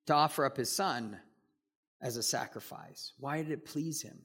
to 0.07 0.15
offer 0.15 0.45
up 0.45 0.57
his 0.57 0.69
son 0.69 1.17
as 2.03 2.17
a 2.17 2.25
sacrifice. 2.25 3.13
Why 3.21 3.37
did 3.37 3.53
it 3.53 3.67
please 3.67 4.03
him? 4.03 4.19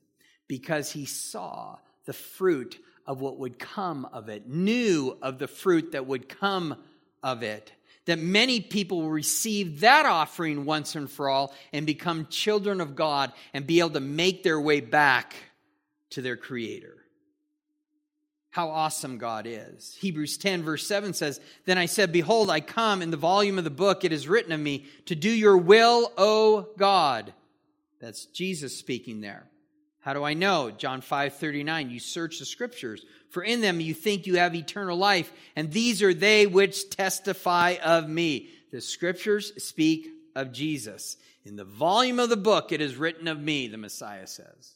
Because 0.47 0.91
he 0.91 1.05
saw 1.05 1.77
the 2.05 2.13
fruit 2.13 2.83
of 3.05 3.21
what 3.21 3.37
would 3.37 3.59
come 3.59 4.05
of 4.05 4.27
it, 4.27 4.47
knew 4.47 5.15
of 5.21 5.37
the 5.37 5.47
fruit 5.47 5.91
that 5.91 6.07
would 6.07 6.27
come 6.27 6.75
of 7.21 7.43
it. 7.43 7.71
That 8.05 8.17
many 8.17 8.59
people 8.59 9.03
will 9.03 9.11
receive 9.11 9.81
that 9.81 10.07
offering 10.07 10.65
once 10.65 10.95
and 10.95 11.07
for 11.07 11.29
all 11.29 11.53
and 11.71 11.85
become 11.85 12.25
children 12.25 12.81
of 12.81 12.95
God 12.95 13.31
and 13.53 13.67
be 13.67 13.81
able 13.81 13.91
to 13.91 13.99
make 13.99 14.41
their 14.41 14.59
way 14.59 14.81
back 14.81 15.35
to 16.09 16.23
their 16.23 16.37
Creator 16.37 17.04
how 18.55 18.69
awesome 18.69 19.17
God 19.17 19.45
is. 19.45 19.97
Hebrews 19.99 20.37
10, 20.37 20.63
verse 20.63 20.87
7 20.87 21.11
says, 21.11 21.41
Then 21.65 21.77
I 21.77 21.87
said, 21.87 22.13
Behold, 22.13 22.49
I 22.49 22.61
come 22.61 23.01
in 23.01 23.11
the 23.11 23.17
volume 23.17 23.57
of 23.57 23.65
the 23.65 23.69
book, 23.69 24.05
it 24.05 24.13
is 24.13 24.29
written 24.29 24.53
of 24.53 24.59
me, 24.61 24.85
to 25.07 25.13
do 25.13 25.29
your 25.29 25.57
will, 25.57 26.13
O 26.17 26.69
God. 26.77 27.33
That's 27.99 28.27
Jesus 28.27 28.73
speaking 28.77 29.19
there. 29.19 29.43
How 29.99 30.13
do 30.13 30.23
I 30.23 30.35
know? 30.35 30.71
John 30.71 31.01
5, 31.01 31.33
39, 31.33 31.89
you 31.89 31.99
search 31.99 32.39
the 32.39 32.45
scriptures, 32.45 33.05
for 33.29 33.43
in 33.43 33.59
them 33.59 33.81
you 33.81 33.93
think 33.93 34.25
you 34.25 34.37
have 34.37 34.55
eternal 34.55 34.97
life, 34.97 35.33
and 35.57 35.69
these 35.69 36.01
are 36.01 36.13
they 36.13 36.47
which 36.47 36.89
testify 36.89 37.75
of 37.83 38.07
me. 38.07 38.47
The 38.71 38.79
scriptures 38.79 39.51
speak 39.61 40.07
of 40.33 40.53
Jesus. 40.53 41.17
In 41.43 41.57
the 41.57 41.65
volume 41.65 42.21
of 42.21 42.29
the 42.29 42.37
book, 42.37 42.71
it 42.71 42.79
is 42.79 42.95
written 42.95 43.27
of 43.27 43.37
me, 43.37 43.67
the 43.67 43.77
Messiah 43.77 44.27
says. 44.27 44.74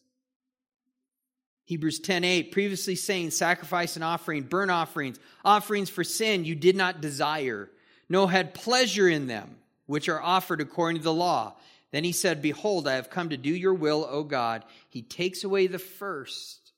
Hebrews 1.69 1.99
10:8 1.99 2.51
previously 2.51 2.95
saying 2.95 3.29
sacrifice 3.29 3.95
and 3.95 4.03
offering 4.03 4.41
burnt 4.41 4.71
offerings 4.71 5.19
offerings 5.45 5.87
for 5.87 6.03
sin 6.03 6.43
you 6.43 6.55
did 6.55 6.75
not 6.75 6.99
desire 6.99 7.69
no 8.09 8.25
had 8.25 8.55
pleasure 8.55 9.07
in 9.07 9.27
them 9.27 9.55
which 9.85 10.09
are 10.09 10.19
offered 10.19 10.61
according 10.61 10.97
to 10.97 11.03
the 11.03 11.13
law. 11.13 11.55
Then 11.91 12.03
he 12.03 12.11
said 12.11 12.41
behold 12.41 12.87
I 12.87 12.95
have 12.95 13.11
come 13.11 13.29
to 13.29 13.37
do 13.37 13.51
your 13.51 13.75
will 13.75 14.03
O 14.09 14.23
God. 14.23 14.65
He 14.89 15.03
takes 15.03 15.43
away 15.43 15.67
the 15.67 15.77
first 15.77 16.71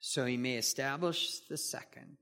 so 0.00 0.26
he 0.26 0.36
may 0.36 0.56
establish 0.56 1.38
the 1.48 1.56
second. 1.56 2.16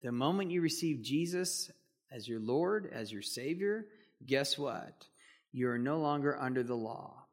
The 0.00 0.12
moment 0.12 0.50
you 0.50 0.62
receive 0.62 1.02
Jesus 1.02 1.70
as 2.10 2.26
your 2.26 2.40
Lord 2.40 2.88
as 2.90 3.12
your 3.12 3.20
savior 3.20 3.84
guess 4.24 4.56
what? 4.56 5.08
You 5.52 5.68
are 5.68 5.78
no 5.78 5.98
longer 5.98 6.40
under 6.40 6.62
the 6.62 6.74
law 6.74 7.26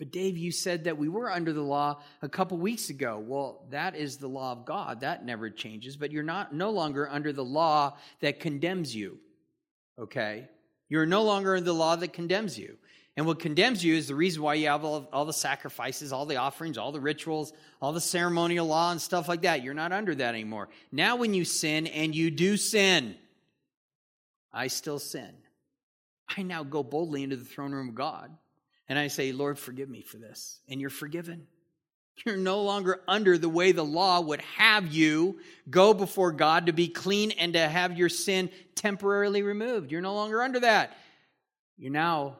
but 0.00 0.10
Dave, 0.10 0.38
you 0.38 0.50
said 0.50 0.84
that 0.84 0.96
we 0.96 1.10
were 1.10 1.30
under 1.30 1.52
the 1.52 1.60
law 1.60 2.00
a 2.22 2.28
couple 2.28 2.56
weeks 2.56 2.88
ago. 2.88 3.22
Well, 3.22 3.66
that 3.68 3.94
is 3.94 4.16
the 4.16 4.28
law 4.28 4.52
of 4.52 4.64
God. 4.64 5.00
That 5.00 5.26
never 5.26 5.50
changes, 5.50 5.94
but 5.94 6.10
you're 6.10 6.22
not 6.22 6.54
no 6.54 6.70
longer 6.70 7.06
under 7.06 7.34
the 7.34 7.44
law 7.44 7.98
that 8.20 8.40
condemns 8.40 8.96
you. 8.96 9.18
Okay? 9.98 10.48
You're 10.88 11.04
no 11.04 11.22
longer 11.22 11.54
under 11.54 11.66
the 11.66 11.74
law 11.74 11.96
that 11.96 12.14
condemns 12.14 12.58
you. 12.58 12.78
And 13.18 13.26
what 13.26 13.40
condemns 13.40 13.84
you 13.84 13.94
is 13.94 14.08
the 14.08 14.14
reason 14.14 14.42
why 14.42 14.54
you 14.54 14.68
have 14.68 14.86
all, 14.86 15.06
all 15.12 15.26
the 15.26 15.34
sacrifices, 15.34 16.14
all 16.14 16.24
the 16.24 16.36
offerings, 16.36 16.78
all 16.78 16.92
the 16.92 16.98
rituals, 16.98 17.52
all 17.82 17.92
the 17.92 18.00
ceremonial 18.00 18.66
law 18.66 18.92
and 18.92 19.02
stuff 19.02 19.28
like 19.28 19.42
that. 19.42 19.62
You're 19.62 19.74
not 19.74 19.92
under 19.92 20.14
that 20.14 20.34
anymore. 20.34 20.70
Now, 20.90 21.16
when 21.16 21.34
you 21.34 21.44
sin, 21.44 21.86
and 21.86 22.14
you 22.14 22.30
do 22.30 22.56
sin, 22.56 23.16
I 24.50 24.68
still 24.68 24.98
sin. 24.98 25.34
I 26.34 26.40
now 26.42 26.62
go 26.64 26.82
boldly 26.82 27.22
into 27.22 27.36
the 27.36 27.44
throne 27.44 27.72
room 27.72 27.90
of 27.90 27.94
God 27.94 28.30
and 28.90 28.98
I 28.98 29.06
say, 29.06 29.30
Lord, 29.30 29.56
forgive 29.56 29.88
me 29.88 30.02
for 30.02 30.18
this. 30.18 30.58
And 30.68 30.80
you're 30.80 30.90
forgiven. 30.90 31.46
You're 32.26 32.36
no 32.36 32.62
longer 32.62 33.00
under 33.08 33.38
the 33.38 33.48
way 33.48 33.72
the 33.72 33.84
law 33.84 34.20
would 34.20 34.42
have 34.58 34.88
you 34.88 35.38
go 35.70 35.94
before 35.94 36.32
God 36.32 36.66
to 36.66 36.72
be 36.72 36.88
clean 36.88 37.30
and 37.30 37.54
to 37.54 37.66
have 37.66 37.96
your 37.96 38.10
sin 38.10 38.50
temporarily 38.74 39.42
removed. 39.42 39.90
You're 39.90 40.02
no 40.02 40.14
longer 40.14 40.42
under 40.42 40.60
that. 40.60 40.98
You're 41.78 41.92
now 41.92 42.36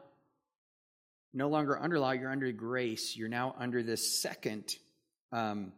no 1.32 1.48
longer 1.48 1.78
under 1.78 2.00
law, 2.00 2.10
you're 2.10 2.32
under 2.32 2.50
grace. 2.50 3.16
You're 3.16 3.28
now 3.28 3.54
under 3.56 3.82
this 3.84 4.20
second 4.20 4.76
um, 5.32 5.72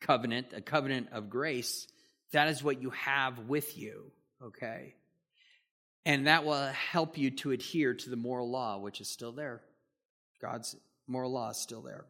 covenant, 0.00 0.48
a 0.54 0.60
covenant 0.60 1.10
of 1.12 1.30
grace. 1.30 1.86
That 2.32 2.48
is 2.48 2.62
what 2.62 2.82
you 2.82 2.90
have 2.90 3.38
with 3.38 3.78
you, 3.78 4.10
okay? 4.42 4.96
And 6.04 6.26
that 6.26 6.44
will 6.44 6.66
help 6.66 7.16
you 7.16 7.30
to 7.30 7.52
adhere 7.52 7.94
to 7.94 8.10
the 8.10 8.16
moral 8.16 8.50
law, 8.50 8.78
which 8.78 9.00
is 9.00 9.08
still 9.08 9.32
there. 9.32 9.62
God's 10.40 10.76
moral 11.06 11.32
law 11.32 11.50
is 11.50 11.56
still 11.56 11.82
there. 11.82 12.04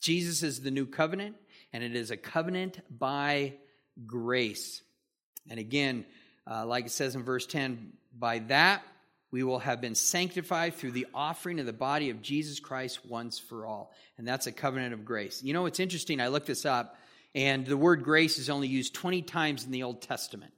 Jesus 0.00 0.42
is 0.42 0.60
the 0.60 0.70
new 0.70 0.86
covenant, 0.86 1.36
and 1.72 1.82
it 1.82 1.96
is 1.96 2.10
a 2.10 2.16
covenant 2.16 2.80
by 2.90 3.54
grace. 4.06 4.82
And 5.48 5.58
again, 5.58 6.04
uh, 6.50 6.66
like 6.66 6.86
it 6.86 6.90
says 6.90 7.14
in 7.14 7.22
verse 7.22 7.46
10, 7.46 7.92
by 8.16 8.40
that 8.40 8.82
we 9.30 9.42
will 9.42 9.58
have 9.58 9.80
been 9.80 9.96
sanctified 9.96 10.74
through 10.74 10.92
the 10.92 11.08
offering 11.12 11.58
of 11.58 11.66
the 11.66 11.72
body 11.72 12.10
of 12.10 12.22
Jesus 12.22 12.60
Christ 12.60 13.04
once 13.04 13.38
for 13.38 13.66
all. 13.66 13.92
And 14.16 14.28
that's 14.28 14.46
a 14.46 14.52
covenant 14.52 14.94
of 14.94 15.04
grace. 15.04 15.42
You 15.42 15.52
know, 15.54 15.66
it's 15.66 15.80
interesting. 15.80 16.20
I 16.20 16.28
looked 16.28 16.46
this 16.46 16.64
up, 16.64 16.96
and 17.34 17.66
the 17.66 17.76
word 17.76 18.04
grace 18.04 18.38
is 18.38 18.48
only 18.48 18.68
used 18.68 18.94
20 18.94 19.22
times 19.22 19.64
in 19.64 19.72
the 19.72 19.82
Old 19.82 20.02
Testament. 20.02 20.52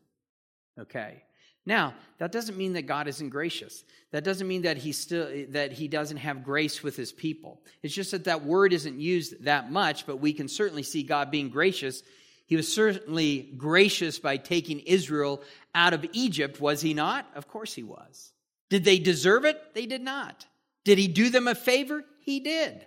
Okay. 0.79 1.23
Now, 1.67 1.95
that 2.19 2.31
doesn't 2.31 2.57
mean 2.57 2.75
that 2.75 2.87
God 2.87 3.09
isn't 3.09 3.29
gracious. 3.31 3.85
That 4.13 4.23
doesn't 4.23 4.47
mean 4.47 4.63
that 4.63 4.79
he 4.79 4.93
still 4.93 5.29
that 5.51 5.73
he 5.73 5.89
doesn't 5.89 6.19
have 6.19 6.45
grace 6.45 6.83
with 6.83 6.97
his 6.97 7.13
people. 7.13 7.61
It's 7.83 7.93
just 7.95 8.13
that 8.13 8.25
that 8.25 8.45
word 8.45 8.73
isn't 8.73 9.01
used 9.01 9.45
that 9.45 9.71
much, 9.71 10.07
but 10.07 10.21
we 10.21 10.33
can 10.33 10.49
certainly 10.49 10.85
see 10.85 11.03
God 11.03 11.31
being 11.31 11.51
gracious. 11.51 12.03
He 12.47 12.55
was 12.55 12.73
certainly 12.73 13.53
gracious 13.57 14.21
by 14.21 14.37
taking 14.37 14.79
Israel 14.81 15.43
out 15.75 15.93
of 15.93 16.07
Egypt, 16.13 16.61
was 16.61 16.81
he 16.81 16.95
not? 16.95 17.27
Of 17.35 17.49
course 17.49 17.75
he 17.75 17.83
was. 17.83 18.33
Did 18.71 18.85
they 18.85 19.01
deserve 19.01 19.45
it? 19.45 19.61
They 19.75 19.87
did 19.87 20.03
not. 20.03 20.47
Did 20.85 20.99
he 20.99 21.09
do 21.09 21.29
them 21.29 21.49
a 21.49 21.57
favor? 21.57 22.05
He 22.21 22.39
did. 22.39 22.87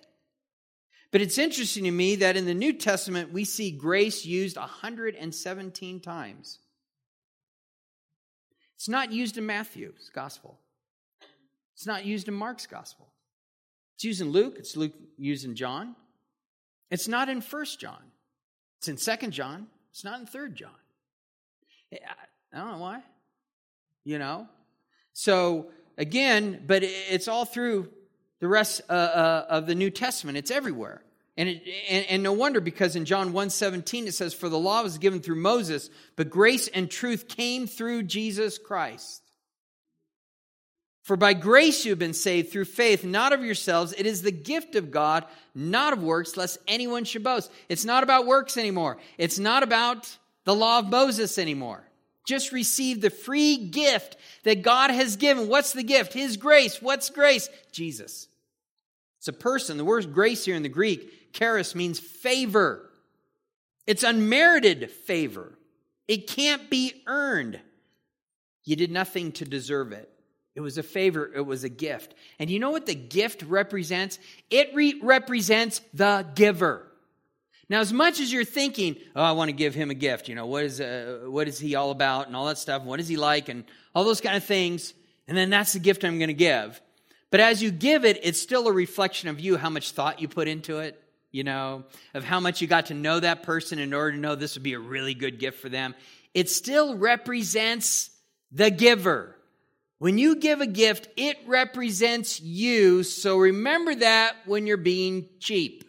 But 1.12 1.22
it's 1.22 1.38
interesting 1.38 1.84
to 1.84 1.92
me 1.92 2.18
that 2.18 2.38
in 2.38 2.46
the 2.46 2.54
New 2.54 2.74
Testament 2.74 3.34
we 3.34 3.44
see 3.44 3.72
grace 3.72 4.26
used 4.26 4.56
117 4.56 6.00
times. 6.00 6.60
It's 8.80 8.88
not 8.88 9.12
used 9.12 9.38
in 9.38 9.46
Matthew's 9.46 10.10
gospel. 10.16 10.58
It's 11.76 11.86
not 11.86 12.06
used 12.06 12.30
in 12.30 12.34
Mark's 12.34 12.66
gospel. 12.66 13.10
It's 13.96 14.06
used 14.06 14.22
in 14.22 14.30
Luke, 14.30 14.56
it's 14.58 14.78
Luke 14.78 14.94
used 15.18 15.44
in 15.44 15.54
John. 15.54 15.98
It's 16.90 17.06
not 17.06 17.28
in 17.28 17.42
First 17.42 17.82
John. 17.82 18.02
It's 18.78 18.88
in 18.88 18.96
Second 18.96 19.32
John. 19.32 19.68
It's 19.92 20.06
not 20.06 20.22
in 20.22 20.26
Third 20.26 20.56
John. 20.56 20.72
I 21.92 22.58
don't 22.58 22.72
know 22.72 22.78
why. 22.78 23.04
You 24.06 24.18
know? 24.18 24.48
So 25.12 25.72
again, 25.98 26.64
but 26.66 26.82
it's 26.82 27.28
all 27.28 27.44
through 27.44 27.90
the 28.40 28.48
rest 28.48 28.80
uh, 28.90 28.94
uh, 28.94 29.46
of 29.50 29.68
the 29.68 29.76
New 29.76 29.90
Testament. 29.90 30.38
It's 30.38 30.52
everywhere. 30.52 31.02
And, 31.40 31.48
it, 31.48 31.64
and, 31.90 32.06
and, 32.10 32.24
no 32.24 32.34
wonder 32.34 32.60
because 32.60 32.98
in 32.98 33.06
John 33.06 33.32
1.17 33.32 34.08
it 34.08 34.12
says, 34.12 34.34
For 34.34 34.50
the 34.50 34.60
law 34.60 34.84
was 34.84 34.98
given 34.98 35.22
through 35.22 35.38
Moses, 35.38 35.90
but 36.18 36.30
grace 36.30 36.68
and 36.68 36.92
truth 36.92 37.30
came 37.30 37.66
through 37.66 38.04
Jesus 38.04 38.58
Christ. 38.58 39.24
For 41.04 41.16
by 41.16 41.34
grace 41.34 41.86
you 41.86 41.94
have 41.94 41.98
been 41.98 42.14
saved 42.14 42.52
through 42.52 42.66
faith, 42.66 43.06
not 43.06 43.32
of 43.32 43.42
yourselves. 43.42 43.94
It 43.98 44.06
is 44.06 44.22
the 44.22 44.34
gift 44.34 44.76
of 44.76 44.92
God, 44.92 45.24
not 45.56 45.94
of 45.94 46.04
works, 46.04 46.36
lest 46.36 46.58
anyone 46.68 47.06
should 47.06 47.24
boast. 47.24 47.50
It's 47.70 47.86
not 47.86 48.04
about 48.04 48.28
works 48.28 48.58
anymore. 48.58 48.98
It's 49.18 49.40
not 49.40 49.64
about 49.64 50.14
the 50.44 50.54
law 50.54 50.80
of 50.80 50.90
Moses 50.90 51.38
anymore. 51.38 51.86
Just 52.28 52.52
receive 52.52 53.00
the 53.00 53.10
free 53.10 53.56
gift 53.56 54.18
that 54.44 54.62
God 54.62 54.92
has 54.92 55.16
given. 55.16 55.48
What's 55.48 55.72
the 55.72 55.84
gift? 55.84 56.12
His 56.12 56.36
grace. 56.36 56.82
What's 56.82 57.10
grace? 57.10 57.48
Jesus. 57.72 58.28
It's 59.20 59.30
a 59.30 59.34
person. 59.34 59.78
The 59.78 59.86
word 59.86 60.14
grace 60.14 60.44
here 60.44 60.56
in 60.56 60.64
the 60.64 60.70
Greek 60.70 61.14
charis 61.34 61.76
means 61.76 62.00
favor. 62.00 62.90
It's 63.88 64.04
unmerited 64.04 64.92
favor. 64.92 65.58
It 66.08 66.28
can't 66.28 66.70
be 66.70 66.94
earned. 67.08 67.60
You 68.64 68.76
did 68.76 68.92
nothing 68.92 69.32
to 69.34 69.46
deserve 69.46 69.92
it. 69.92 70.10
It 70.56 70.62
was 70.62 70.78
a 70.78 70.84
favor, 70.84 71.32
it 71.34 71.46
was 71.46 71.64
a 71.64 71.70
gift. 71.70 72.16
And 72.38 72.50
you 72.50 72.60
know 72.60 72.72
what 72.72 72.86
the 72.86 72.96
gift 72.96 73.44
represents? 73.44 74.20
It 74.50 74.74
re- 74.74 75.00
represents 75.02 75.82
the 75.94 76.26
giver. 76.36 76.86
Now, 77.70 77.80
as 77.80 77.94
much 77.94 78.20
as 78.20 78.34
you're 78.34 78.44
thinking, 78.44 78.98
oh, 79.16 79.22
I 79.22 79.32
want 79.32 79.50
to 79.50 79.54
give 79.54 79.76
him 79.76 79.92
a 79.92 79.94
gift, 79.94 80.28
you 80.28 80.36
know, 80.36 80.48
what 80.48 80.64
is, 80.64 80.82
uh, 80.82 81.22
what 81.28 81.48
is 81.48 81.60
he 81.60 81.76
all 81.76 81.92
about 81.92 82.28
and 82.28 82.36
all 82.36 82.48
that 82.48 82.58
stuff, 82.58 82.84
what 82.84 83.00
is 83.00 83.08
he 83.08 83.16
like 83.16 83.48
and 83.48 83.64
all 83.94 84.04
those 84.04 84.22
kind 84.22 84.36
of 84.36 84.44
things, 84.44 84.94
and 85.28 85.38
then 85.38 85.52
that's 85.52 85.74
the 85.74 85.80
gift 85.80 86.04
I'm 86.04 86.18
going 86.18 86.30
to 86.30 86.34
give. 86.34 86.82
But 87.30 87.42
as 87.42 87.62
you 87.62 87.70
give 87.70 88.06
it, 88.06 88.20
it's 88.24 88.42
still 88.42 88.68
a 88.68 88.74
reflection 88.74 89.30
of 89.30 89.40
you, 89.40 89.56
how 89.56 89.70
much 89.70 89.92
thought 89.92 90.20
you 90.20 90.28
put 90.28 90.48
into 90.48 90.80
it, 90.80 91.02
you 91.32 91.44
know, 91.44 91.84
of 92.14 92.24
how 92.24 92.40
much 92.40 92.62
you 92.62 92.68
got 92.68 92.88
to 92.88 92.94
know 92.94 93.20
that 93.20 93.44
person 93.44 93.80
in 93.80 93.94
order 93.94 94.14
to 94.14 94.18
know 94.18 94.36
this 94.36 94.56
would 94.56 94.64
be 94.64 94.74
a 94.74 94.80
really 94.80 95.14
good 95.14 95.40
gift 95.40 95.60
for 95.60 95.70
them. 95.70 95.94
It 96.34 96.50
still 96.50 96.96
represents 96.98 98.10
the 98.52 98.72
giver. 98.72 99.36
When 100.00 100.18
you 100.18 100.38
give 100.38 100.62
a 100.62 100.68
gift, 100.68 101.10
it 101.18 101.38
represents 101.46 102.40
you. 102.40 103.04
So 103.04 103.38
remember 103.38 103.96
that 103.96 104.36
when 104.46 104.66
you're 104.66 104.78
being 104.78 105.28
cheap. 105.40 105.84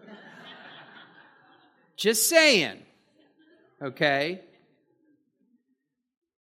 Just 1.96 2.28
saying. 2.28 2.78
Okay? 3.80 4.40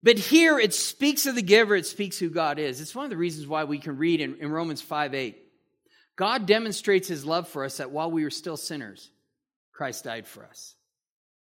But 0.01 0.17
here 0.17 0.59
it 0.59 0.73
speaks 0.73 1.25
of 1.25 1.35
the 1.35 1.41
giver, 1.41 1.75
it 1.75 1.85
speaks 1.85 2.17
who 2.17 2.29
God 2.29 2.59
is. 2.59 2.81
It's 2.81 2.93
one 2.93 3.05
of 3.05 3.09
the 3.09 3.17
reasons 3.17 3.47
why 3.47 3.63
we 3.63 3.77
can 3.77 3.97
read 3.97 4.19
in, 4.19 4.35
in 4.35 4.51
Romans 4.51 4.81
5 4.81 5.13
8 5.13 5.42
God 6.15 6.45
demonstrates 6.45 7.07
his 7.07 7.25
love 7.25 7.47
for 7.47 7.63
us 7.63 7.77
that 7.77 7.91
while 7.91 8.11
we 8.11 8.23
were 8.23 8.29
still 8.29 8.57
sinners, 8.57 9.09
Christ 9.71 10.03
died 10.03 10.27
for 10.27 10.45
us. 10.45 10.75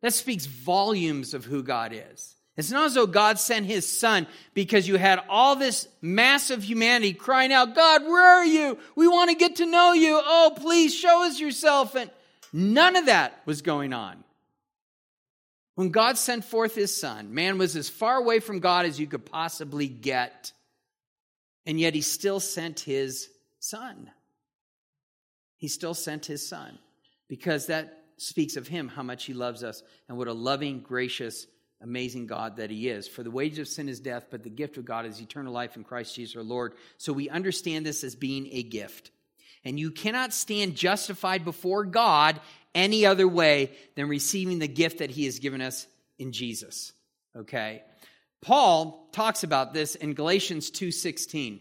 That 0.02 0.12
speaks 0.12 0.46
volumes 0.46 1.34
of 1.34 1.44
who 1.44 1.62
God 1.62 1.92
is. 1.94 2.34
It's 2.56 2.70
not 2.70 2.86
as 2.86 2.94
though 2.94 3.06
God 3.06 3.38
sent 3.38 3.66
his 3.66 3.86
son 3.86 4.26
because 4.54 4.88
you 4.88 4.96
had 4.96 5.20
all 5.28 5.56
this 5.56 5.86
massive 6.00 6.64
humanity 6.64 7.12
crying 7.12 7.52
out, 7.52 7.74
God, 7.74 8.04
where 8.04 8.38
are 8.38 8.46
you? 8.46 8.78
We 8.94 9.06
want 9.06 9.30
to 9.30 9.36
get 9.36 9.56
to 9.56 9.66
know 9.66 9.92
you. 9.92 10.20
Oh, 10.24 10.52
please 10.56 10.94
show 10.94 11.24
us 11.24 11.38
yourself. 11.38 11.94
And 11.94 12.10
none 12.52 12.96
of 12.96 13.06
that 13.06 13.40
was 13.44 13.60
going 13.60 13.92
on. 13.92 14.24
When 15.74 15.90
God 15.90 16.16
sent 16.16 16.46
forth 16.46 16.74
his 16.74 16.98
son, 16.98 17.34
man 17.34 17.58
was 17.58 17.76
as 17.76 17.90
far 17.90 18.16
away 18.16 18.40
from 18.40 18.60
God 18.60 18.86
as 18.86 18.98
you 18.98 19.06
could 19.06 19.26
possibly 19.26 19.86
get. 19.86 20.52
And 21.66 21.78
yet 21.78 21.94
he 21.94 22.00
still 22.00 22.40
sent 22.40 22.80
his 22.80 23.28
son 23.60 24.10
he 25.56 25.68
still 25.68 25.94
sent 25.94 26.26
his 26.26 26.46
son 26.46 26.78
because 27.28 27.66
that 27.66 28.04
speaks 28.18 28.56
of 28.56 28.66
him, 28.66 28.88
how 28.88 29.02
much 29.02 29.24
he 29.24 29.34
loves 29.34 29.62
us, 29.62 29.82
and 30.08 30.16
what 30.16 30.28
a 30.28 30.32
loving, 30.32 30.80
gracious, 30.80 31.46
amazing 31.82 32.26
God 32.26 32.56
that 32.56 32.70
he 32.70 32.88
is. 32.88 33.06
For 33.06 33.22
the 33.22 33.30
wages 33.30 33.58
of 33.58 33.68
sin 33.68 33.88
is 33.88 34.00
death, 34.00 34.26
but 34.30 34.42
the 34.42 34.50
gift 34.50 34.76
of 34.76 34.84
God 34.84 35.06
is 35.06 35.20
eternal 35.20 35.52
life 35.52 35.76
in 35.76 35.84
Christ 35.84 36.14
Jesus 36.14 36.36
our 36.36 36.42
Lord. 36.42 36.74
So 36.96 37.12
we 37.12 37.28
understand 37.28 37.84
this 37.84 38.04
as 38.04 38.14
being 38.14 38.48
a 38.52 38.62
gift. 38.62 39.10
And 39.64 39.78
you 39.78 39.90
cannot 39.90 40.32
stand 40.32 40.76
justified 40.76 41.44
before 41.44 41.84
God 41.84 42.40
any 42.74 43.04
other 43.04 43.26
way 43.26 43.72
than 43.96 44.08
receiving 44.08 44.58
the 44.58 44.68
gift 44.68 44.98
that 44.98 45.10
he 45.10 45.24
has 45.24 45.38
given 45.38 45.60
us 45.60 45.86
in 46.18 46.32
Jesus. 46.32 46.92
Okay? 47.34 47.82
Paul 48.42 49.08
talks 49.12 49.42
about 49.42 49.74
this 49.74 49.94
in 49.94 50.14
Galatians 50.14 50.70
2:16. 50.70 51.60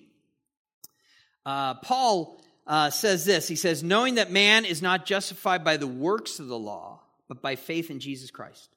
Uh, 1.46 1.76
Paul 1.76 2.42
uh, 2.68 2.90
says 2.90 3.26
this 3.26 3.48
He 3.48 3.56
says, 3.56 3.84
knowing 3.84 4.16
that 4.16 4.32
man 4.32 4.66
is 4.66 4.82
not 4.82 5.06
justified 5.06 5.64
by 5.64 5.78
the 5.78 5.88
works 5.88 6.40
of 6.40 6.48
the 6.48 6.58
law, 6.58 7.02
but 7.28 7.42
by 7.42 7.56
faith 7.56 7.90
in 7.90 8.00
Jesus 8.00 8.32
Christ. 8.32 8.70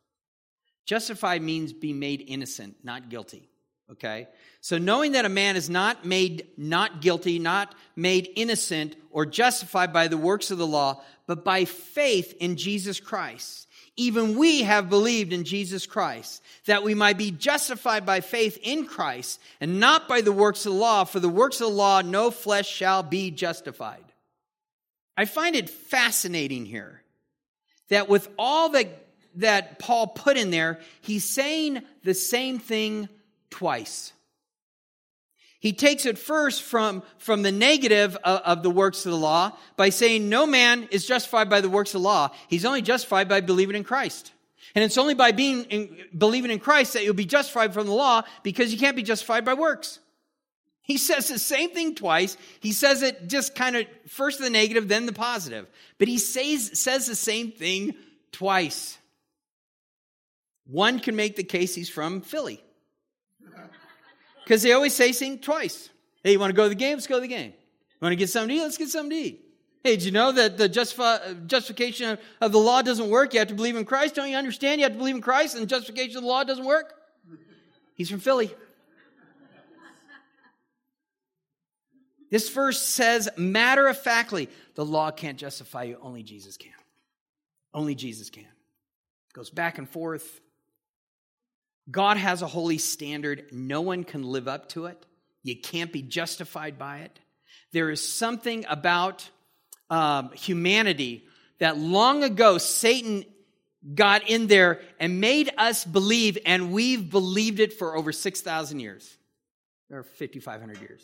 Justified 0.87 1.43
means 1.43 1.73
be 1.73 1.93
made 1.93 2.25
innocent, 2.27 2.77
not 2.83 3.11
guilty. 3.11 3.49
Okay? 3.91 4.29
So 4.61 4.79
knowing 4.79 5.13
that 5.13 5.25
a 5.25 5.31
man 5.31 5.57
is 5.57 5.71
not 5.71 6.05
made 6.05 6.47
not 6.57 7.01
guilty, 7.01 7.39
not 7.39 7.75
made 7.97 8.31
innocent 8.37 8.97
or 9.11 9.27
justified 9.27 9.93
by 9.93 10.09
the 10.09 10.17
works 10.17 10.51
of 10.51 10.59
the 10.59 10.67
law, 10.67 11.03
but 11.27 11.45
by 11.45 11.65
faith 11.65 12.35
in 12.41 12.57
Jesus 12.57 13.01
Christ 13.01 13.68
even 13.99 14.39
we 14.39 14.63
have 14.63 14.89
believed 14.89 15.33
in 15.33 15.45
Jesus 15.45 15.85
Christ, 15.85 16.43
that 16.67 16.85
we 16.85 16.95
might 16.95 17.19
be 17.19 17.33
justified 17.33 18.07
by 18.07 18.21
faith 18.21 18.59
in 18.63 18.87
Christ 18.87 19.41
and 19.61 19.81
not 19.81 20.09
by 20.09 20.21
the 20.21 20.33
works 20.33 20.65
of 20.65 20.73
the 20.73 20.79
law, 20.79 21.05
for 21.05 21.21
the 21.21 21.29
works 21.29 21.61
of 21.61 21.69
the 21.69 21.75
law 21.75 22.01
no 22.01 22.31
flesh 22.31 22.69
shall 22.69 23.03
be 23.03 23.31
justified. 23.31 24.05
I 25.17 25.25
find 25.25 25.57
it 25.57 25.69
fascinating 25.69 26.65
here 26.65 27.03
that 27.89 28.09
with 28.09 28.29
all 28.39 28.71
that, 28.71 28.89
that 29.35 29.81
Paul 29.81 30.07
put 30.07 30.37
in 30.37 30.51
there, 30.51 30.79
he's 31.01 31.25
saying 31.25 31.83
the 32.05 32.15
same 32.15 32.61
thing 32.61 33.09
twice. 33.51 34.13
He 35.61 35.73
takes 35.73 36.07
it 36.07 36.19
first 36.19 36.63
from, 36.63 37.03
from 37.19 37.43
the 37.43 37.51
negative 37.51 38.17
of, 38.23 38.41
of, 38.41 38.63
the 38.63 38.71
works 38.71 39.05
of 39.05 39.11
the 39.11 39.19
law 39.19 39.57
by 39.77 39.91
saying 39.91 40.29
no 40.29 40.47
man 40.47 40.89
is 40.93 41.05
justified 41.05 41.51
by 41.51 41.61
the 41.61 41.69
works 41.69 41.91
of 41.91 42.01
the 42.01 42.07
law. 42.07 42.31
He's 42.49 42.65
only 42.65 42.83
justified 42.83 43.29
by 43.29 43.41
believing 43.41 43.75
in 43.75 43.83
Christ. 43.83 44.33
And 44.75 44.85
it's 44.85 44.99
only 44.99 45.15
by 45.15 45.33
being 45.33 45.65
in, 45.65 45.97
believing 46.17 46.53
in 46.53 46.61
Christ 46.61 46.93
that 46.93 47.03
you'll 47.03 47.15
be 47.15 47.25
justified 47.25 47.75
from 47.75 47.87
the 47.87 47.93
law 47.93 48.23
because 48.45 48.73
you 48.73 48.79
can't 48.79 48.95
be 48.95 49.03
justified 49.03 49.45
by 49.45 49.55
works. 49.55 49.99
He 50.83 50.97
says 50.97 51.29
the 51.29 51.39
same 51.39 51.71
thing 51.71 51.95
twice. 51.95 52.37
He 52.61 52.73
says 52.73 53.03
it 53.03 53.29
just 53.29 53.55
kind 53.55 53.77
of 53.77 53.87
first 54.07 54.39
the 54.39 54.51
negative, 54.51 54.89
then 54.89 55.07
the 55.07 55.13
positive. 55.13 55.67
But 55.99 56.09
he 56.09 56.19
says, 56.19 56.79
says 56.79 57.07
the 57.07 57.17
same 57.17 57.51
thing 57.51 57.95
twice. 58.31 58.97
One 60.67 61.01
can 61.01 61.17
make 61.17 61.35
the 61.37 61.45
case 61.45 61.75
he's 61.75 61.91
from 61.91 62.21
Philly. 62.21 62.63
Because 64.49 64.63
they 64.63 64.73
always 64.73 64.95
say 64.95 65.13
sing 65.13 65.41
twice. 65.41 65.91
Hey, 66.25 66.33
you 66.33 66.41
want 66.41 66.49
to 66.49 66.57
go 66.57 66.63
to 66.63 66.71
the 66.71 66.75
game? 66.75 66.95
Let's 66.97 67.07
go 67.07 67.17
to 67.17 67.21
the 67.21 67.29
game. 67.29 67.51
You 67.51 67.99
want 68.01 68.13
to 68.13 68.17
get 68.17 68.31
something 68.31 68.49
to 68.49 68.55
eat? 68.55 68.63
Let's 68.63 68.79
get 68.79 68.89
something 68.89 69.11
to 69.11 69.17
eat. 69.17 69.45
Hey, 69.85 69.97
did 69.97 70.05
you 70.05 70.11
know 70.11 70.33
that 70.33 70.57
the 70.57 70.65
uh, 70.99 71.35
justification 71.47 72.17
of 72.41 72.53
the 72.53 72.59
law 72.59 72.81
doesn't 72.81 73.11
work? 73.11 73.35
You 73.35 73.41
have 73.41 73.49
to 73.49 73.55
believe 73.55 73.77
in 73.77 73.85
Christ. 73.85 74.15
Don't 74.15 74.31
you 74.31 74.39
understand? 74.39 74.81
You 74.81 74.87
have 74.87 74.95
to 74.95 74.99
believe 74.99 75.17
in 75.17 75.21
Christ, 75.21 75.55
and 75.55 75.69
justification 75.69 76.17
of 76.17 76.23
the 76.23 76.29
law 76.29 76.45
doesn't 76.45 76.65
work? 76.65 76.95
He's 77.93 78.09
from 78.09 78.21
Philly. 78.21 78.51
This 82.31 82.49
verse 82.49 82.81
says 82.81 83.29
matter 83.37 83.87
of 83.87 84.01
factly, 84.01 84.49
the 84.77 84.85
law 84.85 85.11
can't 85.11 85.37
justify 85.37 85.83
you, 85.83 85.99
only 86.01 86.23
Jesus 86.23 86.57
can. 86.57 86.73
Only 87.75 87.95
Jesus 87.95 88.31
can. 88.31 88.45
It 88.45 89.35
goes 89.35 89.51
back 89.51 89.77
and 89.77 89.87
forth. 89.87 90.41
God 91.91 92.17
has 92.17 92.43
a 92.43 92.47
holy 92.47 92.79
standard. 92.79 93.47
No 93.51 93.81
one 93.81 94.05
can 94.05 94.23
live 94.23 94.49
up 94.49 94.69
to 94.71 94.87
it. 94.87 95.05
You 95.43 95.57
can't 95.57 95.93
be 95.93 96.03
justified 96.03 96.79
by 96.79 96.99
it. 96.99 97.19
There 97.73 97.91
is 97.91 98.07
something 98.07 98.67
about 98.69 99.29
um, 99.91 100.31
humanity 100.33 101.25
that 101.59 101.79
long 101.79 102.23
ago 102.23 102.59
Satan 102.59 103.25
got 103.95 104.29
in 104.29 104.47
there 104.47 104.81
and 104.99 105.21
made 105.21 105.51
us 105.57 105.85
believe, 105.85 106.39
and 106.45 106.73
we've 106.73 107.11
believed 107.11 107.61
it 107.61 107.73
for 107.73 107.97
over 107.97 108.13
6,000 108.13 108.81
years 108.81 109.17
or 109.91 110.03
5,500 110.03 110.81
years. 110.81 111.03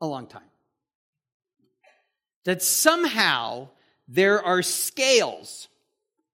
A 0.00 0.06
long 0.06 0.26
time. 0.26 0.42
That 2.44 2.62
somehow 2.62 3.68
there 4.08 4.44
are 4.44 4.62
scales, 4.62 5.68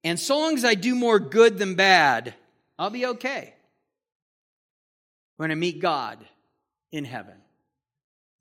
and 0.03 0.19
so 0.19 0.39
long 0.39 0.57
as 0.57 0.65
I 0.65 0.75
do 0.75 0.95
more 0.95 1.19
good 1.19 1.59
than 1.59 1.75
bad, 1.75 2.35
I'll 2.79 2.91
be 2.91 3.07
okay 3.07 3.55
when 5.37 5.51
I 5.51 5.55
meet 5.55 5.81
God 5.81 6.25
in 6.93 7.05
heaven. 7.05 7.35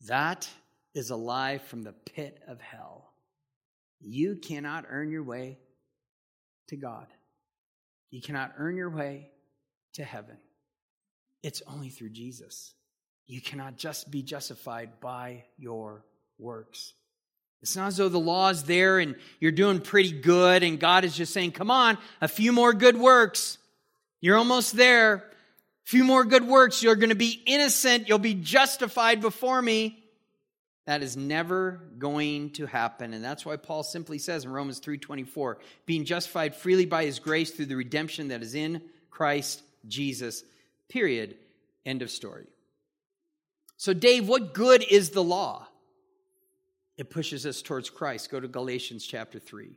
That 0.08 0.48
is 0.94 1.10
a 1.10 1.16
lie 1.16 1.58
from 1.58 1.84
the 1.84 1.94
pit 1.94 2.42
of 2.48 2.62
hell. 2.62 3.12
You 4.00 4.36
cannot 4.36 4.86
earn 4.90 5.10
your 5.12 5.24
way 5.24 5.58
to 6.68 6.76
God. 6.76 7.08
You 8.12 8.22
cannot 8.22 8.54
earn 8.58 8.78
your 8.78 8.90
way 8.90 9.30
to 9.94 10.04
heaven. 10.04 10.38
It's 11.44 11.62
only 11.68 11.90
through 11.90 12.12
Jesus. 12.12 12.74
You 13.26 13.42
cannot 13.42 13.78
just 13.78 14.10
be 14.12 14.22
justified 14.22 15.00
by 15.00 15.46
your 15.58 16.06
works. 16.38 16.94
It's 17.62 17.76
not 17.76 17.88
as 17.88 17.98
though 17.98 18.10
the 18.10 18.20
law 18.20 18.50
is 18.50 18.64
there 18.64 19.00
and 19.00 19.16
you're 19.40 19.52
doing 19.52 19.82
pretty 19.82 20.12
good 20.12 20.64
and 20.64 20.80
God 20.80 21.04
is 21.04 21.16
just 21.16 21.34
saying, 21.34 21.52
come 21.52 21.72
on, 21.72 21.98
a 22.22 22.28
few 22.28 22.52
more 22.52 22.72
good 22.72 22.96
works. 22.96 23.58
You're 24.22 24.38
almost 24.38 24.76
there. 24.76 25.16
A 25.16 25.22
few 25.84 26.04
more 26.04 26.26
good 26.26 26.46
works. 26.46 26.84
You're 26.84 26.96
going 26.96 27.10
to 27.10 27.16
be 27.16 27.42
innocent. 27.46 28.08
You'll 28.08 28.20
be 28.20 28.34
justified 28.34 29.22
before 29.22 29.62
me. 29.62 30.04
That 30.86 31.04
is 31.04 31.18
never 31.18 31.82
going 31.98 32.52
to 32.52 32.66
happen. 32.66 33.14
And 33.14 33.24
that's 33.24 33.46
why 33.46 33.58
Paul 33.58 33.84
simply 33.84 34.20
says 34.20 34.46
in 34.46 34.52
Romans 34.52 34.80
3:24, 34.80 35.58
being 35.86 36.06
justified 36.06 36.56
freely 36.56 36.86
by 36.86 37.06
his 37.06 37.20
grace 37.20 37.52
through 37.52 37.66
the 37.66 37.76
redemption 37.76 38.30
that 38.30 38.42
is 38.42 38.56
in 38.56 38.82
Christ 39.10 39.62
Jesus. 39.88 40.44
Period. 40.88 41.36
End 41.86 42.02
of 42.02 42.10
story. 42.10 42.48
So 43.76 43.94
Dave, 43.94 44.28
what 44.28 44.54
good 44.54 44.84
is 44.84 45.10
the 45.10 45.24
law? 45.24 45.68
It 46.98 47.10
pushes 47.10 47.46
us 47.46 47.62
towards 47.62 47.90
Christ. 47.90 48.32
Go 48.32 48.40
to 48.40 48.48
Galatians 48.48 49.06
chapter 49.06 49.40
3. 49.40 49.76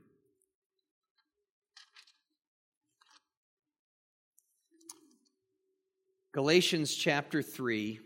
Galatians 6.33 6.95
chapter 6.95 7.43
3. 7.43 8.01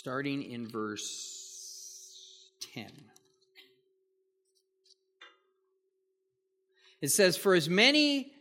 starting 0.00 0.42
in 0.42 0.66
verse 0.66 2.50
10. 2.74 2.86
It 7.02 7.08
says, 7.08 7.36
For 7.36 7.54
as 7.54 7.68
many 7.68 8.32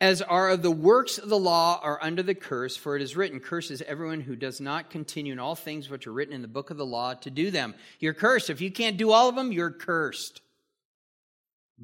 as 0.00 0.22
are 0.22 0.48
of 0.48 0.62
the 0.62 0.70
works 0.70 1.18
of 1.18 1.28
the 1.28 1.38
law 1.38 1.78
are 1.82 1.98
under 2.02 2.22
the 2.22 2.34
curse, 2.34 2.78
for 2.78 2.96
it 2.96 3.02
is 3.02 3.14
written, 3.14 3.40
Curses 3.40 3.82
everyone 3.82 4.22
who 4.22 4.36
does 4.36 4.58
not 4.58 4.88
continue 4.88 5.34
in 5.34 5.38
all 5.38 5.54
things 5.54 5.90
which 5.90 6.06
are 6.06 6.12
written 6.12 6.34
in 6.34 6.40
the 6.40 6.48
book 6.48 6.70
of 6.70 6.78
the 6.78 6.86
law 6.86 7.12
to 7.12 7.30
do 7.30 7.50
them. 7.50 7.74
You're 8.00 8.14
cursed. 8.14 8.48
If 8.48 8.62
you 8.62 8.70
can't 8.70 8.96
do 8.96 9.12
all 9.12 9.28
of 9.28 9.36
them, 9.36 9.52
you're 9.52 9.70
cursed. 9.70 10.40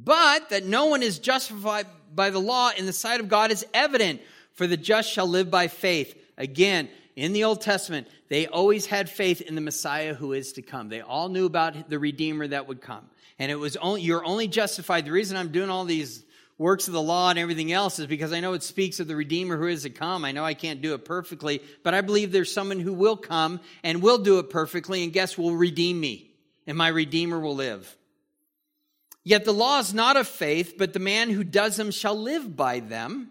But 0.05 0.51
that 0.51 0.65
no 0.65 0.87
one 0.87 1.03
is 1.03 1.19
justified 1.19 1.87
by 2.15 2.31
the 2.31 2.39
law 2.39 2.71
in 2.77 2.87
the 2.87 2.93
sight 2.93 3.21
of 3.21 3.29
God 3.29 3.51
is 3.51 3.67
evident, 3.75 4.21
for 4.53 4.67
the 4.67 4.77
just 4.77 5.11
shall 5.11 5.27
live 5.27 5.51
by 5.51 5.69
faith. 5.69 6.17
Again, 6.37 6.89
in 7.17 7.33
the 7.33 7.45
Old 7.45 7.61
Testament, 7.61 8.07
they 8.29 8.47
always 8.47 8.87
had 8.87 9.11
faith 9.11 9.41
in 9.41 9.57
the 9.57 9.61
Messiah 9.61 10.15
who 10.15 10.33
is 10.33 10.53
to 10.53 10.63
come. 10.63 10.89
They 10.89 11.01
all 11.01 11.29
knew 11.29 11.47
about 11.47 11.91
the 11.91 11.99
Redeemer 11.99 12.47
that 12.47 12.69
would 12.69 12.81
come. 12.81 13.11
And 13.41 13.51
it 13.51 13.57
was 13.57 13.77
only, 13.77 14.03
you're 14.03 14.25
only 14.25 14.47
justified. 14.47 15.05
The 15.05 15.13
reason 15.13 15.37
I'm 15.37 15.51
doing 15.51 15.69
all 15.69 15.85
these 15.85 16.23
works 16.59 16.87
of 16.87 16.95
the 16.95 17.03
law 17.03 17.31
and 17.31 17.39
everything 17.39 17.73
else 17.73 17.99
is 17.99 18.07
because 18.07 18.33
I 18.33 18.41
know 18.41 18.53
it 18.53 18.63
speaks 18.63 19.01
of 19.01 19.09
the 19.09 19.17
Redeemer 19.17 19.57
who 19.57 19.67
is 19.67 19.83
to 19.83 19.91
come. 19.91 20.25
I 20.25 20.33
know 20.33 20.45
I 20.45 20.55
can't 20.55 20.81
do 20.81 20.95
it 20.95 21.05
perfectly, 21.05 21.61
but 21.83 21.95
I 21.95 22.03
believe 22.03 22.31
there's 22.31 22.53
someone 22.53 22.81
who 22.81 22.93
will 22.93 23.17
come 23.17 23.61
and 23.83 24.01
will 24.01 24.19
do 24.19 24.39
it 24.39 24.51
perfectly, 24.51 25.03
and 25.03 25.13
guess 25.13 25.37
will 25.37 25.57
redeem 25.57 25.99
me, 25.99 26.31
and 26.69 26.79
my 26.79 26.89
Redeemer 26.89 27.41
will 27.41 27.57
live. 27.57 27.97
Yet 29.29 29.45
the 29.45 29.53
law 29.53 29.79
is 29.79 29.93
not 29.93 30.16
of 30.16 30.26
faith, 30.26 30.76
but 30.79 30.95
the 30.95 31.01
man 31.01 31.29
who 31.29 31.45
does 31.45 31.76
them 31.76 31.91
shall 31.91 32.18
live 32.18 32.57
by 32.57 32.81
them. 32.81 33.31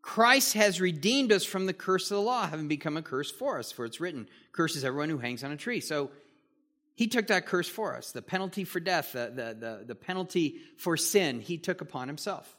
Christ 0.00 0.54
has 0.54 0.80
redeemed 0.80 1.32
us 1.32 1.44
from 1.44 1.66
the 1.66 1.74
curse 1.74 2.10
of 2.10 2.14
the 2.14 2.22
law, 2.22 2.46
having 2.46 2.66
become 2.66 2.96
a 2.96 3.02
curse 3.02 3.30
for 3.30 3.58
us. 3.58 3.72
For 3.72 3.84
it's 3.84 4.00
written, 4.00 4.26
curses 4.52 4.86
everyone 4.86 5.10
who 5.10 5.18
hangs 5.18 5.44
on 5.44 5.52
a 5.52 5.56
tree. 5.58 5.80
So 5.80 6.10
he 6.94 7.08
took 7.08 7.26
that 7.26 7.44
curse 7.44 7.68
for 7.68 7.94
us. 7.94 8.12
The 8.12 8.22
penalty 8.22 8.64
for 8.64 8.80
death, 8.80 9.12
the, 9.12 9.30
the, 9.34 9.54
the, 9.54 9.84
the 9.88 9.94
penalty 9.94 10.60
for 10.78 10.96
sin, 10.96 11.40
he 11.40 11.58
took 11.58 11.82
upon 11.82 12.08
himself. 12.08 12.56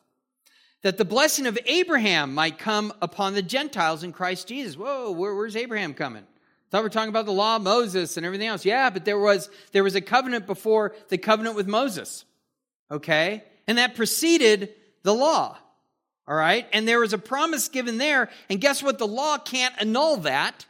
That 0.84 0.99
the 0.99 1.05
blessing 1.05 1.47
of 1.47 1.57
Abraham 1.65 2.36
might 2.36 2.59
come 2.59 2.93
upon 3.01 3.34
the 3.34 3.41
Gentiles 3.41 4.03
in 4.03 4.11
Christ 4.11 4.47
Jesus. 4.47 4.78
Whoa, 4.78 5.09
where, 5.09 5.34
where's 5.34 5.55
Abraham 5.55 5.95
coming? 5.95 6.28
Thought 6.74 6.82
we 6.82 6.88
are 6.88 6.89
talking 6.89 7.09
about 7.09 7.28
the 7.28 7.32
law 7.32 7.57
of 7.57 7.61
Moses 7.61 8.17
and 8.17 8.26
everything 8.26 8.47
else. 8.47 8.65
Yeah, 8.65 8.89
but 8.89 9.05
there 9.05 9.19
was 9.19 9.47
there 9.74 9.84
was 9.84 9.93
a 9.93 10.01
covenant 10.01 10.47
before 10.47 10.95
the 11.09 11.19
covenant 11.19 11.55
with 11.55 11.67
Moses. 11.67 12.26
Okay? 12.89 13.43
And 13.67 13.78
that 13.78 13.93
preceded 13.93 14.74
the 15.03 15.13
law. 15.13 15.55
All 16.28 16.36
right? 16.36 16.65
And 16.74 16.88
there 16.88 16.99
was 16.99 17.13
a 17.13 17.19
promise 17.19 17.67
given 17.67 17.99
there. 17.99 18.28
And 18.49 18.59
guess 18.59 18.82
what? 18.82 18.97
The 18.97 19.05
law 19.05 19.38
can't 19.38 19.76
annul 19.80 20.17
that. 20.21 20.65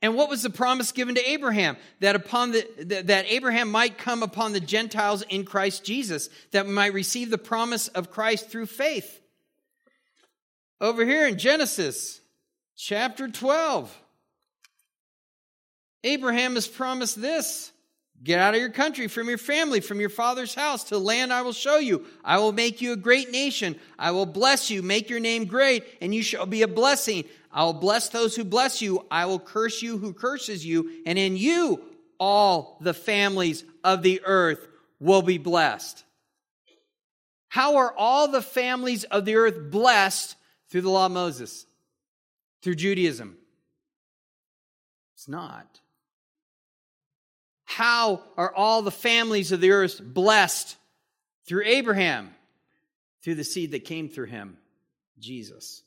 And 0.00 0.14
what 0.14 0.28
was 0.28 0.44
the 0.44 0.50
promise 0.50 0.92
given 0.92 1.16
to 1.16 1.28
Abraham? 1.28 1.76
That 1.98 2.14
upon 2.14 2.52
the 2.52 2.64
that 3.08 3.26
Abraham 3.28 3.68
might 3.68 3.98
come 3.98 4.22
upon 4.22 4.52
the 4.52 4.60
Gentiles 4.60 5.22
in 5.22 5.44
Christ 5.44 5.82
Jesus, 5.82 6.28
that 6.52 6.66
we 6.66 6.72
might 6.72 6.92
receive 6.92 7.30
the 7.30 7.36
promise 7.36 7.88
of 7.88 8.12
Christ 8.12 8.48
through 8.48 8.66
faith. 8.66 9.20
Over 10.80 11.04
here 11.04 11.26
in 11.26 11.36
Genesis 11.36 12.20
chapter 12.76 13.26
12, 13.26 13.98
Abraham 16.04 16.56
is 16.56 16.66
promised 16.66 17.20
this. 17.20 17.72
Get 18.22 18.38
out 18.38 18.54
of 18.54 18.60
your 18.60 18.70
country, 18.70 19.08
from 19.08 19.28
your 19.28 19.38
family, 19.38 19.80
from 19.80 19.98
your 19.98 20.08
father's 20.08 20.54
house, 20.54 20.84
to 20.84 20.98
land 20.98 21.32
I 21.32 21.42
will 21.42 21.52
show 21.52 21.78
you. 21.78 22.06
I 22.24 22.38
will 22.38 22.52
make 22.52 22.80
you 22.80 22.92
a 22.92 22.96
great 22.96 23.32
nation. 23.32 23.76
I 23.98 24.12
will 24.12 24.26
bless 24.26 24.70
you, 24.70 24.80
make 24.80 25.10
your 25.10 25.18
name 25.18 25.46
great, 25.46 25.84
and 26.00 26.14
you 26.14 26.22
shall 26.22 26.46
be 26.46 26.62
a 26.62 26.68
blessing. 26.68 27.24
I 27.50 27.64
will 27.64 27.72
bless 27.72 28.10
those 28.10 28.36
who 28.36 28.44
bless 28.44 28.80
you. 28.80 29.04
I 29.10 29.26
will 29.26 29.40
curse 29.40 29.82
you 29.82 29.98
who 29.98 30.12
curses 30.12 30.64
you, 30.64 31.02
and 31.04 31.18
in 31.18 31.36
you 31.36 31.82
all 32.20 32.78
the 32.80 32.94
families 32.94 33.64
of 33.82 34.02
the 34.02 34.22
earth 34.24 34.68
will 35.00 35.22
be 35.22 35.38
blessed. 35.38 36.04
How 37.48 37.78
are 37.78 37.92
all 37.94 38.28
the 38.28 38.40
families 38.40 39.02
of 39.02 39.24
the 39.24 39.34
earth 39.34 39.70
blessed 39.70 40.36
through 40.70 40.82
the 40.82 40.90
law 40.90 41.06
of 41.06 41.12
Moses? 41.12 41.66
Through 42.62 42.76
Judaism? 42.76 43.36
It's 45.16 45.28
not. 45.28 45.81
How 47.76 48.22
are 48.36 48.54
all 48.54 48.82
the 48.82 48.90
families 48.90 49.50
of 49.50 49.62
the 49.62 49.70
earth 49.70 49.98
blessed? 50.02 50.76
Through 51.46 51.64
Abraham, 51.64 52.34
through 53.22 53.36
the 53.36 53.44
seed 53.44 53.70
that 53.70 53.86
came 53.86 54.10
through 54.10 54.26
him, 54.26 54.58
Jesus. 55.18 55.82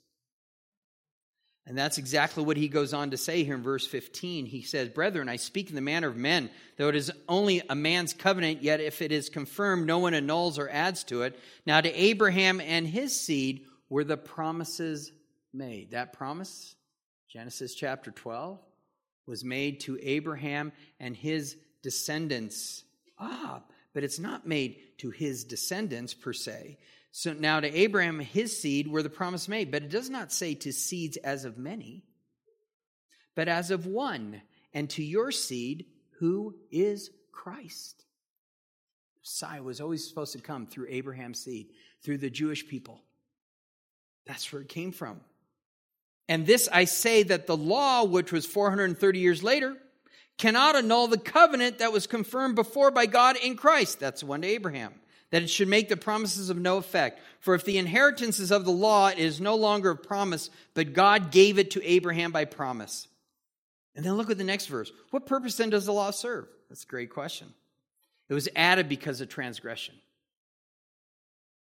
And 1.67 1.77
that's 1.77 1.99
exactly 1.99 2.43
what 2.43 2.57
he 2.57 2.69
goes 2.69 2.91
on 2.93 3.11
to 3.11 3.17
say 3.17 3.43
here 3.43 3.53
in 3.53 3.61
verse 3.61 3.85
15. 3.85 4.47
He 4.47 4.63
says, 4.63 4.89
Brethren, 4.89 5.29
I 5.29 5.35
speak 5.35 5.69
in 5.69 5.75
the 5.75 5.81
manner 5.81 6.07
of 6.07 6.17
men, 6.17 6.49
though 6.77 6.89
it 6.89 6.95
is 6.95 7.11
only 7.29 7.61
a 7.69 7.75
man's 7.75 8.13
covenant, 8.13 8.63
yet 8.63 8.81
if 8.81 9.03
it 9.03 9.11
is 9.11 9.29
confirmed, 9.29 9.85
no 9.85 9.99
one 9.99 10.15
annuls 10.15 10.57
or 10.57 10.67
adds 10.69 11.03
to 11.05 11.21
it. 11.21 11.39
Now 11.67 11.81
to 11.81 11.93
Abraham 11.93 12.61
and 12.61 12.87
his 12.87 13.19
seed 13.19 13.63
were 13.89 14.03
the 14.03 14.17
promises 14.17 15.11
made. 15.53 15.91
That 15.91 16.13
promise, 16.13 16.75
Genesis 17.29 17.75
chapter 17.75 18.09
12, 18.09 18.59
was 19.27 19.43
made 19.43 19.81
to 19.81 19.99
Abraham 20.01 20.71
and 20.99 21.15
his 21.15 21.57
descendants. 21.85 22.83
Ah, 23.19 23.61
but 23.93 24.03
it's 24.03 24.17
not 24.17 24.47
made 24.47 24.77
to 24.97 25.11
his 25.11 25.43
descendants 25.43 26.15
per 26.15 26.33
se. 26.33 26.79
So 27.11 27.31
now 27.31 27.59
to 27.59 27.79
Abraham, 27.79 28.19
his 28.19 28.59
seed 28.59 28.87
were 28.87 29.03
the 29.03 29.09
promise 29.09 29.47
made, 29.47 29.69
but 29.69 29.83
it 29.83 29.91
does 29.91 30.09
not 30.09 30.33
say 30.33 30.55
to 30.55 30.73
seeds 30.73 31.15
as 31.17 31.45
of 31.45 31.59
many, 31.59 32.03
but 33.35 33.47
as 33.47 33.69
of 33.69 33.85
one, 33.85 34.41
and 34.73 34.89
to 34.89 35.03
your 35.03 35.31
seed, 35.31 35.85
who 36.19 36.55
is 36.71 37.11
Christ. 37.31 38.03
Messiah 39.21 39.61
was 39.61 39.79
always 39.79 40.07
supposed 40.07 40.33
to 40.33 40.41
come 40.41 40.65
through 40.65 40.87
Abraham's 40.89 41.39
seed, 41.39 41.67
through 42.03 42.17
the 42.17 42.31
Jewish 42.31 42.67
people. 42.67 42.99
That's 44.25 44.51
where 44.51 44.63
it 44.63 44.69
came 44.69 44.91
from. 44.91 45.21
And 46.27 46.47
this 46.47 46.67
I 46.73 46.85
say 46.85 47.21
that 47.21 47.45
the 47.45 47.55
law, 47.55 48.05
which 48.05 48.31
was 48.31 48.47
430 48.47 49.19
years 49.19 49.43
later, 49.43 49.77
cannot 50.37 50.75
annul 50.75 51.07
the 51.07 51.17
covenant 51.17 51.79
that 51.79 51.93
was 51.93 52.07
confirmed 52.07 52.55
before 52.55 52.91
by 52.91 53.05
God 53.05 53.37
in 53.37 53.55
Christ. 53.55 53.99
That's 53.99 54.21
the 54.21 54.27
one 54.27 54.41
to 54.41 54.47
Abraham. 54.47 54.93
That 55.31 55.43
it 55.43 55.49
should 55.49 55.67
make 55.67 55.89
the 55.89 55.97
promises 55.97 56.49
of 56.49 56.57
no 56.57 56.77
effect. 56.77 57.19
For 57.39 57.55
if 57.55 57.65
the 57.65 57.77
inheritance 57.77 58.39
is 58.39 58.51
of 58.51 58.63
the 58.63 58.71
law, 58.71 59.07
it 59.07 59.17
is 59.17 59.41
no 59.41 59.55
longer 59.55 59.91
a 59.91 59.97
promise, 59.97 60.49
but 60.73 60.93
God 60.93 61.31
gave 61.31 61.57
it 61.57 61.71
to 61.71 61.83
Abraham 61.83 62.31
by 62.31 62.45
promise. 62.45 63.07
And 63.95 64.05
then 64.05 64.13
look 64.13 64.29
at 64.29 64.37
the 64.37 64.43
next 64.43 64.67
verse. 64.67 64.91
What 65.11 65.25
purpose 65.25 65.57
then 65.57 65.69
does 65.69 65.85
the 65.85 65.93
law 65.93 66.11
serve? 66.11 66.47
That's 66.69 66.83
a 66.83 66.87
great 66.87 67.09
question. 67.09 67.53
It 68.29 68.33
was 68.33 68.49
added 68.55 68.89
because 68.89 69.21
of 69.21 69.29
transgression. 69.29 69.95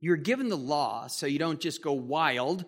You're 0.00 0.16
given 0.16 0.48
the 0.48 0.56
law 0.56 1.06
so 1.06 1.26
you 1.26 1.38
don't 1.38 1.60
just 1.60 1.82
go 1.82 1.92
wild 1.92 2.64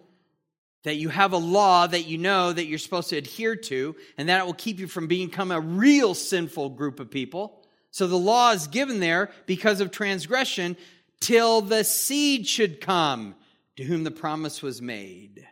that 0.85 0.97
you 0.97 1.09
have 1.09 1.33
a 1.33 1.39
law 1.39 1.87
that 1.87 2.07
you 2.07 2.19
know 2.19 2.53
that 2.53 2.67
you're 2.67 2.79
supposed 2.79 3.11
to 3.11 3.17
adhere 3.17 3.57
to, 3.57 3.95
and 4.17 4.29
that 4.29 4.41
it 4.41 4.47
will 4.47 4.55
keep 4.55 4.79
you 4.79 4.89
from 4.89 5.07
becoming 5.07 5.57
a 5.57 5.61
real 5.61 6.15
sinful 6.15 6.71
group 6.71 7.01
of 7.01 7.11
people. 7.11 7.63
So 7.91 8.07
the 8.07 8.17
law 8.17 8.53
is 8.53 8.67
given 8.67 9.01
there 9.01 9.31
because 9.47 9.81
of 9.81 9.91
transgression 9.91 10.77
till 11.21 11.61
the 11.61 11.85
seed 11.85 12.47
should 12.47 12.81
come 12.81 13.35
to 13.77 13.85
whom 13.85 14.05
the 14.05 14.11
promise 14.11 14.63
was 14.63 14.83
made. 14.83 15.47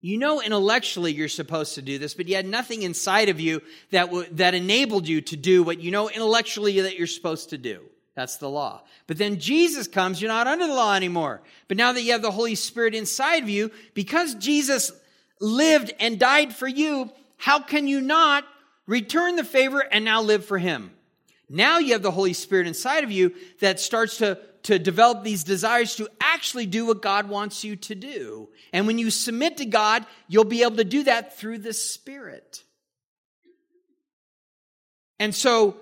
You 0.00 0.16
know 0.16 0.40
intellectually 0.40 1.12
you're 1.12 1.28
supposed 1.28 1.74
to 1.74 1.82
do 1.82 1.98
this, 1.98 2.14
but 2.14 2.26
you 2.26 2.36
had 2.36 2.46
nothing 2.46 2.82
inside 2.82 3.28
of 3.28 3.38
you 3.38 3.60
that, 3.90 4.06
w- 4.06 4.28
that 4.32 4.54
enabled 4.54 5.06
you 5.06 5.20
to 5.22 5.36
do 5.36 5.62
what 5.62 5.80
you 5.80 5.90
know 5.90 6.08
intellectually 6.08 6.80
that 6.80 6.96
you're 6.96 7.06
supposed 7.06 7.50
to 7.50 7.58
do. 7.58 7.82
That's 8.14 8.36
the 8.36 8.50
law. 8.50 8.82
But 9.06 9.18
then 9.18 9.38
Jesus 9.38 9.86
comes, 9.86 10.20
you're 10.20 10.28
not 10.30 10.46
under 10.46 10.66
the 10.66 10.74
law 10.74 10.94
anymore. 10.94 11.42
But 11.68 11.76
now 11.76 11.92
that 11.92 12.02
you 12.02 12.12
have 12.12 12.22
the 12.22 12.30
Holy 12.30 12.54
Spirit 12.54 12.94
inside 12.94 13.42
of 13.42 13.48
you, 13.48 13.70
because 13.94 14.34
Jesus 14.34 14.92
lived 15.40 15.92
and 16.00 16.18
died 16.18 16.54
for 16.54 16.68
you, 16.68 17.10
how 17.36 17.60
can 17.60 17.86
you 17.86 18.00
not 18.00 18.44
return 18.86 19.36
the 19.36 19.44
favor 19.44 19.80
and 19.80 20.04
now 20.04 20.22
live 20.22 20.44
for 20.44 20.58
him? 20.58 20.90
Now 21.48 21.78
you 21.78 21.92
have 21.92 22.02
the 22.02 22.10
Holy 22.10 22.32
Spirit 22.32 22.66
inside 22.66 23.04
of 23.04 23.10
you 23.10 23.34
that 23.60 23.80
starts 23.80 24.18
to, 24.18 24.38
to 24.64 24.78
develop 24.78 25.24
these 25.24 25.42
desires 25.42 25.96
to 25.96 26.08
actually 26.20 26.66
do 26.66 26.86
what 26.86 27.02
God 27.02 27.28
wants 27.28 27.64
you 27.64 27.76
to 27.76 27.94
do. 27.94 28.48
And 28.72 28.86
when 28.86 28.98
you 28.98 29.10
submit 29.10 29.56
to 29.58 29.64
God, 29.64 30.04
you'll 30.28 30.44
be 30.44 30.62
able 30.62 30.76
to 30.76 30.84
do 30.84 31.04
that 31.04 31.38
through 31.38 31.58
the 31.58 31.72
Spirit. 31.72 32.62
And 35.18 35.34
so 35.34 35.76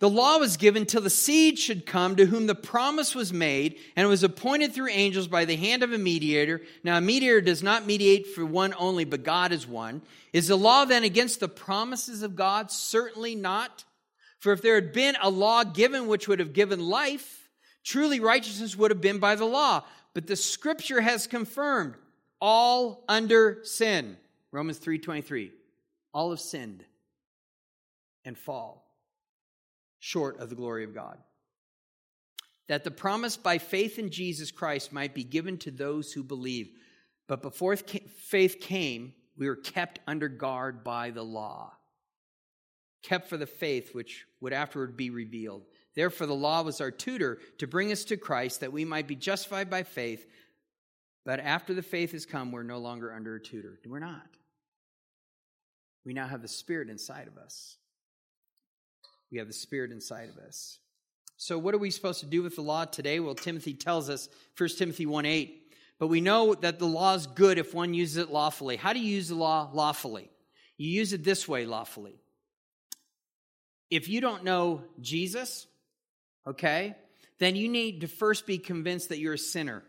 the 0.00 0.10
law 0.10 0.38
was 0.38 0.56
given 0.56 0.86
till 0.86 1.00
the 1.00 1.10
seed 1.10 1.58
should 1.58 1.86
come 1.86 2.16
to 2.16 2.26
whom 2.26 2.46
the 2.46 2.54
promise 2.54 3.14
was 3.14 3.32
made, 3.32 3.78
and 3.94 4.04
it 4.04 4.08
was 4.08 4.24
appointed 4.24 4.72
through 4.72 4.88
angels 4.88 5.28
by 5.28 5.44
the 5.44 5.56
hand 5.56 5.82
of 5.82 5.92
a 5.92 5.98
mediator. 5.98 6.62
Now, 6.82 6.98
a 6.98 7.00
mediator 7.00 7.40
does 7.40 7.62
not 7.62 7.86
mediate 7.86 8.26
for 8.26 8.44
one 8.44 8.74
only, 8.76 9.04
but 9.04 9.22
God 9.22 9.52
is 9.52 9.66
one. 9.66 10.02
Is 10.32 10.48
the 10.48 10.56
law 10.56 10.84
then 10.84 11.04
against 11.04 11.38
the 11.38 11.48
promises 11.48 12.22
of 12.22 12.34
God? 12.34 12.72
Certainly 12.72 13.36
not. 13.36 13.84
For 14.40 14.52
if 14.52 14.62
there 14.62 14.74
had 14.74 14.92
been 14.92 15.16
a 15.22 15.30
law 15.30 15.62
given 15.62 16.08
which 16.08 16.26
would 16.26 16.40
have 16.40 16.52
given 16.52 16.80
life, 16.80 17.48
truly 17.84 18.18
righteousness 18.18 18.76
would 18.76 18.90
have 18.90 19.00
been 19.00 19.20
by 19.20 19.36
the 19.36 19.46
law. 19.46 19.84
But 20.12 20.26
the 20.26 20.36
scripture 20.36 21.00
has 21.00 21.26
confirmed 21.28 21.94
all 22.40 23.04
under 23.08 23.60
sin. 23.62 24.18
Romans 24.50 24.78
3:23. 24.78 25.52
All 26.12 26.30
have 26.30 26.40
sinned 26.40 26.84
and 28.24 28.36
fall 28.36 28.83
short 30.04 30.38
of 30.40 30.48
the 30.48 30.56
glory 30.56 30.84
of 30.84 30.94
God. 30.94 31.18
That 32.68 32.84
the 32.84 32.90
promise 32.90 33.36
by 33.36 33.58
faith 33.58 33.98
in 33.98 34.10
Jesus 34.10 34.50
Christ 34.50 34.92
might 34.92 35.14
be 35.14 35.24
given 35.24 35.58
to 35.58 35.70
those 35.70 36.12
who 36.12 36.22
believe. 36.22 36.70
But 37.28 37.42
before 37.42 37.76
faith 37.76 38.60
came, 38.60 39.14
we 39.36 39.48
were 39.48 39.56
kept 39.56 40.00
under 40.06 40.28
guard 40.28 40.84
by 40.84 41.10
the 41.10 41.24
law 41.24 41.72
kept 43.04 43.28
for 43.28 43.36
the 43.36 43.46
faith 43.46 43.94
which 43.94 44.26
would 44.40 44.52
afterward 44.52 44.96
be 44.96 45.10
revealed. 45.10 45.62
Therefore, 45.94 46.26
the 46.26 46.34
law 46.34 46.62
was 46.62 46.80
our 46.80 46.90
tutor 46.90 47.38
to 47.58 47.66
bring 47.66 47.92
us 47.92 48.04
to 48.04 48.16
Christ 48.16 48.60
that 48.60 48.72
we 48.72 48.84
might 48.84 49.06
be 49.06 49.14
justified 49.14 49.70
by 49.70 49.84
faith. 49.84 50.26
But 51.24 51.38
after 51.38 51.74
the 51.74 51.82
faith 51.82 52.12
has 52.12 52.26
come, 52.26 52.50
we're 52.50 52.64
no 52.64 52.78
longer 52.78 53.12
under 53.12 53.36
a 53.36 53.42
tutor. 53.42 53.78
We're 53.86 54.00
not. 54.00 54.26
We 56.04 56.14
now 56.14 56.26
have 56.26 56.42
the 56.42 56.48
Spirit 56.48 56.88
inside 56.88 57.28
of 57.28 57.38
us. 57.38 57.76
We 59.34 59.38
have 59.38 59.48
the 59.48 59.52
Spirit 59.52 59.92
inside 59.92 60.30
of 60.30 60.38
us. 60.38 60.78
So, 61.36 61.58
what 61.58 61.74
are 61.74 61.78
we 61.78 61.90
supposed 61.90 62.20
to 62.20 62.26
do 62.26 62.42
with 62.42 62.56
the 62.56 62.62
law 62.62 62.86
today? 62.86 63.20
Well, 63.20 63.34
Timothy 63.34 63.74
tells 63.74 64.08
us, 64.08 64.30
1 64.56 64.70
Timothy 64.78 65.04
1 65.04 65.26
8. 65.26 65.60
But 65.98 66.06
we 66.08 66.22
know 66.22 66.54
that 66.54 66.78
the 66.78 66.86
law 66.86 67.14
is 67.14 67.26
good 67.26 67.58
if 67.58 67.74
one 67.74 67.94
uses 67.94 68.16
it 68.16 68.30
lawfully. 68.30 68.76
How 68.76 68.92
do 68.92 69.00
you 69.00 69.14
use 69.14 69.28
the 69.28 69.34
law 69.34 69.68
lawfully? 69.72 70.30
You 70.78 70.88
use 70.88 71.12
it 71.12 71.22
this 71.22 71.46
way 71.46 71.66
lawfully 71.66 72.18
if 73.94 74.08
you 74.08 74.20
don't 74.20 74.44
know 74.44 74.82
Jesus, 75.00 75.66
okay, 76.46 76.96
then 77.38 77.54
you 77.54 77.68
need 77.68 78.00
to 78.00 78.08
first 78.08 78.46
be 78.46 78.58
convinced 78.58 79.10
that 79.10 79.18
you're 79.18 79.34
a 79.34 79.38
sinner. 79.38 79.82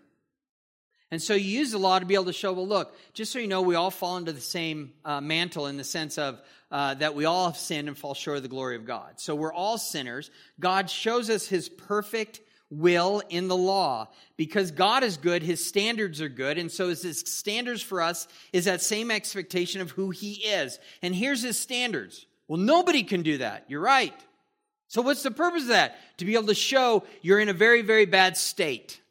And 1.11 1.21
so 1.21 1.33
you 1.33 1.59
use 1.59 1.71
the 1.71 1.77
law 1.77 1.99
to 1.99 2.05
be 2.05 2.15
able 2.15 2.25
to 2.25 2.33
show, 2.33 2.51
well, 2.53 2.67
look, 2.67 2.95
just 3.13 3.31
so 3.31 3.39
you 3.39 3.47
know, 3.47 3.61
we 3.61 3.75
all 3.75 3.91
fall 3.91 4.17
into 4.17 4.33
the 4.33 4.41
same 4.41 4.93
uh, 5.05 5.21
mantle 5.21 5.67
in 5.67 5.77
the 5.77 5.83
sense 5.83 6.17
of 6.17 6.41
uh, 6.71 6.95
that 6.95 7.15
we 7.15 7.25
all 7.25 7.45
have 7.45 7.57
sinned 7.57 7.87
and 7.87 7.97
fall 7.97 8.13
short 8.13 8.37
of 8.37 8.43
the 8.43 8.49
glory 8.49 8.75
of 8.75 8.85
God. 8.85 9.19
So 9.19 9.35
we're 9.35 9.53
all 9.53 9.77
sinners. 9.77 10.31
God 10.59 10.89
shows 10.89 11.29
us 11.29 11.47
his 11.47 11.69
perfect 11.69 12.41
will 12.69 13.21
in 13.29 13.47
the 13.47 13.55
law. 13.55 14.09
Because 14.37 14.71
God 14.71 15.03
is 15.03 15.17
good, 15.17 15.43
his 15.43 15.65
standards 15.65 16.21
are 16.21 16.29
good, 16.29 16.57
and 16.57 16.71
so 16.71 16.89
his 16.89 17.23
standards 17.25 17.81
for 17.81 18.01
us 18.01 18.27
is 18.51 18.65
that 18.65 18.81
same 18.81 19.11
expectation 19.11 19.81
of 19.81 19.91
who 19.91 20.09
he 20.09 20.33
is. 20.33 20.79
And 21.01 21.15
here's 21.15 21.43
his 21.43 21.57
standards. 21.57 22.25
Well, 22.47 22.59
nobody 22.59 23.03
can 23.03 23.21
do 23.21 23.37
that. 23.39 23.65
You're 23.67 23.81
right. 23.81 24.13
So, 24.87 25.01
what's 25.01 25.23
the 25.23 25.31
purpose 25.31 25.63
of 25.63 25.69
that? 25.69 25.97
To 26.17 26.25
be 26.25 26.35
able 26.35 26.47
to 26.47 26.55
show 26.55 27.03
you're 27.21 27.39
in 27.39 27.49
a 27.49 27.53
very, 27.53 27.81
very 27.81 28.05
bad 28.05 28.37
state. 28.37 29.01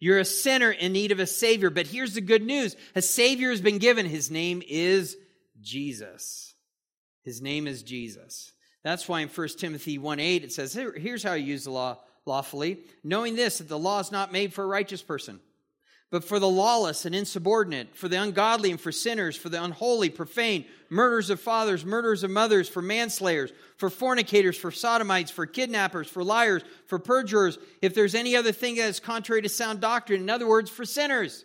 You're 0.00 0.18
a 0.18 0.24
sinner 0.24 0.70
in 0.70 0.92
need 0.92 1.12
of 1.12 1.20
a 1.20 1.26
Savior. 1.26 1.70
But 1.70 1.86
here's 1.86 2.14
the 2.14 2.20
good 2.20 2.42
news 2.42 2.74
a 2.94 3.02
Savior 3.02 3.50
has 3.50 3.60
been 3.60 3.78
given. 3.78 4.06
His 4.06 4.30
name 4.30 4.62
is 4.66 5.16
Jesus. 5.60 6.54
His 7.22 7.40
name 7.42 7.66
is 7.66 7.82
Jesus. 7.82 8.52
That's 8.82 9.06
why 9.06 9.20
in 9.20 9.28
1 9.28 9.48
Timothy 9.58 9.98
1 9.98 10.18
8 10.18 10.44
it 10.44 10.52
says, 10.52 10.72
Here's 10.72 11.22
how 11.22 11.34
you 11.34 11.44
use 11.44 11.64
the 11.64 11.70
law 11.70 11.98
lawfully, 12.26 12.78
knowing 13.04 13.36
this, 13.36 13.58
that 13.58 13.68
the 13.68 13.78
law 13.78 14.00
is 14.00 14.10
not 14.10 14.32
made 14.32 14.52
for 14.52 14.64
a 14.64 14.68
righteous 14.68 15.02
person 15.02 15.40
but 16.10 16.24
for 16.24 16.40
the 16.40 16.48
lawless 16.48 17.04
and 17.04 17.14
insubordinate, 17.14 17.94
for 17.94 18.08
the 18.08 18.20
ungodly 18.20 18.70
and 18.72 18.80
for 18.80 18.90
sinners, 18.90 19.36
for 19.36 19.48
the 19.48 19.62
unholy, 19.62 20.10
profane, 20.10 20.64
murderers 20.88 21.30
of 21.30 21.40
fathers, 21.40 21.84
murderers 21.84 22.24
of 22.24 22.30
mothers, 22.30 22.68
for 22.68 22.82
manslayers, 22.82 23.52
for 23.76 23.88
fornicators, 23.88 24.56
for 24.56 24.72
sodomites, 24.72 25.30
for 25.30 25.46
kidnappers, 25.46 26.08
for 26.08 26.24
liars, 26.24 26.62
for 26.86 26.98
perjurers, 26.98 27.58
if 27.80 27.94
there's 27.94 28.16
any 28.16 28.34
other 28.34 28.50
thing 28.50 28.74
that 28.74 28.88
is 28.88 28.98
contrary 28.98 29.42
to 29.42 29.48
sound 29.48 29.80
doctrine, 29.80 30.20
in 30.20 30.30
other 30.30 30.48
words, 30.48 30.68
for 30.68 30.84
sinners. 30.84 31.44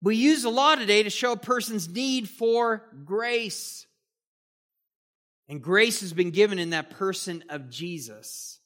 We 0.00 0.16
use 0.16 0.42
the 0.42 0.50
law 0.50 0.76
today 0.76 1.02
to 1.02 1.10
show 1.10 1.32
a 1.32 1.36
person's 1.36 1.88
need 1.88 2.28
for 2.28 2.84
grace. 3.04 3.86
And 5.48 5.60
grace 5.60 6.02
has 6.02 6.12
been 6.12 6.30
given 6.30 6.58
in 6.58 6.70
that 6.70 6.90
person 6.90 7.42
of 7.48 7.68
Jesus. 7.68 8.60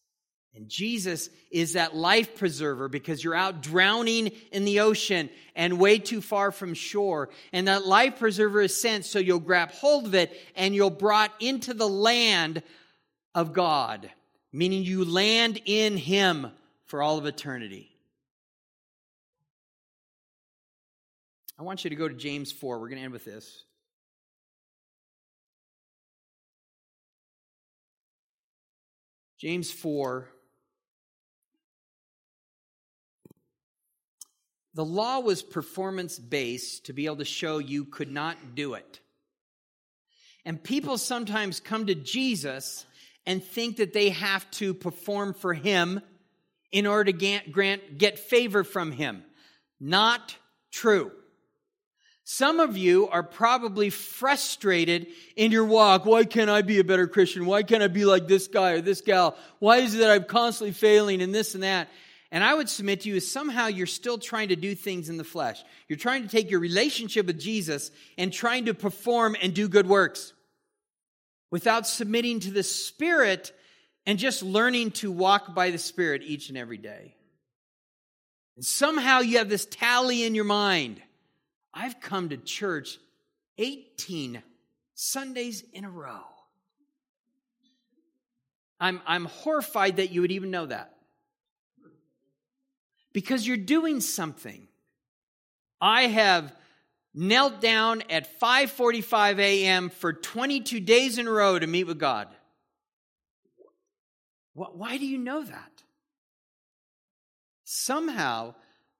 And 0.54 0.68
Jesus 0.68 1.30
is 1.50 1.74
that 1.74 1.94
life 1.94 2.36
preserver 2.36 2.88
because 2.88 3.22
you're 3.22 3.34
out 3.34 3.62
drowning 3.62 4.32
in 4.50 4.64
the 4.64 4.80
ocean 4.80 5.30
and 5.54 5.78
way 5.78 5.98
too 5.98 6.20
far 6.20 6.50
from 6.50 6.74
shore. 6.74 7.28
And 7.52 7.68
that 7.68 7.86
life 7.86 8.18
preserver 8.18 8.62
is 8.62 8.80
sent 8.80 9.04
so 9.04 9.18
you'll 9.18 9.38
grab 9.38 9.70
hold 9.70 10.06
of 10.06 10.14
it 10.14 10.36
and 10.56 10.74
you'll 10.74 10.90
brought 10.90 11.32
into 11.40 11.74
the 11.74 11.88
land 11.88 12.62
of 13.34 13.52
God, 13.52 14.10
meaning 14.52 14.82
you 14.82 15.04
land 15.04 15.60
in 15.64 15.96
Him 15.96 16.50
for 16.86 17.02
all 17.02 17.18
of 17.18 17.26
eternity. 17.26 17.90
I 21.58 21.62
want 21.62 21.84
you 21.84 21.90
to 21.90 21.96
go 21.96 22.08
to 22.08 22.14
James 22.14 22.50
4. 22.50 22.78
We're 22.78 22.88
going 22.88 22.98
to 22.98 23.04
end 23.04 23.12
with 23.12 23.24
this. 23.24 23.64
James 29.38 29.70
4 29.70 30.28
The 34.74 34.84
law 34.84 35.20
was 35.20 35.42
performance 35.42 36.18
based 36.18 36.86
to 36.86 36.92
be 36.92 37.06
able 37.06 37.16
to 37.16 37.24
show 37.24 37.58
you 37.58 37.84
could 37.84 38.10
not 38.10 38.54
do 38.54 38.74
it. 38.74 39.00
And 40.44 40.62
people 40.62 40.98
sometimes 40.98 41.60
come 41.60 41.86
to 41.86 41.94
Jesus 41.94 42.86
and 43.26 43.44
think 43.44 43.76
that 43.76 43.92
they 43.92 44.10
have 44.10 44.50
to 44.52 44.72
perform 44.72 45.34
for 45.34 45.52
him 45.52 46.00
in 46.72 46.86
order 46.86 47.04
to 47.04 47.12
get, 47.12 47.52
grant, 47.52 47.98
get 47.98 48.18
favor 48.18 48.64
from 48.64 48.92
him. 48.92 49.22
Not 49.80 50.36
true. 50.70 51.12
Some 52.24 52.60
of 52.60 52.76
you 52.76 53.08
are 53.08 53.22
probably 53.22 53.88
frustrated 53.88 55.06
in 55.34 55.50
your 55.50 55.64
walk. 55.64 56.04
Why 56.04 56.24
can't 56.24 56.50
I 56.50 56.60
be 56.60 56.78
a 56.78 56.84
better 56.84 57.06
Christian? 57.06 57.46
Why 57.46 57.62
can't 57.62 57.82
I 57.82 57.88
be 57.88 58.04
like 58.04 58.28
this 58.28 58.48
guy 58.48 58.72
or 58.72 58.80
this 58.82 59.00
gal? 59.00 59.34
Why 59.60 59.78
is 59.78 59.94
it 59.94 59.98
that 59.98 60.10
I'm 60.10 60.24
constantly 60.24 60.72
failing 60.72 61.22
and 61.22 61.34
this 61.34 61.54
and 61.54 61.62
that? 61.62 61.88
And 62.30 62.44
I 62.44 62.54
would 62.54 62.68
submit 62.68 63.02
to 63.02 63.08
you 63.08 63.16
is 63.16 63.30
somehow 63.30 63.68
you're 63.68 63.86
still 63.86 64.18
trying 64.18 64.48
to 64.48 64.56
do 64.56 64.74
things 64.74 65.08
in 65.08 65.16
the 65.16 65.24
flesh. 65.24 65.62
You're 65.88 65.98
trying 65.98 66.22
to 66.22 66.28
take 66.28 66.50
your 66.50 66.60
relationship 66.60 67.26
with 67.26 67.40
Jesus 67.40 67.90
and 68.18 68.32
trying 68.32 68.66
to 68.66 68.74
perform 68.74 69.34
and 69.40 69.54
do 69.54 69.68
good 69.68 69.86
works 69.86 70.34
without 71.50 71.86
submitting 71.86 72.40
to 72.40 72.50
the 72.50 72.62
Spirit 72.62 73.52
and 74.04 74.18
just 74.18 74.42
learning 74.42 74.90
to 74.90 75.10
walk 75.10 75.54
by 75.54 75.70
the 75.70 75.78
Spirit 75.78 76.22
each 76.22 76.50
and 76.50 76.58
every 76.58 76.76
day. 76.76 77.14
And 78.56 78.64
somehow 78.64 79.20
you 79.20 79.38
have 79.38 79.48
this 79.48 79.66
tally 79.66 80.24
in 80.24 80.34
your 80.34 80.44
mind. 80.44 81.00
I've 81.72 82.00
come 82.00 82.28
to 82.28 82.36
church 82.36 82.98
18 83.56 84.42
Sundays 84.94 85.64
in 85.72 85.84
a 85.84 85.90
row. 85.90 86.20
I'm, 88.80 89.00
I'm 89.06 89.24
horrified 89.24 89.96
that 89.96 90.10
you 90.10 90.20
would 90.20 90.32
even 90.32 90.50
know 90.50 90.66
that 90.66 90.97
because 93.12 93.46
you're 93.46 93.56
doing 93.56 94.00
something. 94.00 94.68
I 95.80 96.02
have 96.02 96.54
knelt 97.14 97.60
down 97.60 98.02
at 98.10 98.40
5:45 98.40 99.38
a.m. 99.38 99.90
for 99.90 100.12
22 100.12 100.80
days 100.80 101.18
in 101.18 101.26
a 101.26 101.30
row 101.30 101.58
to 101.58 101.66
meet 101.66 101.84
with 101.84 101.98
God. 101.98 102.28
Why 104.54 104.98
do 104.98 105.06
you 105.06 105.18
know 105.18 105.44
that? 105.44 105.82
Somehow, 107.64 108.54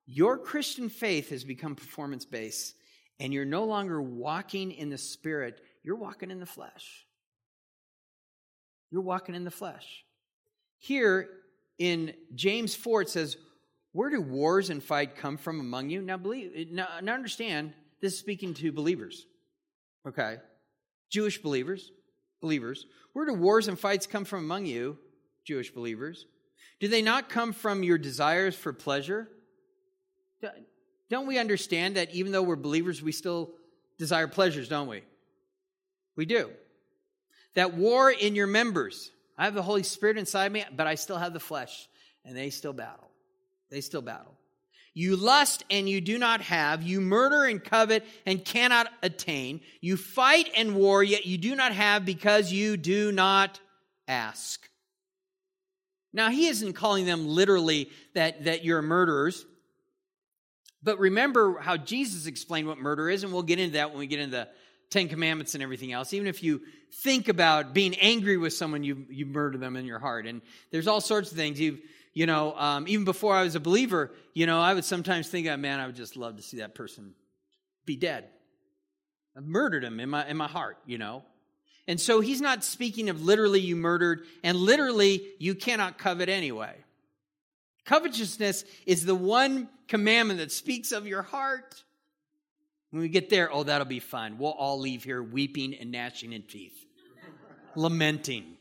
your 0.06 0.38
Christian 0.38 0.88
faith 0.88 1.30
has 1.30 1.42
become 1.42 1.74
performance 1.74 2.24
based, 2.24 2.74
and 3.18 3.32
you're 3.32 3.44
no 3.44 3.64
longer 3.64 4.00
walking 4.00 4.70
in 4.70 4.88
the 4.88 4.98
Spirit, 4.98 5.60
you're 5.82 5.96
walking 5.96 6.30
in 6.30 6.38
the 6.38 6.46
flesh. 6.46 7.06
You're 8.90 9.02
walking 9.02 9.34
in 9.34 9.44
the 9.44 9.50
flesh. 9.50 10.04
Here 10.78 11.28
in 11.78 12.14
James 12.34 12.74
4, 12.74 13.02
it 13.02 13.10
says, 13.10 13.36
Where 13.92 14.10
do 14.10 14.20
wars 14.20 14.70
and 14.70 14.82
fight 14.82 15.16
come 15.16 15.36
from 15.36 15.60
among 15.60 15.90
you? 15.90 16.02
Now, 16.02 16.16
believe, 16.16 16.70
now, 16.70 16.88
now 17.02 17.14
understand, 17.14 17.72
this 18.00 18.12
is 18.12 18.18
speaking 18.18 18.54
to 18.54 18.72
believers. 18.72 19.26
Okay? 20.06 20.36
Jewish 21.10 21.40
believers, 21.40 21.90
believers. 22.40 22.86
Where 23.12 23.26
do 23.26 23.34
wars 23.34 23.68
and 23.68 23.78
fights 23.78 24.06
come 24.06 24.24
from 24.24 24.40
among 24.40 24.66
you, 24.66 24.98
Jewish 25.44 25.72
believers? 25.72 26.26
Do 26.80 26.88
they 26.88 27.02
not 27.02 27.28
come 27.28 27.52
from 27.52 27.82
your 27.82 27.98
desires 27.98 28.54
for 28.54 28.72
pleasure? 28.72 29.28
Don't 31.10 31.26
we 31.26 31.38
understand 31.38 31.96
that 31.96 32.14
even 32.14 32.30
though 32.32 32.42
we're 32.42 32.56
believers, 32.56 33.02
we 33.02 33.12
still 33.12 33.54
desire 33.98 34.28
pleasures, 34.28 34.68
don't 34.68 34.86
we? 34.86 35.02
We 36.14 36.26
do. 36.26 36.50
That 37.54 37.74
war 37.74 38.10
in 38.10 38.34
your 38.34 38.46
members. 38.46 39.10
I 39.36 39.44
have 39.44 39.54
the 39.54 39.62
Holy 39.62 39.82
Spirit 39.82 40.18
inside 40.18 40.52
me, 40.52 40.64
but 40.76 40.86
I 40.86 40.94
still 40.94 41.16
have 41.16 41.32
the 41.32 41.40
flesh, 41.40 41.88
and 42.24 42.36
they 42.36 42.50
still 42.50 42.72
battle. 42.72 43.07
They 43.70 43.80
still 43.80 44.02
battle. 44.02 44.34
You 44.94 45.16
lust 45.16 45.64
and 45.70 45.88
you 45.88 46.00
do 46.00 46.18
not 46.18 46.40
have. 46.40 46.82
You 46.82 47.00
murder 47.00 47.44
and 47.44 47.62
covet 47.62 48.04
and 48.26 48.44
cannot 48.44 48.88
attain. 49.02 49.60
You 49.80 49.96
fight 49.96 50.50
and 50.56 50.74
war, 50.74 51.04
yet 51.04 51.24
you 51.24 51.38
do 51.38 51.54
not 51.54 51.72
have 51.72 52.04
because 52.04 52.52
you 52.52 52.76
do 52.76 53.12
not 53.12 53.60
ask. 54.08 54.68
Now, 56.12 56.30
he 56.30 56.48
isn't 56.48 56.72
calling 56.72 57.06
them 57.06 57.28
literally 57.28 57.90
that, 58.14 58.44
that 58.44 58.64
you're 58.64 58.82
murderers. 58.82 59.44
But 60.82 60.98
remember 60.98 61.58
how 61.60 61.76
Jesus 61.76 62.26
explained 62.26 62.66
what 62.66 62.78
murder 62.78 63.08
is, 63.08 63.22
and 63.22 63.32
we'll 63.32 63.42
get 63.42 63.58
into 63.58 63.74
that 63.74 63.90
when 63.90 63.98
we 63.98 64.06
get 64.06 64.20
into 64.20 64.36
the 64.36 64.48
Ten 64.90 65.08
Commandments 65.08 65.54
and 65.54 65.62
everything 65.62 65.92
else. 65.92 66.12
Even 66.14 66.26
if 66.26 66.42
you 66.42 66.62
think 67.02 67.28
about 67.28 67.74
being 67.74 67.94
angry 67.96 68.36
with 68.36 68.54
someone, 68.54 68.82
you, 68.82 69.04
you 69.10 69.26
murder 69.26 69.58
them 69.58 69.76
in 69.76 69.84
your 69.84 69.98
heart. 69.98 70.26
And 70.26 70.40
there's 70.70 70.86
all 70.86 71.00
sorts 71.00 71.30
of 71.30 71.36
things. 71.36 71.60
You've, 71.60 71.80
you 72.14 72.26
know, 72.26 72.54
um, 72.56 72.88
even 72.88 73.04
before 73.04 73.34
I 73.34 73.42
was 73.42 73.54
a 73.54 73.60
believer, 73.60 74.10
you 74.34 74.46
know, 74.46 74.60
I 74.60 74.74
would 74.74 74.84
sometimes 74.84 75.28
think, 75.28 75.46
oh, 75.46 75.56
man, 75.56 75.80
I 75.80 75.86
would 75.86 75.96
just 75.96 76.16
love 76.16 76.36
to 76.36 76.42
see 76.42 76.58
that 76.58 76.74
person 76.74 77.14
be 77.86 77.96
dead. 77.96 78.28
I've 79.36 79.44
murdered 79.44 79.84
him 79.84 80.00
in 80.00 80.10
my, 80.10 80.26
in 80.26 80.36
my 80.36 80.48
heart, 80.48 80.78
you 80.86 80.98
know. 80.98 81.24
And 81.86 81.98
so 81.98 82.20
he's 82.20 82.40
not 82.40 82.64
speaking 82.64 83.08
of 83.08 83.22
literally 83.22 83.60
you 83.60 83.74
murdered, 83.76 84.26
and 84.42 84.58
literally 84.58 85.26
you 85.38 85.54
cannot 85.54 85.96
covet 85.96 86.28
anyway. 86.28 86.74
Covetousness 87.86 88.64
is 88.84 89.06
the 89.06 89.14
one 89.14 89.70
commandment 89.86 90.40
that 90.40 90.52
speaks 90.52 90.92
of 90.92 91.06
your 91.06 91.22
heart. 91.22 91.82
When 92.90 93.00
we 93.00 93.08
get 93.08 93.30
there, 93.30 93.50
oh, 93.50 93.62
that'll 93.62 93.86
be 93.86 94.00
fun. 94.00 94.36
We'll 94.36 94.52
all 94.52 94.78
leave 94.78 95.04
here 95.04 95.22
weeping 95.22 95.74
and 95.74 95.90
gnashing 95.90 96.34
in 96.34 96.42
teeth, 96.42 96.76
lamenting. 97.74 98.56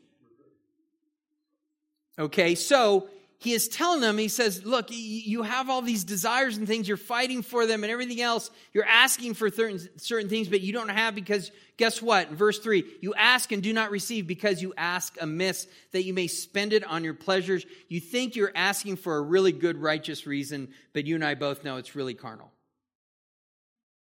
Okay, 2.18 2.56
so 2.56 3.10
he 3.40 3.54
is 3.54 3.68
telling 3.68 4.02
them, 4.02 4.18
he 4.18 4.30
says, 4.30 4.66
Look, 4.66 4.88
you 4.90 5.44
have 5.44 5.70
all 5.70 5.84
these 5.84 6.04
desires 6.04 6.58
and 6.58 6.68
things, 6.68 6.88
you're 6.88 6.98
fighting 6.98 7.44
for 7.44 7.68
them 7.68 7.84
and 7.84 7.92
everything 7.92 8.20
else. 8.20 8.50
You're 8.74 8.86
asking 8.86 9.36
for 9.36 9.50
certain, 9.52 9.80
certain 9.98 10.28
things, 10.28 10.48
but 10.48 10.62
you 10.62 10.74
don't 10.74 10.90
have 10.90 11.14
because, 11.14 11.52
guess 11.78 12.02
what? 12.02 12.30
In 12.30 12.36
verse 12.36 12.58
3, 12.58 12.84
you 13.02 13.14
ask 13.14 13.52
and 13.52 13.62
do 13.62 13.74
not 13.74 13.92
receive 13.92 14.26
because 14.26 14.62
you 14.62 14.74
ask 14.76 15.16
amiss, 15.22 15.68
that 15.92 16.04
you 16.04 16.16
may 16.16 16.26
spend 16.26 16.74
it 16.74 16.84
on 16.84 17.04
your 17.04 17.14
pleasures. 17.14 17.64
You 17.90 18.00
think 18.00 18.36
you're 18.36 18.52
asking 18.56 18.96
for 18.96 19.18
a 19.18 19.22
really 19.22 19.52
good, 19.52 19.78
righteous 19.78 20.26
reason, 20.26 20.70
but 20.94 21.06
you 21.06 21.14
and 21.14 21.24
I 21.24 21.36
both 21.36 21.64
know 21.64 21.78
it's 21.78 21.96
really 21.96 22.16
carnal. 22.16 22.52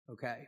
Okay? 0.10 0.48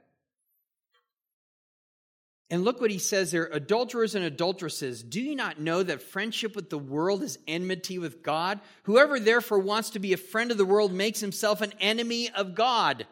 And 2.50 2.64
look 2.64 2.80
what 2.80 2.92
he 2.92 3.00
says 3.00 3.32
there 3.32 3.50
adulterers 3.52 4.16
and 4.16 4.24
adulteresses, 4.24 5.04
do 5.04 5.22
you 5.22 5.36
not 5.36 5.60
know 5.60 5.84
that 5.84 6.02
friendship 6.02 6.56
with 6.56 6.70
the 6.70 6.78
world 6.78 7.22
is 7.24 7.38
enmity 7.48 8.00
with 8.00 8.24
God? 8.24 8.62
Whoever 8.84 9.20
therefore 9.20 9.60
wants 9.60 9.92
to 9.92 10.00
be 10.00 10.14
a 10.14 10.18
friend 10.18 10.52
of 10.52 10.58
the 10.58 10.66
world 10.66 10.94
makes 10.94 11.20
himself 11.20 11.62
an 11.62 11.74
enemy 11.82 12.30
of 12.30 12.56
God. 12.56 13.06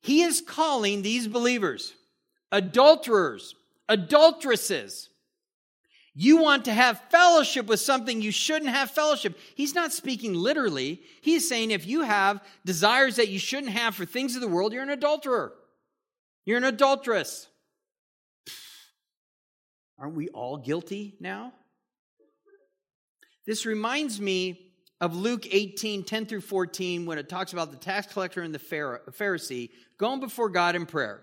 He 0.00 0.22
is 0.22 0.40
calling 0.40 1.02
these 1.02 1.28
believers 1.28 1.94
adulterers, 2.50 3.54
adulteresses. 3.88 5.08
You 6.14 6.36
want 6.38 6.66
to 6.66 6.72
have 6.72 7.00
fellowship 7.10 7.66
with 7.66 7.80
something 7.80 8.20
you 8.20 8.32
shouldn't 8.32 8.70
have 8.70 8.90
fellowship. 8.90 9.38
He's 9.54 9.74
not 9.74 9.94
speaking 9.94 10.34
literally. 10.34 11.00
He's 11.22 11.48
saying 11.48 11.70
if 11.70 11.86
you 11.86 12.02
have 12.02 12.42
desires 12.66 13.16
that 13.16 13.30
you 13.30 13.38
shouldn't 13.38 13.72
have 13.72 13.94
for 13.94 14.04
things 14.04 14.34
of 14.34 14.42
the 14.42 14.48
world, 14.48 14.74
you're 14.74 14.82
an 14.82 14.90
adulterer. 14.90 15.54
You're 16.44 16.58
an 16.58 16.64
adulteress. 16.64 17.48
Aren't 20.02 20.16
we 20.16 20.28
all 20.30 20.56
guilty 20.56 21.14
now? 21.20 21.52
This 23.46 23.64
reminds 23.64 24.20
me 24.20 24.72
of 25.00 25.14
Luke 25.14 25.46
18, 25.48 26.02
10 26.02 26.26
through 26.26 26.40
14, 26.40 27.06
when 27.06 27.18
it 27.18 27.28
talks 27.28 27.52
about 27.52 27.70
the 27.70 27.76
tax 27.76 28.12
collector 28.12 28.42
and 28.42 28.52
the 28.52 28.58
Pharisee 28.58 29.70
going 29.98 30.18
before 30.18 30.48
God 30.48 30.74
in 30.74 30.86
prayer. 30.86 31.22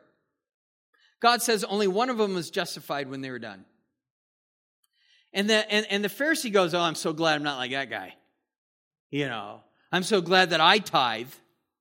God 1.21 1.41
says 1.41 1.65
only 1.65 1.87
one 1.87 2.09
of 2.09 2.17
them 2.17 2.33
was 2.33 2.49
justified 2.49 3.09
when 3.09 3.19
they 3.19 3.29
were 3.29 3.39
done. 3.39 3.65
And 5.33 5.49
the, 5.49 5.69
and, 5.69 5.85
and 5.89 6.01
the 6.01 6.09
Pharisee 6.09 6.51
goes, 6.51 6.73
Oh, 6.73 6.79
I'm 6.79 6.95
so 6.95 7.11
glad 7.11 7.35
I'm 7.35 7.43
not 7.43 7.57
like 7.57 7.71
that 7.71 7.89
guy. 7.89 8.15
You 9.11 9.27
know, 9.27 9.59
I'm 9.91 10.03
so 10.03 10.21
glad 10.21 10.51
that 10.51 10.61
I 10.61 10.79
tithe. 10.79 11.31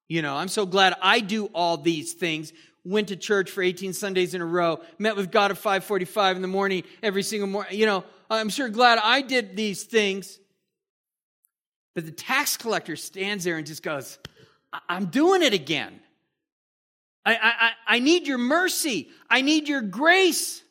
You 0.09 0.23
know, 0.23 0.35
I'm 0.35 0.49
so 0.49 0.67
glad 0.67 0.95
I 1.01 1.21
do 1.21 1.47
all 1.47 1.77
these 1.77 2.15
things 2.15 2.53
went 2.89 3.09
to 3.09 3.17
church 3.17 3.51
for 3.51 3.63
18 3.63 3.93
Sundays 3.93 4.35
in 4.35 4.41
a 4.41 4.47
row, 4.47 4.81
met 4.99 5.17
with 5.17 5.31
God 5.31 5.51
at 5.51 5.59
5:45 5.59 6.37
in 6.37 6.43
the 6.43 6.49
morning 6.49 6.85
every 7.03 7.23
single 7.23 7.49
morning. 7.49 7.79
You 7.79 7.87
know, 7.87 8.05
I'm 8.31 8.49
sure 8.49 8.69
glad 8.69 8.99
I 8.99 9.21
did 9.21 9.57
these 9.57 9.85
things. 9.85 10.39
But 11.95 12.07
the 12.07 12.13
tax 12.13 12.57
collector 12.57 12.97
stands 12.97 13.45
there 13.45 13.57
and 13.57 13.67
just 13.67 13.83
goes, 13.83 14.19
I'm 14.89 15.07
doing 15.07 15.43
it 15.43 15.53
again. 15.53 16.01
I, 17.25 17.35
I, 17.35 17.97
I 17.97 17.99
need 17.99 18.27
your 18.27 18.39
mercy. 18.39 19.09
I 19.29 19.41
need 19.41 19.69
your 19.69 19.83
grace. 19.83 20.63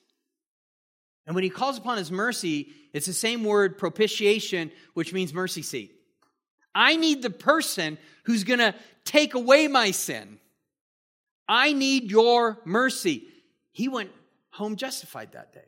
And 1.25 1.35
when 1.35 1.43
he 1.43 1.49
calls 1.49 1.77
upon 1.77 1.97
his 1.97 2.11
mercy, 2.11 2.71
it's 2.93 3.05
the 3.05 3.13
same 3.13 3.43
word 3.43 3.77
propitiation, 3.77 4.71
which 4.93 5.13
means 5.13 5.33
mercy 5.33 5.61
seat. 5.61 5.93
I 6.73 6.95
need 6.95 7.21
the 7.21 7.29
person 7.29 7.97
who's 8.23 8.43
going 8.43 8.59
to 8.59 8.73
take 9.03 9.33
away 9.33 9.67
my 9.67 9.91
sin. 9.91 10.39
I 11.47 11.73
need 11.73 12.11
your 12.11 12.59
mercy. 12.65 13.23
He 13.71 13.87
went 13.87 14.11
home 14.49 14.75
justified 14.75 15.33
that 15.33 15.53
day. 15.53 15.61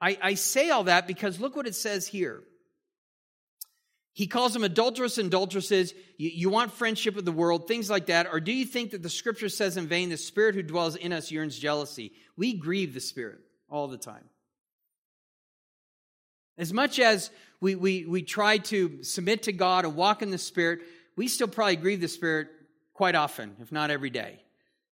I, 0.00 0.18
I 0.22 0.34
say 0.34 0.70
all 0.70 0.84
that 0.84 1.06
because 1.06 1.40
look 1.40 1.56
what 1.56 1.66
it 1.66 1.74
says 1.74 2.06
here. 2.06 2.42
He 4.12 4.26
calls 4.26 4.54
them 4.54 4.64
adulterous 4.64 5.18
adulteresses. 5.18 5.92
You, 6.16 6.30
you, 6.32 6.50
want 6.50 6.72
friendship 6.72 7.14
with 7.14 7.26
the 7.26 7.32
world, 7.32 7.68
things 7.68 7.90
like 7.90 8.06
that. 8.06 8.26
Or 8.32 8.40
do 8.40 8.52
you 8.52 8.64
think 8.64 8.92
that 8.92 9.02
the 9.02 9.10
scripture 9.10 9.50
says 9.50 9.76
in 9.76 9.86
vain, 9.86 10.08
the 10.08 10.16
spirit 10.16 10.54
who 10.54 10.62
dwells 10.62 10.96
in 10.96 11.12
us 11.12 11.30
yearns 11.30 11.58
jealousy? 11.58 12.12
We 12.36 12.54
grieve 12.54 12.94
the 12.94 13.00
spirit 13.00 13.40
all 13.68 13.88
the 13.88 13.98
time. 13.98 14.24
As 16.56 16.72
much 16.72 16.98
as 16.98 17.30
we, 17.60 17.74
we, 17.74 18.06
we 18.06 18.22
try 18.22 18.58
to 18.58 19.02
submit 19.02 19.42
to 19.44 19.52
God 19.52 19.84
and 19.84 19.96
walk 19.96 20.22
in 20.22 20.30
the 20.30 20.38
spirit, 20.38 20.80
we 21.16 21.28
still 21.28 21.48
probably 21.48 21.76
grieve 21.76 22.00
the 22.00 22.08
spirit 22.08 22.48
quite 22.96 23.14
often, 23.14 23.54
if 23.60 23.70
not 23.70 23.90
every 23.90 24.10
day. 24.10 24.40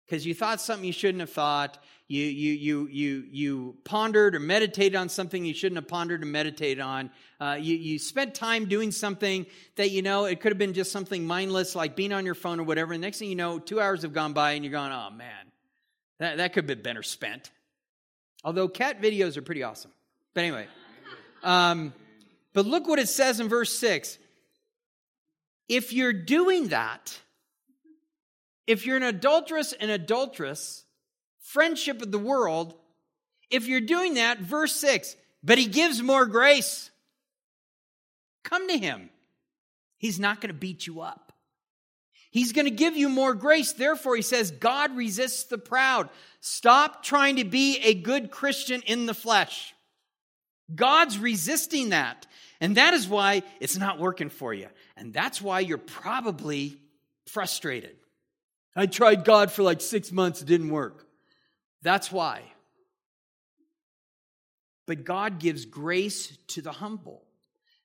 Because 0.05 0.27
you 0.27 0.35
thought 0.35 0.61
something 0.61 0.85
you 0.85 0.93
shouldn't 0.93 1.21
have 1.21 1.31
thought. 1.31 1.83
You, 2.07 2.23
you, 2.23 2.53
you, 2.53 2.89
you, 2.89 3.25
you 3.31 3.77
pondered 3.85 4.35
or 4.35 4.41
meditated 4.41 4.95
on 4.95 5.09
something 5.09 5.43
you 5.43 5.55
shouldn't 5.55 5.79
have 5.79 5.89
pondered 5.89 6.23
or 6.23 6.27
meditated 6.27 6.81
on. 6.81 7.11
Uh, 7.41 7.57
you, 7.59 7.75
you 7.75 7.99
spent 7.99 8.35
time 8.35 8.67
doing 8.67 8.91
something 8.93 9.47
that, 9.77 9.91
you 9.91 10.03
know, 10.03 10.27
it 10.27 10.41
could 10.41 10.53
have 10.53 10.59
been 10.59 10.75
just 10.75 10.93
something 10.93 11.27
mindless 11.27 11.75
like 11.75 11.97
being 11.97 12.13
on 12.13 12.27
your 12.27 12.35
phone 12.35 12.61
or 12.61 12.65
whatever. 12.65 12.93
And 12.93 13.01
next 13.01 13.19
thing 13.19 13.31
you 13.31 13.37
know, 13.37 13.59
two 13.59 13.81
hours 13.81 14.03
have 14.03 14.13
gone 14.13 14.35
by 14.35 14.53
and 14.53 14.65
you're 14.65 14.73
going, 14.73 14.93
oh 14.93 15.09
man, 15.11 15.47
that, 16.19 16.37
that 16.37 16.53
could 16.53 16.65
have 16.65 16.77
been 16.77 16.83
better 16.83 17.03
spent. 17.03 17.51
Although 18.45 18.69
cat 18.69 19.01
videos 19.01 19.39
are 19.39 19.43
pretty 19.43 19.63
awesome. 19.63 19.91
But 20.35 20.45
anyway. 20.45 20.67
Um, 21.43 21.95
but 22.53 22.67
look 22.67 22.87
what 22.87 22.99
it 22.99 23.09
says 23.09 23.41
in 23.41 23.49
verse 23.49 23.73
6. 23.79 24.19
If 25.71 25.95
you're 25.95 26.13
doing 26.13 26.69
that, 26.69 27.19
if 28.67 28.87
you're 28.87 28.97
an 28.97 29.03
adulteress 29.03 29.73
and 29.73 29.91
adulteress, 29.91 30.85
friendship 31.41 32.01
with 32.01 32.13
the 32.13 32.19
world, 32.19 32.75
if 33.51 33.67
you're 33.67 33.81
doing 33.81 34.15
that, 34.15 34.41
verse 34.41 34.75
6, 34.77 35.17
but 35.43 35.59
he 35.59 35.67
gives 35.67 36.03
more 36.03 36.27
grace. 36.27 36.91
Come 38.43 38.69
to 38.69 38.79
him. 38.79 39.11
He's 39.99 40.21
not 40.21 40.41
going 40.41 40.49
to 40.49 40.59
beat 40.59 40.87
you 40.87 41.01
up. 41.01 41.33
He's 42.31 42.53
going 42.53 42.65
to 42.65 42.71
give 42.71 42.97
you 42.97 43.09
more 43.09 43.35
grace. 43.35 43.73
Therefore, 43.73 44.17
he 44.17 44.23
says, 44.23 44.51
God 44.51 44.97
resists 44.97 45.45
the 45.45 45.59
proud. 45.59 46.09
Stop 46.41 47.05
trying 47.05 47.37
to 47.37 47.45
be 47.45 47.79
a 47.79 47.95
good 47.95 48.31
Christian 48.31 48.83
in 48.83 49.07
the 49.07 49.15
flesh. 49.15 49.73
God's 50.75 51.17
resisting 51.17 51.91
that. 51.91 52.27
And 52.61 52.77
that 52.77 52.93
is 52.93 53.07
why 53.07 53.43
it's 53.61 53.77
not 53.77 54.01
working 54.01 54.31
for 54.31 54.53
you. 54.53 54.69
And 54.97 55.13
that's 55.13 55.41
why 55.41 55.61
you're 55.61 55.79
probably 55.79 56.79
frustrated. 57.29 57.97
I 58.77 58.87
tried 58.87 59.25
God 59.25 59.51
for 59.53 59.63
like 59.63 59.81
six 59.81 60.11
months, 60.11 60.43
it 60.43 60.47
didn't 60.47 60.71
work. 60.71 61.07
That's 61.83 62.11
why. 62.11 62.43
But 64.87 65.05
God 65.05 65.39
gives 65.39 65.65
grace 65.65 66.37
to 66.49 66.63
the 66.63 66.73
humble. 66.73 67.23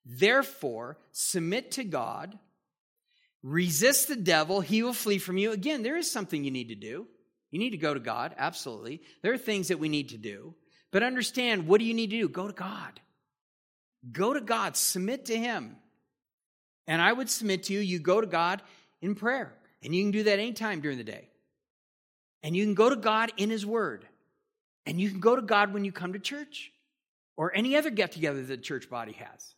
Therefore, 0.06 0.98
submit 1.12 1.72
to 1.72 1.84
God, 1.84 2.38
Resist 3.42 4.10
the 4.10 4.18
devil, 4.18 4.60
he 4.60 4.84
will 4.84 4.94
flee 4.94 5.18
from 5.18 5.38
you. 5.38 5.52
Again, 5.52 5.82
there 5.82 5.96
is 5.96 6.12
something 6.12 6.44
you 6.44 6.52
need 6.52 6.70
to 6.70 6.76
do. 6.76 7.08
You 7.52 7.60
need 7.60 7.70
to 7.72 7.78
go 7.78 7.94
to 7.94 8.00
God, 8.00 8.36
absolutely. 8.38 9.02
There 9.22 9.34
are 9.34 9.38
things 9.38 9.70
that 9.70 9.80
we 9.80 9.90
need 9.90 10.10
to 10.10 10.18
do. 10.18 10.56
But 10.92 11.04
understand, 11.04 11.68
what 11.68 11.80
do 11.80 11.86
you 11.86 11.94
need 11.94 12.10
to 12.10 12.20
do? 12.20 12.30
Go 12.30 12.48
to 12.48 12.54
God. 12.54 13.00
Go 14.12 14.34
to 14.34 14.42
God, 14.42 14.76
submit 14.76 15.26
to 15.26 15.38
Him. 15.38 15.78
And 16.86 17.02
I 17.02 17.14
would 17.14 17.30
submit 17.30 17.64
to 17.64 17.74
you, 17.74 17.80
you 17.80 18.00
go 18.00 18.20
to 18.20 18.28
God 18.28 18.62
in 19.02 19.16
prayer. 19.16 19.54
And 19.84 19.96
you 19.96 20.04
can 20.04 20.12
do 20.12 20.24
that 20.24 20.40
anytime 20.40 20.82
during 20.82 20.98
the 20.98 21.04
day. 21.04 21.30
And 22.44 22.56
you 22.56 22.66
can 22.66 22.74
go 22.74 22.90
to 22.90 22.96
God 22.96 23.32
in 23.38 23.50
His 23.50 23.66
Word. 23.66 24.06
And 24.86 25.00
you 25.00 25.10
can 25.10 25.20
go 25.20 25.36
to 25.36 25.42
God 25.42 25.74
when 25.74 25.86
you 25.86 25.92
come 25.92 26.14
to 26.14 26.20
church 26.20 26.72
or 27.38 27.56
any 27.56 27.76
other 27.76 27.90
get 27.90 28.12
together 28.12 28.42
that 28.42 28.48
the 28.48 28.58
church 28.58 28.90
body 28.90 29.14
has. 29.14 29.56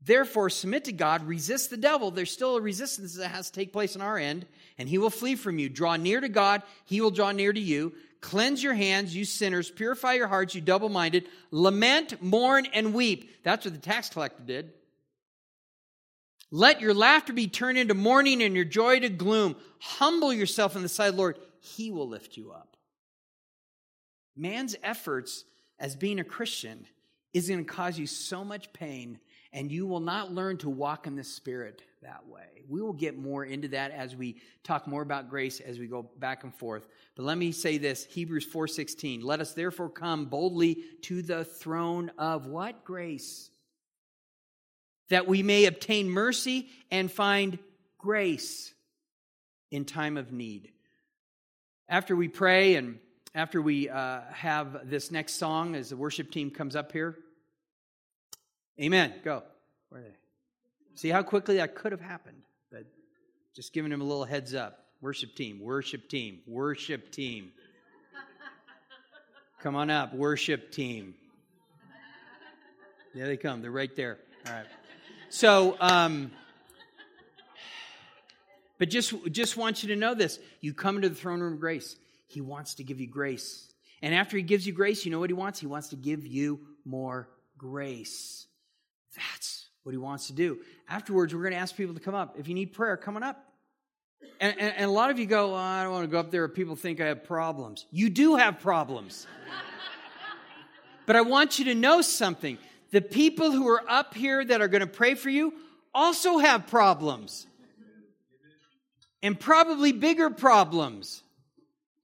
Therefore, 0.00 0.48
submit 0.48 0.84
to 0.84 0.92
God, 0.92 1.26
resist 1.26 1.70
the 1.70 1.76
devil. 1.76 2.10
There's 2.10 2.30
still 2.30 2.56
a 2.56 2.60
resistance 2.60 3.16
that 3.16 3.28
has 3.28 3.50
to 3.50 3.52
take 3.52 3.72
place 3.72 3.96
on 3.96 4.02
our 4.02 4.16
end, 4.16 4.46
and 4.78 4.88
he 4.88 4.98
will 4.98 5.10
flee 5.10 5.34
from 5.34 5.58
you. 5.58 5.68
Draw 5.68 5.96
near 5.96 6.20
to 6.20 6.28
God, 6.28 6.62
he 6.84 7.00
will 7.00 7.10
draw 7.10 7.32
near 7.32 7.52
to 7.52 7.60
you. 7.60 7.92
Cleanse 8.20 8.62
your 8.62 8.74
hands, 8.74 9.14
you 9.14 9.24
sinners. 9.24 9.70
Purify 9.70 10.14
your 10.14 10.28
hearts, 10.28 10.54
you 10.54 10.60
double 10.60 10.88
minded. 10.88 11.28
Lament, 11.50 12.22
mourn, 12.22 12.66
and 12.72 12.94
weep. 12.94 13.42
That's 13.44 13.64
what 13.64 13.74
the 13.74 13.80
tax 13.80 14.08
collector 14.08 14.42
did. 14.44 14.72
Let 16.50 16.80
your 16.80 16.94
laughter 16.94 17.32
be 17.32 17.46
turned 17.46 17.78
into 17.78 17.94
mourning 17.94 18.42
and 18.42 18.54
your 18.54 18.64
joy 18.64 19.00
to 19.00 19.08
gloom. 19.08 19.56
Humble 19.80 20.32
yourself 20.32 20.76
in 20.76 20.82
the 20.82 20.88
sight 20.88 21.08
of 21.08 21.14
the 21.14 21.18
Lord, 21.18 21.38
he 21.60 21.90
will 21.90 22.08
lift 22.08 22.36
you 22.36 22.52
up. 22.52 22.76
Man's 24.36 24.76
efforts 24.82 25.44
as 25.78 25.96
being 25.96 26.20
a 26.20 26.24
Christian 26.24 26.86
is 27.34 27.48
going 27.48 27.64
to 27.64 27.70
cause 27.70 27.98
you 27.98 28.06
so 28.06 28.44
much 28.44 28.72
pain 28.72 29.18
and 29.52 29.72
you 29.72 29.86
will 29.86 30.00
not 30.00 30.32
learn 30.32 30.56
to 30.58 30.68
walk 30.68 31.06
in 31.06 31.16
the 31.16 31.24
Spirit 31.24 31.82
that 32.02 32.26
way. 32.26 32.64
We 32.68 32.82
will 32.82 32.92
get 32.92 33.18
more 33.18 33.44
into 33.44 33.68
that 33.68 33.92
as 33.92 34.14
we 34.14 34.36
talk 34.62 34.86
more 34.86 35.02
about 35.02 35.30
grace 35.30 35.60
as 35.60 35.78
we 35.78 35.86
go 35.86 36.10
back 36.18 36.44
and 36.44 36.54
forth. 36.54 36.86
But 37.16 37.24
let 37.24 37.38
me 37.38 37.52
say 37.52 37.78
this, 37.78 38.04
Hebrews 38.04 38.46
4:16, 38.46 39.22
let 39.22 39.40
us 39.40 39.54
therefore 39.54 39.88
come 39.88 40.26
boldly 40.26 40.84
to 41.02 41.22
the 41.22 41.44
throne 41.44 42.10
of 42.18 42.46
what? 42.46 42.84
Grace. 42.84 43.50
That 45.10 45.26
we 45.26 45.42
may 45.42 45.64
obtain 45.64 46.10
mercy 46.10 46.68
and 46.90 47.10
find 47.10 47.58
grace 47.98 48.72
in 49.70 49.84
time 49.84 50.16
of 50.16 50.32
need. 50.32 50.72
After 51.88 52.14
we 52.14 52.28
pray 52.28 52.74
and 52.74 52.98
after 53.34 53.62
we 53.62 53.88
uh, 53.88 54.20
have 54.32 54.88
this 54.90 55.10
next 55.10 55.34
song 55.34 55.74
as 55.74 55.90
the 55.90 55.96
worship 55.96 56.30
team 56.30 56.50
comes 56.50 56.76
up 56.76 56.92
here, 56.92 57.16
Amen. 58.80 59.12
Go. 59.24 59.42
Where 59.88 60.00
are 60.00 60.04
they? 60.04 60.14
See 60.94 61.08
how 61.08 61.22
quickly 61.22 61.56
that 61.56 61.74
could 61.74 61.92
have 61.92 62.00
happened, 62.00 62.42
but 62.70 62.84
just 63.54 63.72
giving 63.72 63.90
him 63.90 64.00
a 64.00 64.04
little 64.04 64.24
heads 64.24 64.54
up. 64.54 64.84
Worship 65.00 65.34
team, 65.34 65.60
worship 65.60 66.08
team, 66.08 66.40
worship 66.46 67.10
team. 67.12 67.52
Come 69.60 69.74
on 69.76 69.90
up, 69.90 70.14
worship 70.14 70.70
team. 70.70 71.14
There 73.14 73.26
they 73.26 73.36
come. 73.36 73.62
They're 73.62 73.70
right 73.70 73.94
there. 73.96 74.18
All 74.46 74.52
right. 74.52 74.66
So, 75.30 75.76
um, 75.80 76.30
but 78.78 78.88
just 78.88 79.14
just 79.30 79.56
want 79.56 79.82
you 79.82 79.90
to 79.90 79.96
know 79.96 80.14
this: 80.14 80.38
you 80.60 80.72
come 80.72 80.96
into 80.96 81.08
the 81.08 81.14
throne 81.14 81.40
room 81.40 81.54
of 81.54 81.60
grace. 81.60 81.96
He 82.26 82.40
wants 82.40 82.74
to 82.74 82.84
give 82.84 83.00
you 83.00 83.06
grace, 83.06 83.72
and 84.02 84.14
after 84.14 84.36
He 84.36 84.42
gives 84.42 84.66
you 84.66 84.72
grace, 84.72 85.04
you 85.04 85.10
know 85.10 85.18
what 85.18 85.30
He 85.30 85.34
wants? 85.34 85.60
He 85.60 85.66
wants 85.66 85.88
to 85.88 85.96
give 85.96 86.26
you 86.26 86.60
more 86.84 87.28
grace. 87.58 88.46
That's 89.16 89.66
what 89.82 89.92
he 89.92 89.98
wants 89.98 90.28
to 90.28 90.32
do. 90.32 90.58
Afterwards, 90.88 91.34
we're 91.34 91.42
going 91.42 91.54
to 91.54 91.58
ask 91.58 91.76
people 91.76 91.94
to 91.94 92.00
come 92.00 92.14
up. 92.14 92.36
If 92.38 92.48
you 92.48 92.54
need 92.54 92.72
prayer, 92.72 92.96
come 92.96 93.16
on 93.16 93.22
up. 93.22 93.44
And, 94.40 94.54
and, 94.58 94.74
and 94.76 94.84
a 94.84 94.92
lot 94.92 95.10
of 95.10 95.18
you 95.18 95.26
go, 95.26 95.54
oh, 95.54 95.56
I 95.56 95.82
don't 95.82 95.92
want 95.92 96.04
to 96.04 96.10
go 96.10 96.18
up 96.18 96.30
there 96.30 96.46
people 96.48 96.76
think 96.76 97.00
I 97.00 97.06
have 97.06 97.24
problems. 97.24 97.86
You 97.90 98.10
do 98.10 98.36
have 98.36 98.60
problems. 98.60 99.26
but 101.06 101.16
I 101.16 101.22
want 101.22 101.58
you 101.58 101.66
to 101.66 101.74
know 101.74 102.00
something. 102.00 102.58
The 102.90 103.00
people 103.02 103.50
who 103.50 103.68
are 103.68 103.82
up 103.88 104.14
here 104.14 104.44
that 104.44 104.60
are 104.60 104.68
going 104.68 104.80
to 104.80 104.86
pray 104.86 105.14
for 105.14 105.30
you 105.30 105.52
also 105.94 106.38
have 106.38 106.66
problems. 106.66 107.46
And 109.22 109.38
probably 109.38 109.92
bigger 109.92 110.30
problems. 110.30 111.22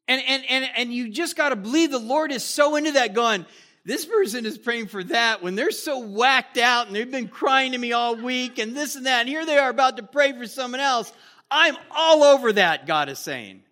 And, 0.09 0.22
and, 0.26 0.45
and, 0.49 0.68
and 0.76 0.93
you 0.93 1.11
just 1.11 1.37
got 1.37 1.51
to 1.51 1.57
believe 1.57 1.91
the 1.91 1.99
Lord 1.99 2.32
is 2.32 2.45
so 2.45 2.76
into 2.76 2.93
that, 2.93 3.14
going, 3.14 3.47
this 3.85 4.05
person 4.05 4.47
is 4.47 4.59
praying 4.59 4.89
for 4.89 5.05
that 5.05 5.43
when 5.43 5.55
they're 5.55 5.70
so 5.70 5.99
whacked 5.99 6.59
out 6.59 6.87
and 6.87 6.97
they've 6.97 7.11
been 7.11 7.28
crying 7.28 7.72
to 7.72 7.78
me 7.78 7.93
all 7.93 8.16
week 8.16 8.59
and 8.59 8.76
this 8.76 8.97
and 8.97 9.07
that. 9.07 9.20
And 9.20 9.28
here 9.28 9.45
they 9.45 9.59
are 9.59 9.70
about 9.70 9.99
to 9.99 10.03
pray 10.03 10.32
for 10.32 10.47
someone 10.47 10.80
else. 10.80 11.12
I'm 11.51 11.76
all 11.95 12.24
over 12.24 12.53
that, 12.55 12.87
God 12.87 13.09
is 13.09 13.18
saying. 13.18 13.62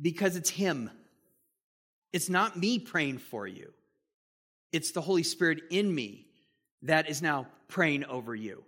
Because 0.00 0.36
it's 0.36 0.50
Him. 0.50 0.90
It's 2.12 2.28
not 2.28 2.56
me 2.56 2.78
praying 2.78 3.18
for 3.18 3.46
you, 3.46 3.72
it's 4.72 4.92
the 4.92 5.00
Holy 5.00 5.22
Spirit 5.22 5.60
in 5.70 5.94
me 5.94 6.26
that 6.82 7.08
is 7.08 7.22
now 7.22 7.46
praying 7.68 8.04
over 8.04 8.34
you. 8.34 8.64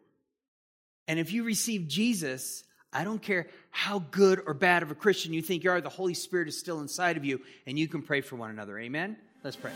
And 1.09 1.19
if 1.19 1.33
you 1.33 1.45
receive 1.45 1.89
Jesus, 1.89 2.65
I 2.93 3.05
don't 3.05 3.21
care 3.21 3.49
how 3.71 3.99
good 3.99 4.41
or 4.47 4.55
bad 4.55 4.83
of 4.83 4.91
a 4.91 4.95
Christian 4.95 5.33
you 5.33 5.43
think 5.43 5.65
you 5.65 5.71
are, 5.71 5.81
the 5.81 5.89
Holy 5.89 6.15
Spirit 6.15 6.49
is 6.49 6.59
still 6.59 6.81
inside 6.81 7.17
of 7.17 7.25
you, 7.25 7.41
and 7.67 7.79
you 7.79 7.89
can 7.89 8.03
pray 8.03 8.21
for 8.21 8.37
one 8.37 8.51
another. 8.51 8.79
Amen? 8.79 9.17
Let's 9.43 9.57
pray. 9.57 9.73